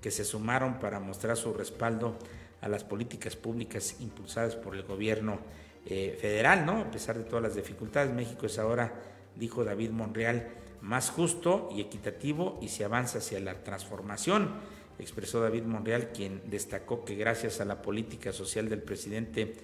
que 0.00 0.10
se 0.10 0.24
sumaron 0.24 0.78
para 0.78 1.00
mostrar 1.00 1.36
su 1.36 1.52
respaldo 1.54 2.16
a 2.60 2.68
las 2.68 2.84
políticas 2.84 3.34
públicas 3.34 3.96
impulsadas 4.00 4.54
por 4.56 4.76
el 4.76 4.82
gobierno 4.82 5.40
eh, 5.86 6.16
federal, 6.20 6.64
¿no? 6.64 6.80
A 6.80 6.90
pesar 6.90 7.18
de 7.18 7.24
todas 7.24 7.42
las 7.42 7.54
dificultades, 7.54 8.12
México 8.12 8.46
es 8.46 8.58
ahora, 8.58 8.92
dijo 9.36 9.64
David 9.64 9.90
Monreal, 9.90 10.48
más 10.80 11.10
justo 11.10 11.68
y 11.74 11.80
equitativo 11.80 12.58
y 12.60 12.68
se 12.68 12.84
avanza 12.84 13.18
hacia 13.18 13.40
la 13.40 13.62
transformación, 13.62 14.50
expresó 14.98 15.40
David 15.40 15.64
Monreal, 15.64 16.12
quien 16.12 16.42
destacó 16.46 17.04
que 17.04 17.14
gracias 17.14 17.60
a 17.60 17.64
la 17.64 17.82
política 17.82 18.32
social 18.32 18.68
del 18.68 18.82
presidente 18.82 19.54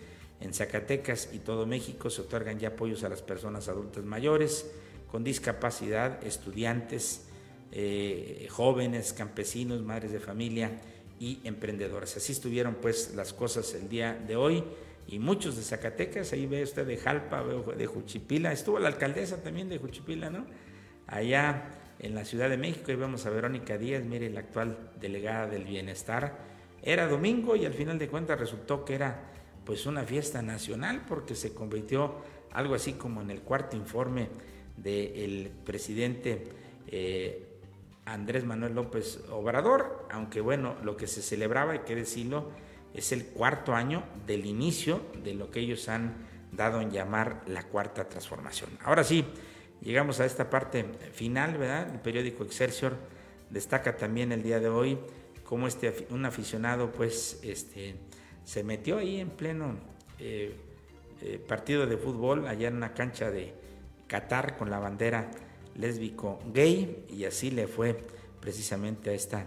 en 0.40 0.54
Zacatecas 0.54 1.30
y 1.32 1.38
todo 1.38 1.66
México 1.66 2.10
se 2.10 2.22
otorgan 2.22 2.58
ya 2.58 2.68
apoyos 2.68 3.04
a 3.04 3.08
las 3.08 3.22
personas 3.22 3.68
adultas 3.68 4.04
mayores 4.04 4.70
con 5.10 5.24
discapacidad, 5.24 6.24
estudiantes, 6.24 7.26
eh, 7.72 8.46
jóvenes, 8.50 9.12
campesinos, 9.12 9.82
madres 9.82 10.12
de 10.12 10.20
familia 10.20 10.80
y 11.18 11.40
emprendedores. 11.44 12.16
Así 12.16 12.32
estuvieron 12.32 12.76
pues 12.76 13.14
las 13.14 13.32
cosas 13.32 13.74
el 13.74 13.88
día 13.88 14.14
de 14.14 14.36
hoy 14.36 14.64
y 15.08 15.18
muchos 15.18 15.56
de 15.56 15.62
Zacatecas, 15.62 16.32
ahí 16.34 16.46
ve 16.46 16.62
usted 16.62 16.86
de 16.86 16.98
Jalpa, 16.98 17.42
de 17.42 17.86
Juchipila, 17.86 18.52
estuvo 18.52 18.78
la 18.78 18.88
alcaldesa 18.88 19.42
también 19.42 19.70
de 19.70 19.78
Juchipila, 19.78 20.28
¿no? 20.28 20.44
Allá 21.06 21.70
en 21.98 22.14
la 22.14 22.26
Ciudad 22.26 22.50
de 22.50 22.58
México, 22.58 22.92
y 22.92 22.94
vemos 22.94 23.24
a 23.24 23.30
Verónica 23.30 23.78
Díaz, 23.78 24.04
mire, 24.04 24.28
la 24.28 24.40
actual 24.40 24.90
delegada 25.00 25.46
del 25.46 25.64
bienestar. 25.64 26.38
Era 26.82 27.08
domingo 27.08 27.56
y 27.56 27.64
al 27.64 27.72
final 27.72 27.98
de 27.98 28.08
cuentas 28.08 28.38
resultó 28.38 28.84
que 28.84 28.94
era 28.94 29.32
pues 29.64 29.86
una 29.86 30.04
fiesta 30.04 30.42
nacional 30.42 31.04
porque 31.08 31.34
se 31.34 31.54
convirtió 31.54 32.16
algo 32.52 32.74
así 32.74 32.92
como 32.92 33.22
en 33.22 33.30
el 33.30 33.40
cuarto 33.40 33.76
informe 33.76 34.28
del 34.76 35.50
presidente 35.64 36.44
eh, 36.86 37.48
Andrés 38.04 38.44
Manuel 38.44 38.74
López 38.74 39.24
Obrador, 39.30 40.06
aunque 40.10 40.40
bueno, 40.40 40.76
lo 40.82 40.96
que 40.96 41.06
se 41.06 41.20
celebraba, 41.20 41.72
hay 41.72 41.80
que 41.80 41.94
decirlo, 41.94 42.50
es 42.98 43.12
el 43.12 43.26
cuarto 43.26 43.74
año 43.74 44.04
del 44.26 44.46
inicio 44.46 45.02
de 45.22 45.34
lo 45.34 45.50
que 45.50 45.60
ellos 45.60 45.88
han 45.88 46.14
dado 46.52 46.80
en 46.80 46.90
llamar 46.90 47.42
la 47.46 47.62
cuarta 47.62 48.08
transformación. 48.08 48.70
Ahora 48.82 49.04
sí, 49.04 49.24
llegamos 49.80 50.20
a 50.20 50.24
esta 50.26 50.50
parte 50.50 50.84
final, 51.12 51.56
¿verdad? 51.58 51.90
El 51.92 52.00
periódico 52.00 52.44
Excelsior 52.44 52.96
Destaca 53.50 53.96
también 53.96 54.32
el 54.32 54.42
día 54.42 54.60
de 54.60 54.68
hoy 54.68 54.98
cómo 55.42 55.66
este, 55.66 56.06
un 56.10 56.26
aficionado 56.26 56.92
pues 56.92 57.40
este, 57.42 57.94
se 58.44 58.62
metió 58.62 58.98
ahí 58.98 59.18
en 59.20 59.30
pleno 59.30 59.76
eh, 60.18 60.54
eh, 61.22 61.42
partido 61.48 61.86
de 61.86 61.96
fútbol 61.96 62.46
allá 62.46 62.68
en 62.68 62.76
una 62.76 62.92
cancha 62.92 63.30
de 63.30 63.54
Qatar 64.06 64.58
con 64.58 64.68
la 64.68 64.78
bandera 64.78 65.30
lésbico 65.74 66.40
gay 66.52 67.06
y 67.08 67.24
así 67.24 67.50
le 67.50 67.66
fue 67.66 67.98
precisamente 68.40 69.10
a 69.10 69.12
esta 69.14 69.46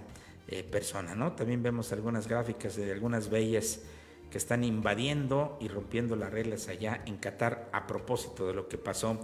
eh, 0.51 0.69
¿no? 1.15 1.31
También 1.31 1.63
vemos 1.63 1.91
algunas 1.93 2.27
gráficas 2.27 2.75
de 2.75 2.91
algunas 2.91 3.29
bellas 3.29 3.81
que 4.29 4.37
están 4.37 4.63
invadiendo 4.63 5.57
y 5.61 5.67
rompiendo 5.67 6.15
las 6.15 6.31
reglas 6.31 6.67
allá 6.67 7.01
en 7.05 7.17
Qatar 7.17 7.69
a 7.71 7.87
propósito 7.87 8.47
de 8.47 8.53
lo 8.53 8.67
que 8.67 8.77
pasó 8.77 9.19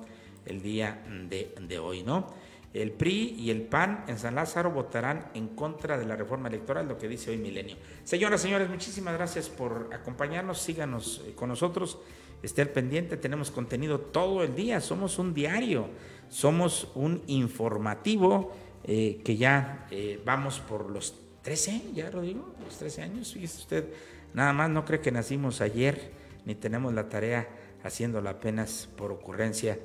el 0.45 0.61
día 0.61 1.03
de, 1.29 1.79
hoy, 1.79 2.03
¿no? 2.03 2.27
El 2.73 2.91
PRI 2.91 3.35
y 3.39 3.49
el 3.49 3.63
PAN 3.63 4.05
en 4.07 4.19
San 4.19 4.35
Lázaro 4.35 4.71
votarán 4.71 5.31
en 5.33 5.47
contra 5.49 5.97
de 5.97 6.05
la 6.05 6.15
reforma 6.15 6.47
electoral, 6.47 6.87
lo 6.87 6.97
que 6.97 7.07
dice 7.07 7.31
hoy 7.31 7.37
Milenio. 7.37 7.77
Señoras, 8.03 8.41
señores, 8.41 8.69
muchísimas 8.69 9.13
gracias 9.13 9.49
por 9.49 9.89
acompañarnos, 9.93 10.59
síganos 10.59 11.23
eh, 11.25 11.33
con 11.33 11.49
nosotros, 11.49 11.97
esté 12.43 12.65
pendiente, 12.65 13.17
tenemos 13.17 13.51
contenido 13.51 13.99
todo 13.99 14.43
el 14.43 14.55
día, 14.55 14.79
somos 14.79 15.17
un 15.17 15.33
diario, 15.33 15.89
somos 16.29 16.91
un 16.95 17.23
informativo 17.27 18.53
eh, 18.87 19.21
que 19.23 19.35
ya 19.35 19.85
eh, 19.91 20.21
vamos 20.25 20.61
por 20.61 20.89
los 20.89 21.13
13, 21.41 21.91
ya 21.93 22.09
lo 22.09 22.21
digo, 22.21 22.55
los 22.63 22.77
13 22.77 23.01
años, 23.01 23.33
fíjese 23.33 23.59
usted, 23.59 23.85
nada 24.33 24.53
más 24.53 24.69
no 24.69 24.85
cree 24.85 25.01
que 25.01 25.11
nacimos 25.11 25.59
ayer, 25.61 26.11
ni 26.45 26.55
tenemos 26.55 26.93
la 26.93 27.09
tarea 27.09 27.47
haciéndola 27.83 28.31
apenas 28.31 28.87
por 28.95 29.11
ocurrencia 29.11 29.77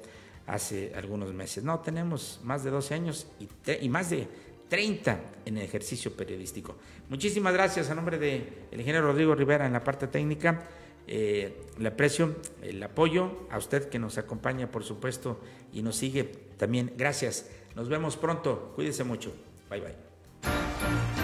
hace 0.47 0.93
algunos 0.95 1.33
meses. 1.35 1.65
No, 1.65 1.81
tenemos 1.81 2.41
más 2.45 2.65
de 2.65 2.71
12 2.71 2.95
años 2.95 3.27
y, 3.41 3.89
más 3.89 4.11
de 4.11 4.29
30 4.69 5.21
en 5.47 5.59
el 5.59 5.65
ejercicio 5.65 6.17
periodístico. 6.17 6.77
Muchísimas 7.09 7.53
gracias 7.53 7.91
a 7.91 7.95
nombre 7.95 8.19
del 8.19 8.45
ingeniero 8.73 9.07
Rodrigo 9.07 9.35
Rivera 9.35 9.67
en 9.67 9.73
la 9.73 9.85
parte 9.85 10.07
técnica. 10.07 10.69
Eh, 11.09 11.61
le 11.79 11.89
aprecio 11.89 12.37
el 12.63 12.81
apoyo 12.83 13.49
a 13.51 13.59
usted 13.59 13.89
que 13.89 13.99
nos 13.99 14.19
acompaña, 14.19 14.71
por 14.71 14.85
supuesto, 14.85 15.41
y 15.73 15.83
nos 15.83 15.97
sigue 15.97 16.25
también. 16.57 16.93
Gracias. 16.97 17.47
Nos 17.75 17.89
vemos 17.89 18.17
pronto. 18.17 18.73
Cuídense 18.75 19.05
mucho. 19.05 19.33
Bye 19.71 19.81
bye. 19.81 21.22